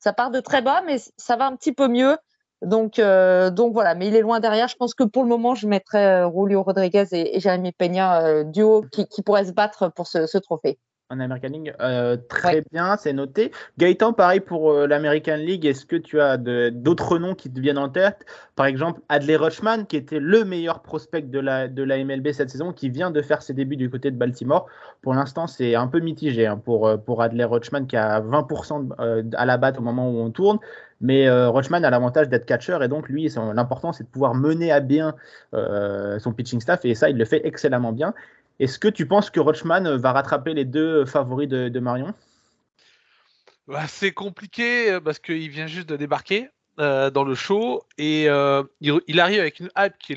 Ça 0.00 0.12
part 0.12 0.30
de 0.30 0.40
très 0.40 0.62
bas, 0.62 0.82
mais 0.86 0.96
ça 1.16 1.36
va 1.36 1.46
un 1.46 1.56
petit 1.56 1.72
peu 1.72 1.88
mieux. 1.88 2.16
Donc, 2.62 2.98
euh, 2.98 3.50
donc 3.50 3.72
voilà, 3.72 3.94
mais 3.94 4.08
il 4.08 4.16
est 4.16 4.20
loin 4.20 4.40
derrière. 4.40 4.68
Je 4.68 4.76
pense 4.76 4.94
que 4.94 5.04
pour 5.04 5.22
le 5.22 5.28
moment, 5.28 5.54
je 5.54 5.66
mettrais 5.66 6.24
euh, 6.24 6.30
Julio 6.30 6.62
Rodriguez 6.62 7.06
et, 7.12 7.38
Jérémy 7.40 7.72
Peña 7.72 8.24
euh, 8.24 8.44
duo 8.44 8.84
qui, 8.92 9.06
qui 9.06 9.22
pourraient 9.22 9.44
se 9.44 9.52
battre 9.52 9.88
pour 9.88 10.06
ce 10.06 10.38
trophée. 10.38 10.78
En 11.10 11.20
American 11.20 11.48
League, 11.48 11.74
euh, 11.80 12.18
très 12.28 12.62
bien, 12.70 12.98
c'est 12.98 13.14
noté. 13.14 13.50
Gaëtan, 13.78 14.12
pareil 14.12 14.40
pour 14.40 14.72
euh, 14.72 14.86
l'American 14.86 15.36
League, 15.36 15.64
est-ce 15.64 15.86
que 15.86 15.96
tu 15.96 16.20
as 16.20 16.36
d'autres 16.36 17.18
noms 17.18 17.34
qui 17.34 17.50
te 17.50 17.58
viennent 17.58 17.78
en 17.78 17.88
tête? 17.88 18.26
Par 18.56 18.66
exemple, 18.66 19.00
Adley 19.08 19.36
Rutschman, 19.36 19.86
qui 19.86 19.96
était 19.96 20.20
le 20.20 20.44
meilleur 20.44 20.82
prospect 20.82 21.22
de 21.22 21.38
la, 21.38 21.66
de 21.66 21.82
la 21.82 22.04
MLB 22.04 22.32
cette 22.32 22.50
saison, 22.50 22.74
qui 22.74 22.90
vient 22.90 23.10
de 23.10 23.22
faire 23.22 23.40
ses 23.40 23.54
débuts 23.54 23.76
du 23.76 23.88
côté 23.88 24.10
de 24.10 24.16
Baltimore. 24.16 24.66
Pour 25.00 25.14
l'instant, 25.14 25.46
c'est 25.46 25.74
un 25.74 25.86
peu 25.86 26.00
mitigé 26.00 26.46
hein, 26.46 26.58
pour, 26.62 26.86
euh, 26.86 26.98
pour 26.98 27.22
Adley 27.22 27.44
Rutschman, 27.44 27.86
qui 27.86 27.96
a 27.96 28.20
20% 28.20 29.32
à 29.34 29.46
la 29.46 29.56
batte 29.56 29.78
au 29.78 29.82
moment 29.82 30.10
où 30.10 30.18
on 30.18 30.30
tourne. 30.30 30.58
Mais 31.00 31.30
Rochman 31.30 31.84
a 31.84 31.90
l'avantage 31.90 32.28
d'être 32.28 32.44
catcher 32.44 32.76
et 32.82 32.88
donc 32.88 33.08
lui, 33.08 33.32
l'important 33.54 33.92
c'est 33.92 34.02
de 34.02 34.08
pouvoir 34.08 34.34
mener 34.34 34.72
à 34.72 34.80
bien 34.80 35.14
son 35.52 36.32
pitching 36.32 36.60
staff 36.60 36.84
et 36.84 36.96
ça, 36.96 37.08
il 37.08 37.16
le 37.16 37.24
fait 37.24 37.46
excellemment 37.46 37.92
bien. 37.92 38.14
Est-ce 38.58 38.80
que 38.80 38.88
tu 38.88 39.06
penses 39.06 39.30
que 39.30 39.38
Rochman 39.38 39.96
va 39.96 40.12
rattraper 40.12 40.52
les 40.52 40.64
deux 40.64 41.04
favoris 41.04 41.48
de, 41.48 41.78
Marion? 41.78 42.12
Bah, 43.68 43.86
C'est 43.86 44.12
compliqué 44.12 44.90
euh, 44.90 45.00
parce 45.00 45.20
qu'il 45.20 45.48
vient 45.48 45.68
juste 45.68 45.88
de 45.88 45.96
débarquer 45.96 46.48
euh, 46.80 47.10
dans 47.10 47.22
le 47.22 47.36
show 47.36 47.84
et 47.98 48.28
euh, 48.28 48.64
il, 48.80 49.20
arrive 49.20 49.40
avec 49.40 49.60
une 49.60 49.70
hype 49.76 49.96
qui 49.98 50.14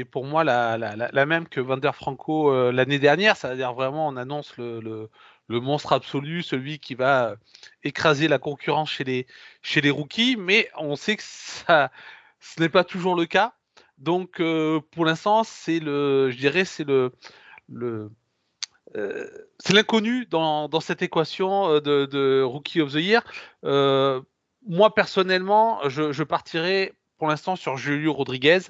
est, 0.00 0.04
pour 0.04 0.24
moi 0.24 0.44
la, 0.44 1.26
même 1.26 1.48
que 1.48 1.60
Vander 1.60 1.92
Franco 1.94 2.70
l'année 2.72 2.98
dernière. 2.98 3.36
C'est-à-dire 3.36 3.72
vraiment, 3.72 4.08
on 4.08 4.16
annonce 4.16 4.54
le, 4.58 5.08
monstre 5.48 5.94
absolu, 5.94 6.42
celui 6.42 6.80
qui 6.80 6.94
va 6.94 7.36
écraser 7.84 8.28
la 8.28 8.38
concurrence 8.38 8.90
chez 8.90 9.04
les, 9.04 9.90
rookies, 9.90 10.36
mais 10.36 10.68
on 10.76 10.94
sait 10.94 11.16
que 11.16 11.22
ce 11.22 12.60
n'est 12.60 12.68
pas 12.68 12.84
toujours 12.84 13.16
le 13.16 13.24
cas. 13.24 13.54
Donc 13.96 14.42
pour 14.90 15.06
l'instant, 15.06 15.42
je 15.42 16.36
dirais, 16.36 16.66
c'est 16.66 16.84
le 16.84 17.12
euh, 18.96 19.28
c'est 19.58 19.74
l'inconnu 19.74 20.26
dans, 20.26 20.80
cette 20.80 21.02
équation 21.02 21.68
euh, 21.74 21.80
de, 21.80 22.42
Rookie 22.42 22.80
of 22.80 22.92
the 22.92 22.96
Year. 22.96 23.22
Euh, 23.64 24.20
moi, 24.66 24.94
personnellement, 24.94 25.88
je, 25.88 26.12
je 26.12 26.22
partirais 26.22 26.94
pour 27.18 27.28
l'instant 27.28 27.56
sur 27.56 27.76
Julio 27.76 28.12
Rodriguez. 28.12 28.60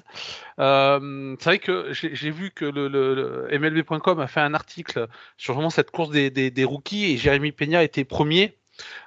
C'est 0.57 1.43
vrai 1.43 1.59
que 1.59 1.93
j'ai 1.93 2.31
vu 2.31 2.49
que 2.49 2.65
le, 2.65 3.47
MLB.com 3.51 4.19
a 4.19 4.27
fait 4.27 4.39
un 4.39 4.55
article 4.55 5.07
sur 5.37 5.53
vraiment 5.53 5.69
cette 5.69 5.91
course 5.91 6.09
des, 6.09 6.63
rookies 6.63 7.11
et 7.11 7.17
Jérémy 7.17 7.51
Peña 7.51 7.83
était 7.83 8.05
premier. 8.05 8.57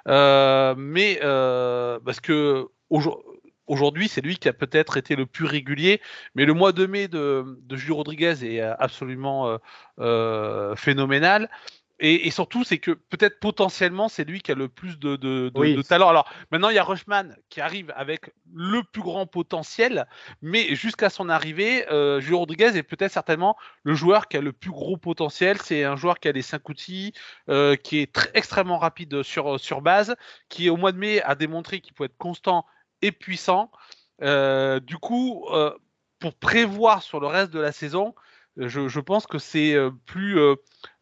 Mais 0.05 1.19
parce 1.21 2.21
que 2.21 2.67
aujourd'hui 2.89 3.32
Aujourd'hui, 3.67 4.09
c'est 4.09 4.21
lui 4.21 4.37
qui 4.37 4.49
a 4.49 4.53
peut-être 4.53 4.97
été 4.97 5.15
le 5.15 5.25
plus 5.25 5.45
régulier, 5.45 6.01
mais 6.35 6.45
le 6.45 6.53
mois 6.53 6.73
de 6.73 6.85
mai 6.85 7.07
de, 7.07 7.59
de 7.61 7.75
Julio 7.77 7.95
Rodriguez 7.95 8.35
est 8.43 8.61
euh, 8.61 8.73
absolument 8.77 9.47
euh, 9.47 9.57
euh, 9.99 10.75
phénoménal. 10.75 11.49
Et, 11.99 12.31
surtout, 12.31 12.65
c'est 12.65 12.79
que 12.79 12.91
peut-être 12.91 13.39
potentiellement, 13.39 14.09
c'est 14.09 14.25
lui 14.25 14.41
qui 14.41 14.51
a 14.51 14.55
le 14.55 14.67
plus 14.67 14.99
de, 14.99 15.15
de, 15.15 15.81
talent. 15.83 16.09
Alors 16.09 16.29
maintenant, 16.51 16.67
il 16.67 16.75
y 16.75 16.79
a 16.79 16.83
Rushman 16.83 17.37
qui 17.47 17.61
arrive 17.61 17.93
avec 17.95 18.33
le 18.53 18.81
plus 18.83 19.01
grand 19.03 19.25
potentiel, 19.25 20.05
mais 20.41 20.75
jusqu'à 20.75 21.09
son 21.09 21.29
arrivée, 21.29 21.89
euh, 21.91 22.19
Julio 22.19 22.39
Rodriguez 22.39 22.75
est 22.75 22.83
peut-être 22.83 23.13
certainement 23.13 23.55
le 23.83 23.93
joueur 23.93 24.27
qui 24.27 24.35
a 24.35 24.41
le 24.41 24.51
plus 24.51 24.71
gros 24.71 24.97
potentiel. 24.97 25.61
C'est 25.61 25.85
un 25.85 25.95
joueur 25.95 26.19
qui 26.19 26.27
a 26.27 26.33
les 26.33 26.41
cinq 26.41 26.67
outils, 26.67 27.13
qui 27.47 27.99
est 27.99 28.11
très, 28.11 28.31
extrêmement 28.33 28.79
rapide 28.79 29.23
sur, 29.23 29.57
sur 29.57 29.81
base, 29.81 30.15
qui 30.49 30.69
au 30.69 30.75
mois 30.75 30.91
de 30.91 30.97
mai 30.97 31.21
a 31.21 31.35
démontré 31.35 31.79
qu'il 31.79 31.93
peut 31.93 32.05
être 32.05 32.17
constant 32.17 32.65
et 33.03 33.11
puissant. 33.11 33.69
Euh, 34.21 34.79
du 34.79 34.97
coup, 34.97 35.45
euh, 35.51 35.71
pour 36.19 36.33
prévoir 36.35 37.03
sur 37.03 37.19
le 37.19 37.27
reste 37.27 37.51
de 37.51 37.59
la 37.59 37.71
saison, 37.71 38.15
je, 38.55 38.99
pense 38.99 39.25
que 39.25 39.39
c'est 39.39 39.73
euh, 39.73 39.89
plus, 40.05 40.37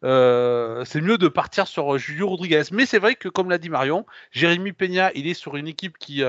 c'est 0.02 1.00
mieux 1.00 1.18
de 1.18 1.28
partir 1.28 1.66
sur 1.66 1.98
Julio 1.98 2.28
Rodriguez. 2.28 2.62
Mais 2.72 2.86
c'est 2.86 2.98
vrai 2.98 3.14
que, 3.14 3.28
comme 3.28 3.50
l'a 3.50 3.58
dit 3.58 3.68
Marion, 3.68 4.06
Jérémy 4.32 4.72
Peña, 4.72 5.12
il 5.14 5.26
est 5.26 5.34
sur 5.34 5.56
une 5.56 5.68
équipe 5.68 5.98
qui 5.98 6.22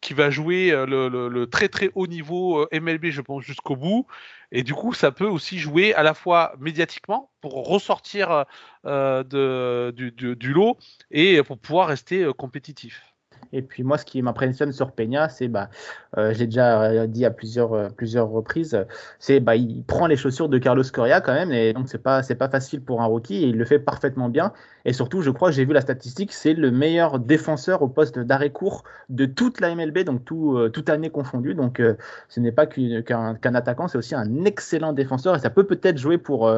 qui 0.00 0.14
va 0.14 0.30
jouer 0.30 0.70
le, 0.70 1.44
très 1.44 1.68
très 1.68 1.90
haut 1.94 2.06
niveau 2.06 2.66
MLB, 2.72 3.10
je 3.10 3.20
pense, 3.20 3.44
jusqu'au 3.44 3.76
bout. 3.76 4.06
Et 4.50 4.62
du 4.62 4.72
coup, 4.74 4.94
ça 4.94 5.12
peut 5.12 5.26
aussi 5.26 5.58
jouer 5.58 5.92
à 5.94 6.02
la 6.02 6.14
fois 6.14 6.54
médiatiquement 6.58 7.30
pour 7.42 7.68
ressortir 7.68 8.46
de, 8.84 9.92
du, 9.92 10.52
lot 10.54 10.78
et 11.10 11.42
pour 11.42 11.58
pouvoir 11.58 11.88
rester 11.88 12.26
compétitif. 12.36 13.09
Et 13.52 13.62
puis 13.62 13.82
moi, 13.82 13.98
ce 13.98 14.04
qui 14.04 14.22
m'impressionne 14.22 14.72
sur 14.72 14.92
Peña, 14.92 15.28
c'est, 15.28 15.48
bah, 15.48 15.70
euh, 16.16 16.32
j'ai 16.34 16.46
déjà 16.46 16.82
euh, 16.82 17.06
dit 17.06 17.24
à 17.24 17.30
plusieurs, 17.30 17.72
euh, 17.72 17.88
plusieurs 17.88 18.28
reprises, 18.28 18.78
c'est 19.18 19.40
bah, 19.40 19.56
il 19.56 19.82
prend 19.84 20.06
les 20.06 20.16
chaussures 20.16 20.48
de 20.48 20.58
Carlos 20.58 20.84
Correa 20.92 21.20
quand 21.20 21.34
même, 21.34 21.52
et 21.52 21.72
donc 21.72 21.88
c'est 21.88 21.98
pas, 21.98 22.22
c'est 22.22 22.34
pas 22.36 22.48
facile 22.48 22.82
pour 22.82 23.02
un 23.02 23.06
rookie, 23.06 23.36
et 23.44 23.48
il 23.48 23.56
le 23.56 23.64
fait 23.64 23.78
parfaitement 23.78 24.28
bien. 24.28 24.52
Et 24.84 24.92
surtout, 24.92 25.22
je 25.22 25.30
crois 25.30 25.50
j'ai 25.50 25.64
vu 25.64 25.72
la 25.72 25.80
statistique, 25.80 26.32
c'est 26.32 26.54
le 26.54 26.70
meilleur 26.70 27.18
défenseur 27.18 27.82
au 27.82 27.88
poste 27.88 28.18
d'arrêt 28.18 28.50
court 28.50 28.84
de 29.08 29.26
toute 29.26 29.60
la 29.60 29.74
MLB, 29.74 30.00
donc 30.04 30.24
tout, 30.24 30.58
toute 30.72 30.88
année 30.88 31.10
confondue. 31.10 31.54
Donc 31.54 31.82
ce 32.28 32.40
n'est 32.40 32.52
pas 32.52 32.66
qu'un 32.66 33.54
attaquant, 33.54 33.88
c'est 33.88 33.98
aussi 33.98 34.14
un 34.14 34.44
excellent 34.44 34.92
défenseur, 34.92 35.36
et 35.36 35.38
ça 35.38 35.50
peut 35.50 35.64
peut-être 35.64 35.98
jouer 35.98 36.18
pour 36.18 36.50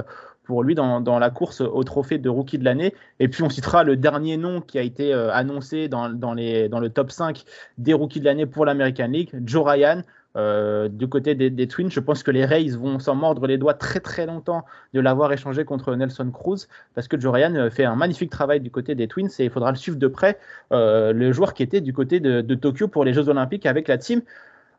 pour 0.44 0.62
lui 0.62 0.74
dans, 0.74 1.18
la 1.18 1.30
course 1.30 1.60
au 1.60 1.82
trophée 1.84 2.18
de 2.18 2.28
rookie 2.28 2.58
de 2.58 2.64
l'année. 2.64 2.94
Et 3.20 3.28
puis 3.28 3.42
on 3.42 3.50
citera 3.50 3.84
le 3.84 3.96
dernier 3.96 4.36
nom 4.36 4.60
qui 4.60 4.78
a 4.78 4.82
été 4.82 5.14
euh, 5.14 5.32
annoncé 5.32 5.88
dans, 5.88 6.08
le 6.08 6.88
top 6.88 7.10
5 7.10 7.44
des 7.78 7.92
rookies 7.92 8.20
de 8.20 8.24
l'année 8.24 8.46
pour 8.46 8.64
l'American 8.64 9.08
League, 9.08 9.30
Joe 9.44 9.64
Ryan. 9.64 10.02
Euh, 10.34 10.88
du 10.88 11.08
côté 11.08 11.34
des, 11.34 11.68
Twins, 11.68 11.90
je 11.90 12.00
pense 12.00 12.22
que 12.22 12.30
les 12.30 12.46
Rays 12.46 12.70
vont 12.70 12.98
s'en 12.98 13.14
mordre 13.14 13.46
les 13.46 13.58
doigts 13.58 13.74
très 13.74 14.00
très 14.00 14.24
longtemps 14.24 14.64
de 14.94 15.00
l'avoir 15.00 15.30
échangé 15.30 15.66
contre 15.66 15.94
Nelson 15.94 16.30
Cruz 16.30 16.68
parce 16.94 17.06
que 17.06 17.20
Joe 17.20 17.34
Ryan 17.34 17.54
euh, 17.54 17.68
fait 17.68 17.84
un 17.84 17.96
magnifique 17.96 18.30
travail 18.30 18.60
du 18.60 18.70
côté 18.70 18.94
des 18.94 19.08
Twins 19.08 19.28
et 19.38 19.44
il 19.44 19.50
faudra 19.50 19.70
le 19.70 19.76
suivre 19.76 19.98
de 19.98 20.06
près. 20.06 20.38
Le 20.70 21.32
joueur 21.32 21.52
qui 21.52 21.62
était 21.62 21.82
du 21.82 21.92
côté 21.92 22.18
de, 22.18 22.54
Tokyo 22.54 22.88
pour 22.88 23.04
les 23.04 23.12
Jeux 23.12 23.28
Olympiques 23.28 23.66
avec 23.66 23.88
la 23.88 23.98
team 23.98 24.22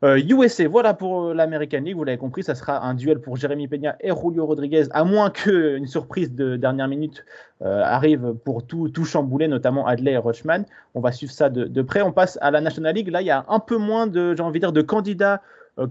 USA, 0.04 0.64
euh, 0.64 0.68
voilà 0.68 0.94
pour 0.94 1.28
euh, 1.28 1.34
l'American 1.34 1.80
League, 1.80 1.96
vous 1.96 2.04
l'avez 2.04 2.18
compris, 2.18 2.44
ça 2.44 2.56
sera 2.56 2.86
un 2.86 2.94
duel 2.94 3.20
pour 3.20 3.38
Jérémy 3.38 3.70
Peña 3.70 3.96
et 4.02 4.10
Julio 4.10 4.46
Rodriguez, 4.46 4.84
à 4.92 5.06
moins 5.06 5.30
qu'une 5.30 5.88
surprise 5.88 6.34
de 6.34 6.58
dernière 6.58 6.90
minute 6.90 7.24
euh, 7.62 7.82
arrive 7.82 8.34
pour 8.44 8.68
tout, 8.68 8.90
tout 8.90 9.06
chambouler, 9.06 9.48
notamment 9.48 9.88
Adley 9.88 10.12
et 10.12 10.18
Rochman. 10.18 10.66
On 10.94 11.00
va 11.00 11.14
suivre 11.14 11.32
ça 11.32 11.50
de, 11.50 11.82
près. 11.82 12.02
On 12.02 12.12
passe 12.12 12.38
à 12.42 12.52
la 12.52 12.60
National 12.60 12.94
League. 12.96 13.08
Là, 13.08 13.22
il 13.22 13.28
y 13.28 13.32
a 13.32 13.46
un 13.48 13.60
peu 13.60 13.78
moins 13.78 14.06
de, 14.06 14.36
j'ai 14.36 14.44
envie 14.44 14.60
de 14.60 14.66
dire, 14.66 14.74
de 14.74 14.82
candidats 14.82 15.42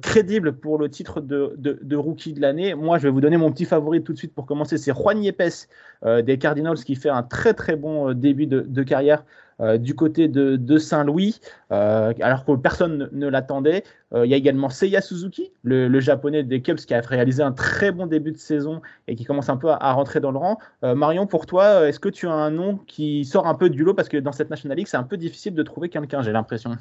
crédibles 0.01 0.53
pour 0.53 0.79
le 0.79 0.89
titre 0.89 1.21
de, 1.21 1.97
rookie 1.97 2.35
de 2.35 2.41
l'année. 2.41 2.75
Moi, 2.75 2.99
je 2.99 3.05
vais 3.05 3.11
vous 3.11 3.23
donner 3.23 3.39
mon 3.39 3.51
petit 3.51 3.65
favori 3.65 4.03
tout 4.03 4.13
de 4.13 4.19
suite 4.19 4.35
pour 4.35 4.45
commencer. 4.45 4.77
C'est 4.77 4.93
Juan 4.93 5.23
Yepes 5.23 5.69
des 6.05 6.39
Cardinals 6.39 6.79
qui 6.79 6.95
fait 6.97 7.09
un 7.09 7.23
très 7.23 7.55
très 7.55 7.77
bon 7.77 8.13
début 8.13 8.47
de, 8.47 8.83
carrière 8.83 9.25
euh, 9.61 9.79
du 9.79 9.95
côté 9.95 10.29
de, 10.29 10.79
Saint-Louis, 10.79 11.41
euh, 11.71 12.13
alors 12.21 12.45
que 12.45 12.53
personne 12.57 13.09
ne, 13.13 13.29
l'attendait. 13.29 13.85
Euh, 14.15 14.27
il 14.27 14.31
y 14.31 14.35
a 14.35 14.37
également 14.37 14.69
Seiya 14.69 15.01
Suzuki, 15.01 15.53
le, 15.63 16.01
japonais 16.01 16.43
des 16.43 16.63
Cubs, 16.63 16.79
qui 16.79 16.95
a 16.95 17.01
réalisé 17.01 17.43
un 17.43 17.53
très 17.53 17.93
bon 17.93 18.07
début 18.07 18.33
de 18.33 18.39
saison 18.39 18.83
et 19.09 19.15
qui 19.15 19.25
commence 19.25 19.49
un 19.49 19.57
peu 19.57 19.71
à, 19.71 19.93
rentrer 19.93 20.21
dans 20.21 20.31
le 20.31 20.39
rang. 20.39 20.59
Marion, 20.83 21.27
pour 21.27 21.47
toi, 21.47 21.89
est-ce 21.89 22.01
que 22.01 22.09
tu 22.09 22.27
as 22.27 22.33
un 22.33 22.51
nom 22.51 22.79
qui 22.87 23.25
sort 23.25 23.47
un 23.47 23.55
peu 23.55 23.71
du 23.71 23.85
lot? 23.85 23.95
Parce 23.95 24.09
que 24.09 24.17
dans 24.17 24.33
cette 24.33 24.51
National 24.51 24.79
League, 24.79 24.89
c'est 24.89 24.97
un 24.97 25.03
peu 25.03 25.17
difficile 25.17 25.55
de 25.55 25.63
trouver 25.63 25.89
quelqu'un, 25.89 26.23
j'ai 26.23 26.33
l'impression. 26.33 26.73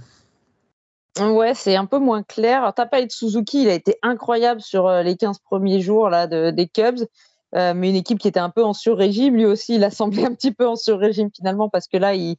Ouais, 1.20 1.54
c'est 1.54 1.76
un 1.76 1.86
peu 1.86 2.00
moins 2.00 2.24
clair. 2.24 2.60
Alors, 2.60 2.74
t'as 2.74 2.86
de 2.86 3.12
Suzuki, 3.12 3.64
il 3.64 3.70
a 3.70 3.74
été 3.74 3.98
incroyable 4.02 4.62
sur 4.62 4.90
les 4.90 5.18
15 5.18 5.40
premiers 5.40 5.82
jours 5.82 6.10
là, 6.10 6.28
des 6.28 6.68
Cubs. 6.68 7.06
Mais 7.54 7.90
une 7.90 7.96
équipe 7.96 8.20
qui 8.20 8.28
était 8.28 8.40
un 8.40 8.50
peu 8.50 8.64
en 8.64 8.74
sur-régime. 8.74 9.36
Lui 9.36 9.46
aussi, 9.46 9.76
il 9.76 9.84
a 9.84 9.92
semblé 9.92 10.24
un 10.26 10.34
petit 10.34 10.52
peu 10.52 10.68
en 10.68 10.76
sur-régime 10.76 11.30
finalement 11.36 11.70
parce 11.70 11.88
que 11.88 11.98
là, 11.98 12.14
il, 12.16 12.38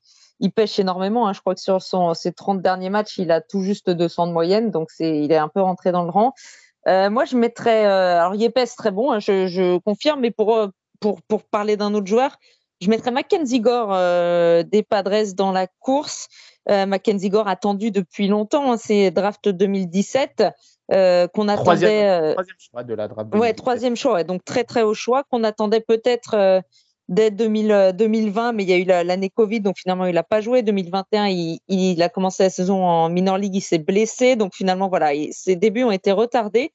pêche 0.55 0.79
énormément. 0.79 1.29
Hein. 1.29 1.33
Je 1.33 1.41
crois 1.41 1.55
que 1.55 1.61
sur 1.61 1.81
ses 2.17 2.33
30 2.33 2.63
derniers 2.63 2.91
matchs, 2.91 3.19
il 3.19 3.31
a 3.31 3.41
tout 3.41 3.63
juste 3.63 3.91
200 3.91 4.29
de 4.29 4.33
moyenne, 4.33 4.71
donc 4.71 4.89
il 4.99 5.31
est 5.31 5.37
un 5.37 5.49
peu 5.49 5.61
rentré 5.61 5.93
dans 5.93 6.05
le 6.05 6.11
rang. 6.11 6.33
Euh, 6.89 7.11
moi, 7.11 7.25
je 7.25 7.37
mettrais. 7.37 7.87
Euh, 7.87 8.21
alors, 8.21 8.35
Yepes, 8.35 8.77
très 8.77 8.91
bon, 8.91 9.13
hein, 9.13 9.21
je, 9.21 9.79
confirme, 9.79 10.21
mais 10.21 10.31
pour, 10.31 10.57
euh, 10.57 10.69
parler 11.51 11.77
d'un 11.77 11.95
autre 11.95 12.07
joueur, 12.07 12.37
je 12.81 12.91
mettrais 12.91 13.13
Mackenzie 13.13 13.61
Gore 13.61 13.93
euh, 13.93 14.63
des 14.65 14.83
Padres 14.83 15.35
dans 15.37 15.53
la 15.53 15.67
course. 15.67 16.29
Euh, 16.69 16.87
Mackenzie 16.87 17.29
Gore 17.29 17.49
attendu 17.49 17.91
depuis 17.91 18.29
longtemps, 18.29 18.73
hein, 18.73 18.77
c'est 18.77 19.11
draft 19.11 19.49
2017 19.49 20.45
euh, 20.93 21.27
qu'on 21.29 21.49
attendait. 21.49 22.35
Troisième, 22.35 22.57
choix 22.59 22.85
de 22.85 22.95
la 22.95 23.09
draft. 23.09 23.35
Ouais, 23.35 23.53
troisième 23.53 23.97
choix, 23.97 24.25
donc 24.25 24.45
très 24.45 24.65
très 24.65 24.83
haut 24.83 24.95
choix 24.95 25.25
qu'on 25.25 25.45
attendait 25.45 25.81
peut-être 25.81 26.63
dès 27.09 27.31
2020, 27.31 27.91
euh, 28.49 28.53
mais 28.55 28.63
il 28.63 28.71
y 28.71 28.73
a 28.73 28.79
eu 28.79 28.85
l'année 28.85 29.31
Covid, 29.31 29.61
donc 29.61 29.77
finalement 29.79 30.07
il 30.07 30.15
n'a 30.15 30.23
pas 30.23 30.41
joué. 30.41 30.63
2021, 30.63 31.29
il, 31.29 31.59
il, 31.69 32.03
a 32.03 32.09
commencé 32.09 32.43
la 32.43 32.51
saison 32.51 32.85
en 32.85 33.09
minor 33.09 33.39
league, 33.39 33.55
il 33.55 33.61
s'est 33.61 33.79
blessé, 33.79 34.37
donc 34.37 34.55
finalement 34.55 34.89
voilà, 34.89 35.11
ses 35.31 35.57
débuts 35.57 35.85
ont 35.85 35.91
été 35.91 36.13
retardés. 36.13 36.73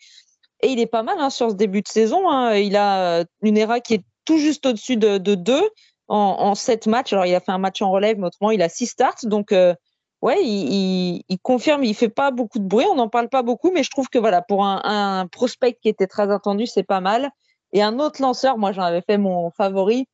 Et 0.62 0.70
il 0.70 0.80
est 0.80 0.88
pas 0.88 1.04
mal 1.04 1.18
hein, 1.20 1.30
sur 1.30 1.52
ce 1.52 1.56
début 1.56 1.82
de 1.82 1.88
saison. 1.88 2.30
Hein. 2.30 2.56
Il 2.56 2.76
a 2.76 3.20
euh, 3.20 3.26
une 3.44 3.58
ERA 3.58 3.80
qui 3.80 3.96
est 3.96 4.04
tout 4.26 4.40
juste 4.40 4.66
au-dessus 4.66 4.98
de, 4.98 5.18
de 5.18 5.36
2 5.36 5.62
en, 6.08 6.18
en 6.18 6.56
7 6.56 6.88
matchs. 6.88 7.14
Alors 7.14 7.26
il 7.26 7.36
a 7.36 7.40
fait 7.40 7.52
un 7.52 7.60
match 7.60 7.82
en 7.82 7.92
relève, 7.92 8.18
mais 8.18 8.28
autrement 8.28 8.52
il 8.52 8.62
a 8.62 8.70
6 8.70 8.88
starts. 8.88 9.18
Donc 9.24 9.52
euh, 9.52 9.76
ouais, 10.22 10.38
il, 10.44 11.24
il, 11.28 11.40
confirme, 11.40 11.84
il 11.84 11.96
fait 11.96 12.10
pas 12.10 12.32
beaucoup 12.32 12.60
de 12.60 12.68
bruit, 12.68 12.86
on 12.92 12.96
n'en 12.96 13.10
parle 13.10 13.30
pas 13.30 13.44
beaucoup, 13.44 13.72
mais 13.72 13.84
je 13.84 13.90
trouve 13.90 14.10
que 14.10 14.20
voilà, 14.20 14.42
pour 14.42 14.66
un, 14.66 14.82
un 14.84 15.28
prospect 15.28 15.78
qui 15.82 15.90
était 15.90 16.08
très 16.08 16.32
attendu, 16.32 16.66
c'est 16.66 16.84
pas 16.84 17.02
mal. 17.02 17.30
Et 17.74 17.84
un 17.84 18.00
autre 18.00 18.22
lanceur, 18.22 18.58
moi 18.58 18.72
j'en 18.72 18.84
avais 18.84 19.02
fait 19.02 19.18
mon 19.18 19.52
favori, 19.52 20.08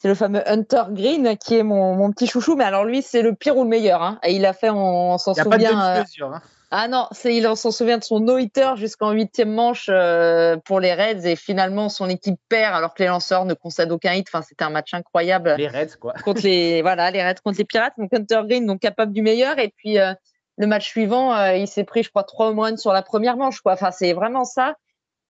c'est 0.00 0.08
le 0.08 0.14
fameux 0.14 0.48
Hunter 0.48 0.84
Green 0.90 1.36
qui 1.36 1.56
est 1.56 1.62
mon, 1.62 1.94
mon, 1.94 2.10
petit 2.10 2.26
chouchou. 2.26 2.56
Mais 2.56 2.64
alors 2.64 2.84
lui, 2.84 3.02
c'est 3.02 3.20
le 3.20 3.34
pire 3.34 3.56
ou 3.58 3.64
le 3.64 3.68
meilleur. 3.68 4.02
Hein. 4.02 4.18
Et 4.22 4.34
il 4.34 4.46
a 4.46 4.54
fait, 4.54 4.70
on, 4.70 5.18
s'en 5.18 5.34
souvient. 5.34 5.50
Pas 5.50 5.58
de 5.58 6.24
hein. 6.24 6.42
Ah 6.72 6.86
non, 6.86 7.08
c'est 7.10 7.34
il 7.34 7.56
s'en 7.56 7.72
souvient 7.72 7.98
de 7.98 8.04
son 8.04 8.20
no-hitter 8.20 8.74
jusqu'en 8.76 9.10
huitième 9.10 9.52
manche 9.52 9.86
euh, 9.88 10.56
pour 10.64 10.78
les 10.78 10.94
Reds 10.94 11.26
et 11.26 11.34
finalement 11.34 11.88
son 11.88 12.08
équipe 12.08 12.38
perd 12.48 12.76
alors 12.76 12.94
que 12.94 13.02
les 13.02 13.08
lanceurs 13.08 13.44
ne 13.44 13.54
concèdent 13.54 13.90
aucun 13.90 14.12
hit. 14.12 14.28
Enfin, 14.32 14.42
c'était 14.42 14.62
un 14.62 14.70
match 14.70 14.94
incroyable. 14.94 15.56
Les 15.58 15.66
Reds 15.66 15.96
quoi. 16.00 16.12
Contre 16.24 16.42
les 16.44 16.80
voilà 16.82 17.10
les 17.10 17.24
Reds 17.24 17.40
contre 17.42 17.58
les 17.58 17.64
Pirates. 17.64 17.94
Donc 17.98 18.14
Hunter 18.14 18.42
Green 18.44 18.66
donc 18.66 18.78
capable 18.78 19.12
du 19.12 19.20
meilleur 19.20 19.58
et 19.58 19.74
puis 19.76 19.98
euh, 19.98 20.14
le 20.58 20.68
match 20.68 20.86
suivant 20.86 21.34
euh, 21.34 21.56
il 21.56 21.66
s'est 21.66 21.82
pris 21.82 22.04
je 22.04 22.10
crois 22.10 22.22
trois 22.22 22.52
moines 22.52 22.76
sur 22.76 22.92
la 22.92 23.02
première 23.02 23.36
manche 23.36 23.60
quoi. 23.62 23.72
Enfin 23.72 23.90
c'est 23.90 24.12
vraiment 24.12 24.44
ça. 24.44 24.76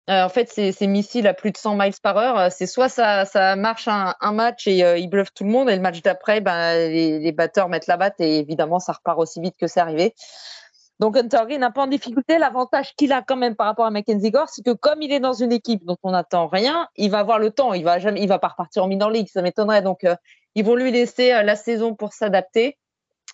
en 0.08 0.28
fait, 0.28 0.50
ces 0.50 0.86
missiles 0.86 1.26
à 1.26 1.32
plus 1.32 1.52
de 1.52 1.56
100 1.56 1.74
miles 1.76 1.94
par 2.02 2.18
heure, 2.18 2.52
c'est 2.52 2.66
soit 2.66 2.90
ça, 2.90 3.24
ça 3.24 3.56
marche 3.56 3.88
un, 3.88 4.14
un 4.20 4.32
match 4.32 4.66
et 4.66 4.80
ils 4.98 5.08
bluffent 5.08 5.32
tout 5.32 5.44
le 5.44 5.50
monde, 5.50 5.70
et 5.70 5.76
le 5.76 5.82
match 5.82 6.02
d'après, 6.02 6.40
ben, 6.40 6.74
les, 6.74 7.20
les, 7.20 7.32
batteurs 7.32 7.68
mettent 7.68 7.86
la 7.86 7.96
batte 7.96 8.16
et 8.18 8.40
évidemment, 8.40 8.80
ça 8.80 8.92
repart 8.92 9.20
aussi 9.20 9.40
vite 9.40 9.54
que 9.56 9.68
c'est 9.68 9.78
arrivé. 9.78 10.14
Donc 11.00 11.16
Hunter 11.16 11.56
n'a 11.56 11.70
pas 11.70 11.84
en 11.84 11.86
difficulté. 11.86 12.36
L'avantage 12.36 12.94
qu'il 12.94 13.12
a 13.12 13.22
quand 13.22 13.36
même 13.36 13.56
par 13.56 13.66
rapport 13.66 13.86
à 13.86 13.90
Mackenzie 13.90 14.30
Gore, 14.30 14.50
c'est 14.50 14.62
que 14.62 14.72
comme 14.72 15.00
il 15.00 15.10
est 15.12 15.18
dans 15.18 15.32
une 15.32 15.50
équipe 15.50 15.82
dont 15.86 15.96
on 16.02 16.10
n'attend 16.10 16.46
rien, 16.46 16.88
il 16.96 17.10
va 17.10 17.20
avoir 17.20 17.38
le 17.38 17.50
temps. 17.50 17.72
Il 17.72 17.84
va 17.84 17.98
va 17.98 18.38
pas 18.38 18.48
repartir 18.48 18.84
en 18.84 18.86
minor 18.86 19.08
league, 19.10 19.28
ça 19.32 19.40
m'étonnerait. 19.40 19.80
Donc 19.80 20.04
euh, 20.04 20.14
ils 20.54 20.64
vont 20.64 20.74
lui 20.74 20.92
laisser 20.92 21.32
euh, 21.32 21.42
la 21.42 21.56
saison 21.56 21.94
pour 21.94 22.12
s'adapter. 22.12 22.76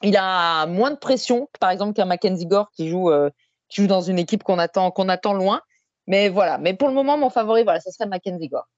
Il 0.02 0.16
a 0.16 0.66
moins 0.66 0.92
de 0.92 0.96
pression, 0.96 1.48
par 1.58 1.70
exemple, 1.70 1.94
qu'un 1.94 2.04
Mackenzie 2.04 2.46
Gore 2.46 2.70
qui 2.70 2.88
joue, 2.88 3.10
euh, 3.10 3.30
qui 3.68 3.82
joue 3.82 3.88
dans 3.88 4.00
une 4.00 4.20
équipe 4.20 4.44
qu'on 4.44 4.60
attend, 4.60 4.92
qu'on 4.92 5.08
attend 5.08 5.32
loin. 5.32 5.60
Mais 6.06 6.28
voilà. 6.28 6.58
Mais 6.58 6.72
pour 6.72 6.86
le 6.86 6.94
moment, 6.94 7.18
mon 7.18 7.30
favori, 7.30 7.64
voilà, 7.64 7.80
ce 7.80 7.90
serait 7.90 8.06
Mackenzie 8.08 8.46
Gore. 8.46 8.68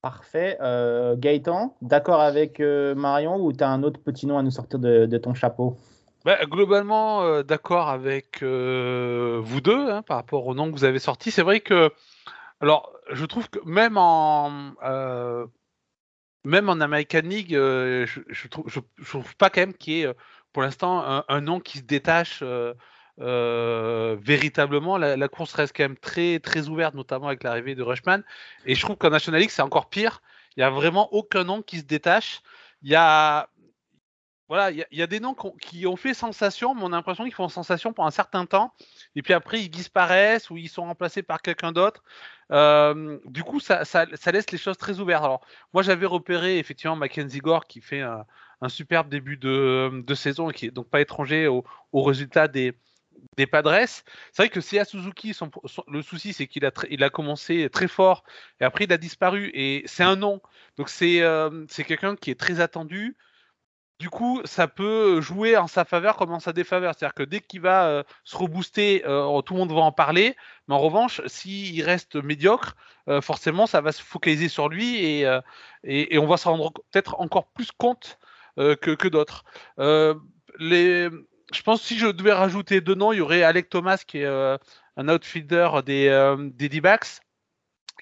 Parfait. 0.00 0.56
Gaëtan, 0.60 1.74
d'accord 1.82 2.20
avec 2.20 2.60
Marion 2.60 3.38
ou 3.38 3.52
tu 3.52 3.64
as 3.64 3.68
un 3.68 3.82
autre 3.82 3.98
petit 4.00 4.28
nom 4.28 4.38
à 4.38 4.44
nous 4.44 4.52
sortir 4.52 4.78
de 4.78 5.18
ton 5.18 5.34
chapeau? 5.34 5.76
Bah, 6.26 6.44
globalement, 6.44 7.22
euh, 7.22 7.44
d'accord 7.44 7.88
avec 7.88 8.42
euh, 8.42 9.38
vous 9.44 9.60
deux 9.60 9.90
hein, 9.92 10.02
par 10.02 10.16
rapport 10.16 10.44
au 10.44 10.56
nom 10.56 10.66
que 10.72 10.76
vous 10.76 10.82
avez 10.82 10.98
sorti. 10.98 11.30
C'est 11.30 11.42
vrai 11.42 11.60
que, 11.60 11.92
alors, 12.60 12.92
je 13.12 13.24
trouve 13.26 13.48
que 13.48 13.60
même 13.64 13.96
en 13.96 14.72
euh, 14.82 15.46
même 16.44 16.68
en 16.68 16.80
American 16.80 17.20
League, 17.22 17.52
je, 17.52 18.20
je, 18.28 18.48
trouve, 18.48 19.36
pas 19.36 19.50
quand 19.50 19.60
même 19.60 19.74
qu'il 19.74 19.92
y 19.92 20.02
ait 20.02 20.12
pour 20.52 20.64
l'instant 20.64 21.24
un, 21.28 21.40
nom 21.40 21.60
qui 21.60 21.78
se 21.78 21.84
détache 21.84 22.42
véritablement. 23.18 24.98
La, 24.98 25.28
course 25.28 25.54
reste 25.54 25.76
quand 25.76 25.84
même 25.84 25.96
très 25.96 26.40
très 26.40 26.68
ouverte, 26.68 26.94
notamment 26.94 27.28
avec 27.28 27.44
l'arrivée 27.44 27.76
de 27.76 27.84
Rushman. 27.84 28.24
Et 28.64 28.74
je 28.74 28.80
trouve 28.80 28.96
qu'en 28.96 29.10
National 29.10 29.40
League, 29.42 29.50
c'est 29.50 29.62
encore 29.62 29.88
pire. 29.88 30.22
Il 30.56 30.60
n'y 30.60 30.64
a 30.64 30.70
vraiment 30.70 31.12
aucun 31.14 31.44
nom 31.44 31.62
qui 31.62 31.78
se 31.78 31.84
détache. 31.84 32.40
Il 32.82 32.90
y 32.90 32.96
a 32.96 33.48
voilà, 34.48 34.70
il 34.70 34.84
y, 34.92 35.02
a 35.02 35.06
des 35.08 35.18
noms 35.18 35.34
qui 35.60 35.86
ont 35.88 35.96
fait 35.96 36.14
sensation, 36.14 36.74
mais 36.74 36.82
on 36.84 36.92
a 36.92 36.96
l'impression 36.96 37.24
qu'ils 37.24 37.34
font 37.34 37.48
sensation 37.48 37.92
pour 37.92 38.06
un 38.06 38.12
certain 38.12 38.46
temps, 38.46 38.72
et 39.16 39.22
puis 39.22 39.32
après 39.32 39.60
ils 39.60 39.68
disparaissent 39.68 40.50
ou 40.50 40.56
ils 40.56 40.68
sont 40.68 40.84
remplacés 40.84 41.22
par 41.22 41.42
quelqu'un 41.42 41.72
d'autre. 41.72 42.04
Euh, 42.52 43.18
du 43.24 43.42
coup, 43.42 43.58
ça, 43.58 43.82
laisse 44.04 44.50
les 44.52 44.58
choses 44.58 44.78
très 44.78 45.00
ouvertes. 45.00 45.24
Alors, 45.24 45.44
moi 45.72 45.82
j'avais 45.82 46.06
repéré 46.06 46.58
effectivement 46.58 46.94
Mackenzie 46.94 47.40
Gore 47.40 47.66
qui 47.66 47.80
fait 47.80 48.02
un, 48.02 48.24
superbe 48.68 49.08
début 49.08 49.36
de, 49.36 50.14
saison 50.14 50.50
et 50.50 50.54
qui 50.54 50.66
est 50.66 50.70
donc 50.70 50.88
pas 50.88 51.00
étranger 51.00 51.48
au, 51.48 51.64
résultat 51.92 52.46
des, 52.46 52.72
des. 53.36 53.48
C'est 53.52 54.02
vrai 54.36 54.48
que 54.48 54.60
Seiya 54.60 54.84
Suzuki, 54.84 55.36
le 55.88 56.02
souci, 56.02 56.32
c'est 56.32 56.46
qu'il 56.46 56.64
a, 56.64 56.70
il 56.88 57.02
a 57.02 57.10
commencé 57.10 57.68
très 57.68 57.88
fort 57.88 58.22
et 58.60 58.64
après 58.64 58.84
il 58.84 58.92
a 58.92 58.98
disparu. 58.98 59.50
Et 59.54 59.82
c'est 59.86 60.04
un 60.04 60.14
nom. 60.14 60.40
Donc 60.76 60.88
c'est 60.88 61.20
euh, 61.22 61.66
quelqu'un 61.66 62.14
qui 62.14 62.30
est 62.30 62.38
très 62.38 62.60
attendu 62.60 63.16
du 63.98 64.10
coup, 64.10 64.42
ça 64.44 64.68
peut 64.68 65.20
jouer 65.22 65.56
en 65.56 65.68
sa 65.68 65.84
faveur 65.86 66.16
comme 66.16 66.32
en 66.32 66.40
sa 66.40 66.52
défaveur. 66.52 66.94
C'est-à-dire 66.94 67.14
que 67.14 67.22
dès 67.22 67.40
qu'il 67.40 67.62
va 67.62 67.86
euh, 67.86 68.02
se 68.24 68.36
rebooster, 68.36 69.04
euh, 69.06 69.40
tout 69.42 69.54
le 69.54 69.60
monde 69.60 69.72
va 69.72 69.80
en 69.80 69.92
parler. 69.92 70.36
Mais 70.68 70.74
en 70.74 70.78
revanche, 70.78 71.22
s'il 71.26 71.82
reste 71.82 72.16
médiocre, 72.16 72.76
euh, 73.08 73.22
forcément, 73.22 73.66
ça 73.66 73.80
va 73.80 73.92
se 73.92 74.02
focaliser 74.02 74.48
sur 74.48 74.68
lui 74.68 74.96
et, 74.96 75.26
et, 75.84 76.18
on 76.18 76.26
va 76.26 76.36
se 76.36 76.48
rendre 76.48 76.72
peut-être 76.90 77.20
encore 77.20 77.46
plus 77.46 77.70
compte 77.72 78.18
que, 78.56 78.74
que 78.74 79.08
d'autres. 79.08 79.44
Je 79.78 81.62
pense 81.64 81.80
que 81.80 81.86
si 81.86 81.98
je 81.98 82.08
devais 82.08 82.32
rajouter 82.32 82.80
deux 82.80 82.94
noms, 82.94 83.12
il 83.12 83.18
y 83.18 83.20
aurait 83.20 83.44
Alec 83.44 83.68
Thomas 83.68 84.02
qui 84.06 84.18
est 84.18 84.26
un 84.26 85.08
outfielder 85.08 85.70
des, 85.84 86.36
des 86.54 86.68
D-backs. 86.68 87.20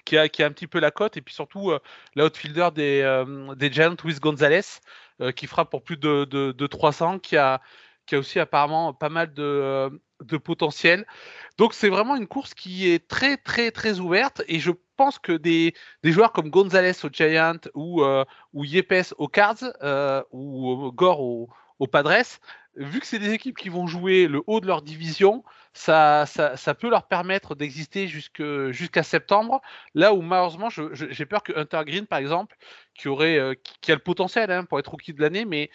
Qui 0.05 0.17
a, 0.17 0.29
qui 0.29 0.43
a, 0.43 0.45
un 0.45 0.51
petit 0.51 0.67
peu 0.67 0.79
la 0.79 0.91
cote, 0.91 1.17
et 1.17 1.21
puis 1.21 1.33
surtout 1.33 1.71
l'outfielder 2.15 2.69
des, 2.75 3.23
des 3.55 3.73
Giants, 3.73 3.95
Luis 4.03 4.19
Gonzalez, 4.19 4.61
euh, 5.21 5.31
qui 5.31 5.47
frappe 5.47 5.69
pour 5.69 5.81
plus 5.81 5.95
de, 5.95 6.25
de, 6.25 6.67
300, 6.67 7.19
qui 7.19 7.37
a, 7.37 7.61
qui 8.05 8.15
a 8.15 8.19
aussi 8.19 8.37
apparemment 8.37 8.93
pas 8.93 9.07
mal 9.07 9.33
de, 9.33 9.43
euh, 9.43 9.89
de 10.21 10.35
potentiel. 10.35 11.05
Donc 11.57 11.73
c'est 11.73 11.87
vraiment 11.87 12.17
une 12.17 12.27
course 12.27 12.53
qui 12.53 12.91
est 12.91 13.07
très 13.07 13.37
très 13.37 13.71
très 13.71 14.01
ouverte 14.01 14.43
et 14.49 14.59
je 14.59 14.71
pense 14.97 15.17
que 15.17 15.31
des, 15.31 15.73
des 16.03 16.11
joueurs 16.11 16.33
comme 16.33 16.49
Gonzalez 16.49 17.05
au 17.05 17.09
Giant 17.09 17.59
ou, 17.75 18.03
euh, 18.03 18.25
ou 18.51 18.65
Yepes 18.65 19.13
au 19.17 19.29
Cards 19.29 19.63
ou 20.31 20.91
Gore 20.91 21.21
au, 21.21 21.49
au 21.79 21.87
Padres, 21.87 22.39
vu 22.75 22.99
que 22.99 23.07
c'est 23.07 23.19
des 23.19 23.33
équipes 23.33 23.57
qui 23.57 23.69
vont 23.69 23.87
jouer 23.87 24.27
le 24.27 24.41
haut 24.47 24.59
de 24.59 24.67
leur 24.67 24.81
division, 24.81 25.43
ça, 25.73 26.25
ça, 26.25 26.73
peut 26.73 26.89
leur 26.89 27.07
permettre 27.07 27.55
d'exister 27.55 28.07
jusqu'à 28.07 29.03
septembre. 29.03 29.61
Là 29.93 30.13
où 30.13 30.21
malheureusement, 30.21 30.69
j'ai 30.69 31.25
peur 31.25 31.43
que 31.43 31.57
Hunter 31.57 31.81
Green, 31.85 32.05
par 32.05 32.19
exemple, 32.19 32.55
qui, 32.93 33.07
aurait, 33.07 33.37
euh, 33.37 33.53
qui, 33.81 33.91
a 33.91 33.95
le 33.95 34.01
potentiel 34.01 34.51
hein, 34.51 34.63
pour 34.63 34.79
être 34.79 34.91
rookie 34.91 35.13
de 35.13 35.21
l'année, 35.21 35.45
mais 35.45 35.69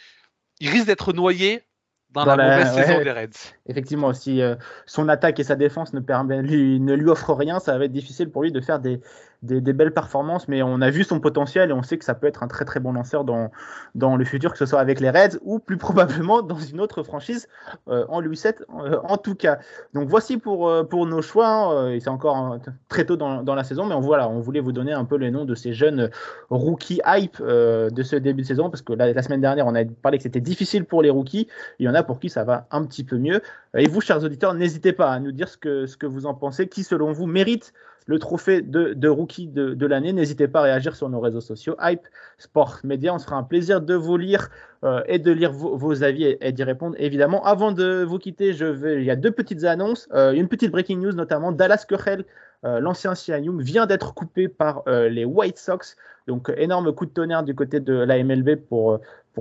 il 0.58 0.70
risque 0.70 0.86
d'être 0.86 1.12
noyé 1.12 1.62
dans, 2.10 2.24
la, 2.24 2.36
mauvaise 2.36 2.74
saison 2.74 3.02
des 3.02 3.12
Reds. 3.12 3.54
Effectivement, 3.66 4.12
si 4.12 4.40
euh, 4.40 4.56
son 4.86 5.08
attaque 5.08 5.38
et 5.38 5.44
sa 5.44 5.54
défense 5.54 5.92
ne, 5.92 6.00
permet, 6.00 6.42
lui, 6.42 6.80
ne 6.80 6.94
lui 6.94 7.08
offrent 7.08 7.34
rien, 7.34 7.60
ça 7.60 7.78
va 7.78 7.84
être 7.84 7.92
difficile 7.92 8.30
pour 8.30 8.42
lui 8.42 8.52
de 8.52 8.60
faire 8.60 8.80
des, 8.80 9.00
des, 9.42 9.72
belles 9.72 9.92
performances, 9.92 10.48
mais 10.48 10.62
on 10.62 10.80
a 10.80 10.90
vu 10.90 11.04
son 11.04 11.20
potentiel 11.20 11.70
et 11.70 11.72
on 11.72 11.82
sait 11.82 11.96
que 11.98 12.04
ça 12.04 12.14
peut 12.14 12.26
être 12.26 12.42
un 12.42 12.48
très 12.48 12.64
très 12.64 12.80
bon 12.80 12.92
lanceur 12.92 13.24
dans, 13.24 13.50
dans 13.94 14.16
le 14.16 14.24
futur, 14.24 14.52
que 14.52 14.58
ce 14.58 14.66
soit 14.66 14.80
avec 14.80 15.00
les 15.00 15.10
Reds 15.10 15.38
ou 15.42 15.58
plus 15.58 15.76
probablement 15.78 16.42
dans 16.42 16.58
une 16.58 16.80
autre 16.80 17.02
franchise 17.02 17.48
euh, 17.88 18.04
en 18.08 18.20
Louis 18.20 18.36
7 18.36 18.64
euh, 18.78 18.98
en 19.04 19.16
tout 19.16 19.34
cas. 19.34 19.58
Donc 19.94 20.08
voici 20.08 20.36
pour, 20.36 20.68
euh, 20.68 20.84
pour 20.84 21.06
nos 21.06 21.22
choix, 21.22 21.48
hein, 21.48 21.90
et 21.90 22.00
c'est 22.00 22.10
encore 22.10 22.58
très 22.88 23.04
tôt 23.04 23.16
dans, 23.16 23.42
dans, 23.42 23.54
la 23.54 23.64
saison, 23.64 23.86
mais 23.86 23.94
on, 23.94 24.00
voilà, 24.00 24.28
on 24.28 24.40
voulait 24.40 24.60
vous 24.60 24.72
donner 24.72 24.92
un 24.92 25.04
peu 25.04 25.16
les 25.16 25.30
noms 25.30 25.44
de 25.44 25.54
ces 25.54 25.72
jeunes 25.72 26.10
rookies 26.50 27.00
hype 27.06 27.42
de 27.42 28.02
ce 28.02 28.16
début 28.16 28.42
de 28.42 28.46
saison, 28.46 28.70
parce 28.70 28.82
que 28.82 28.92
la, 28.92 29.12
la 29.12 29.22
semaine 29.22 29.40
dernière 29.40 29.66
on 29.66 29.74
a 29.74 29.84
parlé 29.84 30.18
que 30.18 30.22
c'était 30.22 30.40
difficile 30.40 30.84
pour 30.84 31.02
les 31.02 31.10
rookies, 31.10 31.48
il 31.78 31.86
y 31.86 31.88
en 31.88 31.94
a 31.94 32.02
pour 32.02 32.20
qui 32.20 32.28
ça 32.28 32.44
va 32.44 32.66
un 32.70 32.84
petit 32.84 33.04
peu 33.04 33.16
mieux. 33.16 33.40
Et 33.76 33.88
vous, 33.88 34.00
chers 34.00 34.22
auditeurs, 34.24 34.54
n'hésitez 34.54 34.92
pas 34.92 35.12
à 35.12 35.20
nous 35.20 35.32
dire 35.32 35.48
ce 35.48 35.56
que, 35.56 35.86
ce 35.86 35.96
que 35.96 36.06
vous 36.06 36.26
en 36.26 36.34
pensez, 36.34 36.68
qui 36.68 36.82
selon 36.82 37.12
vous 37.12 37.26
mérite 37.26 37.72
le 38.06 38.18
trophée 38.18 38.62
de, 38.62 39.08
rookie 39.08 39.46
de, 39.46 39.86
l'année. 39.86 40.12
N'hésitez 40.12 40.48
pas 40.48 40.60
à 40.60 40.62
réagir 40.64 40.96
sur 40.96 41.08
nos 41.08 41.20
réseaux 41.20 41.40
sociaux. 41.40 41.76
Hype 41.80 42.06
Sport 42.38 42.78
Media, 42.84 43.14
on 43.14 43.18
se 43.18 43.24
fera 43.24 43.36
un 43.36 43.42
plaisir 43.42 43.80
de 43.80 43.94
vous 43.94 44.16
lire 44.16 44.50
euh, 44.84 45.02
et 45.06 45.18
de 45.18 45.30
lire 45.30 45.52
vos, 45.52 46.02
avis 46.02 46.36
et, 46.40 46.52
d'y 46.52 46.64
répondre. 46.64 46.96
Évidemment, 46.98 47.44
avant 47.44 47.72
de 47.72 48.02
vous 48.02 48.18
quitter, 48.18 48.50
il 48.50 49.04
y 49.04 49.10
a 49.10 49.16
deux 49.16 49.30
petites 49.30 49.64
annonces. 49.64 50.08
Euh, 50.14 50.32
une 50.32 50.48
petite 50.48 50.70
breaking 50.70 50.98
news, 50.98 51.12
notamment 51.12 51.52
Dallas 51.52 51.84
Keuchel, 51.88 52.24
euh, 52.64 52.80
l'ancien 52.80 53.12
Young, 53.28 53.60
vient 53.60 53.86
d'être 53.86 54.14
coupé 54.14 54.48
par 54.48 54.82
les 54.86 55.24
White 55.24 55.58
Sox. 55.58 55.96
Donc, 56.26 56.52
énorme 56.56 56.92
coup 56.92 57.06
de 57.06 57.10
tonnerre 57.10 57.42
du 57.42 57.54
côté 57.54 57.80
de 57.80 57.94
la 57.94 58.22
MLB 58.22 58.56
pour 58.56 59.00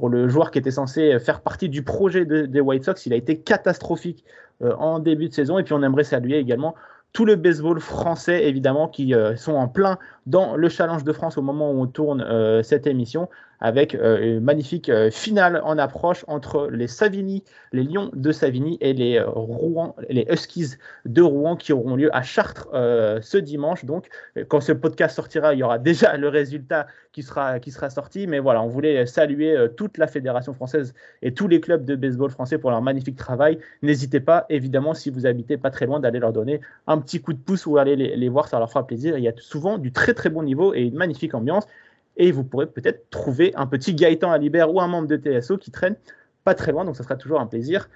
le 0.09 0.27
joueur 0.27 0.51
qui 0.51 0.59
était 0.59 0.71
censé 0.71 1.19
faire 1.19 1.41
partie 1.41 1.69
du 1.69 1.83
projet 1.83 2.25
des 2.25 2.59
White 2.59 2.83
Sox. 2.83 3.05
Il 3.05 3.13
a 3.13 3.15
été 3.15 3.39
catastrophique 3.39 4.23
en 4.61 4.99
début 4.99 5.29
de 5.29 5.33
saison. 5.33 5.57
Et 5.59 5.63
puis, 5.63 5.73
on 5.73 5.81
aimerait 5.83 6.03
saluer 6.03 6.37
également 6.37 6.75
tout 7.13 7.25
le 7.25 7.35
baseball 7.35 7.79
français, 7.79 8.45
évidemment, 8.45 8.87
qui 8.87 9.13
euh, 9.13 9.35
sont 9.35 9.53
en 9.53 9.67
plein 9.67 9.97
dans 10.29 10.55
le 10.55 10.69
Challenge 10.69 11.03
de 11.03 11.11
France 11.11 11.37
au 11.37 11.41
moment 11.41 11.71
où 11.71 11.81
on 11.81 11.87
tourne 11.87 12.21
euh, 12.21 12.61
cette 12.61 12.85
émission 12.85 13.29
avec 13.61 13.93
euh, 13.93 14.37
une 14.37 14.39
magnifique 14.39 14.87
euh, 14.87 15.11
finale 15.11 15.59
en 15.65 15.77
approche 15.77 16.23
entre 16.27 16.69
les 16.71 16.87
Savigny, 16.87 17.43
les 17.73 17.83
Lions 17.83 18.09
de 18.13 18.31
Savigny 18.31 18.77
et 18.79 18.93
les 18.93 19.19
Rouen, 19.21 19.95
les 20.07 20.25
Huskies 20.29 20.75
de 21.05 21.21
Rouen 21.21 21.57
qui 21.57 21.73
auront 21.73 21.95
lieu 21.95 22.15
à 22.15 22.21
Chartres 22.21 22.69
ce 22.71 23.37
dimanche. 23.37 23.85
Donc, 23.85 24.07
quand 24.47 24.61
ce 24.61 24.71
podcast 24.71 25.15
sortira, 25.15 25.53
il 25.53 25.59
y 25.59 25.63
aura 25.63 25.77
déjà 25.89 26.15
le 26.15 26.29
résultat 26.29 26.87
qui 27.11 27.23
sera, 27.23 27.59
qui 27.59 27.71
sera 27.71 27.89
sorti. 27.89 28.27
Mais 28.27 28.39
voilà, 28.39 28.61
on 28.61 28.67
voulait 28.67 29.05
saluer 29.05 29.67
toute 29.75 29.97
la 29.97 30.07
fédération 30.07 30.53
française 30.53 30.93
et 31.21 31.33
tous 31.33 31.47
les 31.47 31.59
clubs 31.59 31.83
de 31.83 31.95
baseball 31.95 32.29
français 32.29 32.57
pour 32.57 32.71
leur 32.71 32.81
magnifique 32.81 33.17
travail. 33.17 33.59
N'hésitez 33.81 34.19
pas, 34.19 34.45
évidemment, 34.49 34.93
si 34.93 35.09
vous 35.09 35.25
habitez 35.25 35.57
pas 35.57 35.69
très 35.69 35.85
loin, 35.85 35.99
d'aller 35.99 36.19
leur 36.19 36.33
donner 36.33 36.61
un 36.87 36.97
petit 36.99 37.21
coup 37.21 37.33
de 37.33 37.39
pouce 37.39 37.65
ou 37.65 37.77
aller 37.77 37.95
les, 37.95 38.15
les 38.15 38.29
voir, 38.29 38.47
ça 38.47 38.57
leur 38.57 38.69
fera 38.69 38.87
plaisir. 38.87 39.17
Il 39.17 39.23
y 39.23 39.27
a 39.27 39.33
souvent 39.37 39.77
du 39.77 39.91
très 39.91 40.13
très 40.19 40.29
bon 40.29 40.43
niveau 40.43 40.73
et 40.73 40.81
une 40.81 40.95
magnifique 40.95 41.33
ambiance 41.33 41.65
et 42.17 42.31
vous 42.31 42.43
pourrez 42.43 42.67
peut-être 42.67 43.09
trouver 43.09 43.53
un 43.55 43.65
petit 43.65 43.95
Gaëtan 43.95 44.31
Alibert 44.31 44.71
ou 44.71 44.81
un 44.81 44.87
membre 44.87 45.07
de 45.07 45.15
TSO 45.15 45.57
qui 45.57 45.71
traîne 45.71 45.95
pas 46.43 46.53
très 46.53 46.71
loin, 46.71 46.85
donc 46.85 46.95
ça 46.95 47.03
sera 47.03 47.15
toujours 47.15 47.39
un 47.39 47.47
plaisir 47.47 47.89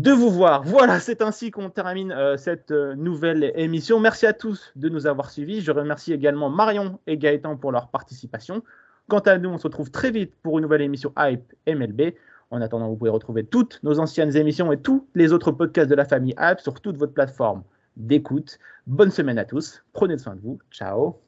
de 0.00 0.12
vous 0.12 0.30
voir. 0.30 0.62
Voilà, 0.62 1.00
c'est 1.00 1.22
ainsi 1.22 1.50
qu'on 1.50 1.70
termine 1.70 2.12
euh, 2.12 2.36
cette 2.36 2.70
euh, 2.70 2.94
nouvelle 2.94 3.52
émission. 3.56 3.98
Merci 3.98 4.26
à 4.26 4.32
tous 4.32 4.72
de 4.76 4.88
nous 4.88 5.08
avoir 5.08 5.30
suivis. 5.30 5.60
Je 5.60 5.72
remercie 5.72 6.12
également 6.12 6.50
Marion 6.50 7.00
et 7.08 7.18
Gaëtan 7.18 7.56
pour 7.56 7.72
leur 7.72 7.88
participation. 7.88 8.62
Quant 9.08 9.18
à 9.18 9.38
nous, 9.38 9.48
on 9.48 9.58
se 9.58 9.64
retrouve 9.64 9.90
très 9.90 10.12
vite 10.12 10.34
pour 10.42 10.58
une 10.58 10.62
nouvelle 10.62 10.82
émission 10.82 11.12
Hype 11.18 11.52
MLB. 11.66 12.14
En 12.50 12.60
attendant, 12.60 12.88
vous 12.88 12.96
pouvez 12.96 13.10
retrouver 13.10 13.44
toutes 13.44 13.80
nos 13.82 13.98
anciennes 13.98 14.36
émissions 14.36 14.70
et 14.70 14.80
tous 14.80 15.08
les 15.16 15.32
autres 15.32 15.50
podcasts 15.50 15.90
de 15.90 15.96
la 15.96 16.04
famille 16.04 16.34
Hype 16.38 16.60
sur 16.60 16.80
toute 16.80 16.96
votre 16.96 17.12
plateforme 17.12 17.64
d'écoute. 17.96 18.58
Bonne 18.86 19.10
semaine 19.10 19.38
à 19.38 19.44
tous. 19.44 19.82
Prenez 19.92 20.16
soin 20.18 20.36
de 20.36 20.40
vous. 20.40 20.60
Ciao. 20.70 21.18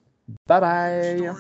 Bye 0.47 0.61
bye. 0.61 1.35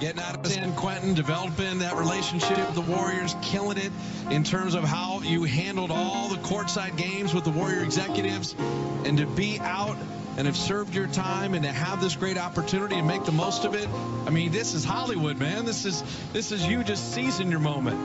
Getting 0.00 0.20
out 0.20 0.34
of 0.34 0.46
San 0.50 0.74
Quentin, 0.74 1.14
developing 1.14 1.78
that 1.78 1.96
relationship 1.96 2.58
with 2.58 2.74
the 2.74 2.92
Warriors, 2.92 3.36
killing 3.40 3.78
it 3.78 3.92
in 4.30 4.42
terms 4.42 4.74
of 4.74 4.82
how 4.82 5.20
you 5.20 5.44
handled 5.44 5.92
all 5.92 6.28
the 6.28 6.38
courtside 6.38 6.96
games 6.96 7.32
with 7.32 7.44
the 7.44 7.50
Warrior 7.50 7.84
executives, 7.84 8.56
and 9.04 9.18
to 9.18 9.26
be 9.26 9.60
out 9.60 9.96
and 10.36 10.46
have 10.46 10.56
served 10.56 10.94
your 10.94 11.06
time 11.06 11.54
and 11.54 11.62
to 11.62 11.70
have 11.70 12.00
this 12.00 12.16
great 12.16 12.38
opportunity 12.38 12.96
and 12.96 13.06
make 13.06 13.24
the 13.24 13.32
most 13.32 13.64
of 13.64 13.74
it. 13.74 13.88
I 14.26 14.30
mean, 14.30 14.50
this 14.50 14.74
is 14.74 14.84
Hollywood, 14.84 15.38
man. 15.38 15.64
This 15.64 15.84
is 15.84 16.02
this 16.32 16.50
is 16.50 16.66
you 16.66 16.82
just 16.82 17.12
seizing 17.14 17.50
your 17.50 17.60
moment. 17.60 17.96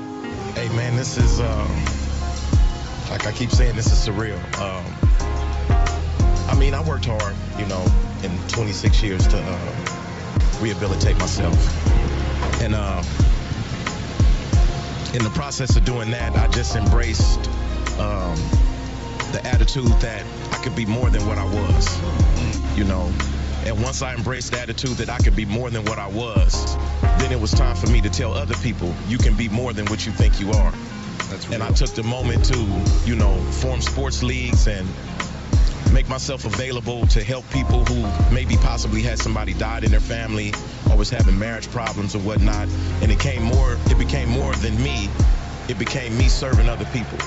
Hey, 0.56 0.68
man, 0.76 0.96
this 0.96 1.18
is 1.18 1.40
uh, 1.40 1.68
like 3.10 3.26
I 3.26 3.32
keep 3.32 3.50
saying, 3.50 3.76
this 3.76 3.92
is 3.92 4.08
surreal. 4.08 4.38
Um, 4.60 4.86
I 6.50 6.56
mean, 6.60 6.74
I 6.74 6.82
worked 6.82 7.06
hard, 7.06 7.36
you 7.58 7.66
know, 7.66 7.86
in 8.24 8.38
26 8.48 9.04
years 9.04 9.28
to 9.28 9.38
uh, 9.38 10.60
rehabilitate 10.62 11.18
myself, 11.18 11.56
and 12.62 12.74
uh, 12.76 13.04
in 15.14 15.24
the 15.24 15.32
process 15.32 15.76
of 15.76 15.86
doing 15.86 16.12
that, 16.12 16.36
I 16.36 16.48
just 16.48 16.76
embraced 16.76 17.50
um, 18.00 18.36
the 19.32 19.42
attitude 19.46 19.88
that 20.02 20.24
I 20.52 20.58
could 20.64 20.76
be 20.76 20.86
more 20.86 21.10
than 21.10 21.26
what 21.28 21.38
I 21.38 21.46
was, 21.46 22.78
you 22.78 22.84
know. 22.84 23.12
And 23.66 23.82
once 23.84 24.02
I 24.02 24.14
embraced 24.14 24.52
the 24.52 24.60
attitude 24.60 24.98
that 24.98 25.10
I 25.10 25.18
could 25.18 25.36
be 25.36 25.46
more 25.46 25.70
than 25.70 25.84
what 25.86 26.00
I 26.00 26.08
was, 26.08 26.78
then 27.20 27.32
it 27.32 27.40
was 27.40 27.52
time 27.52 27.76
for 27.76 27.88
me 27.88 28.02
to 28.02 28.10
tell 28.10 28.34
other 28.34 28.56
people, 28.56 28.94
you 29.08 29.18
can 29.18 29.36
be 29.36 29.50
more 29.50 29.74
than 29.74 29.86
what 29.88 30.06
you 30.06 30.12
think 30.12 30.40
you 30.40 30.52
are. 30.52 30.74
and 31.52 31.62
I 31.62 31.72
took 31.72 31.90
the 31.92 32.04
moment 32.04 32.46
to, 32.46 32.60
you 33.06 33.16
know, 33.16 33.36
form 33.52 33.82
sports 33.82 34.24
leagues 34.24 34.68
and 34.68 34.88
make 35.94 36.10
myself 36.10 36.46
available 36.46 37.06
to 37.08 37.24
help 37.24 37.50
people 37.52 37.86
who 37.86 38.34
maybe 38.34 38.56
possibly 38.58 39.02
had 39.02 39.20
somebody 39.20 39.54
died 39.54 39.84
in 39.84 39.92
their 39.92 40.00
family 40.00 40.54
or 40.90 40.98
was 40.98 41.10
having 41.10 41.38
marriage 41.38 41.70
problems 41.72 42.16
or 42.16 42.20
whatnot. 42.20 42.68
And 43.02 43.12
it 43.12 43.20
came 43.20 43.44
more, 43.44 43.78
it 43.88 43.98
became 43.98 44.30
more 44.30 44.54
than 44.56 44.82
me. 44.82 45.10
It 45.68 45.78
became 45.78 46.18
me 46.18 46.30
serving 46.30 46.70
other 46.70 46.86
people. 46.86 47.20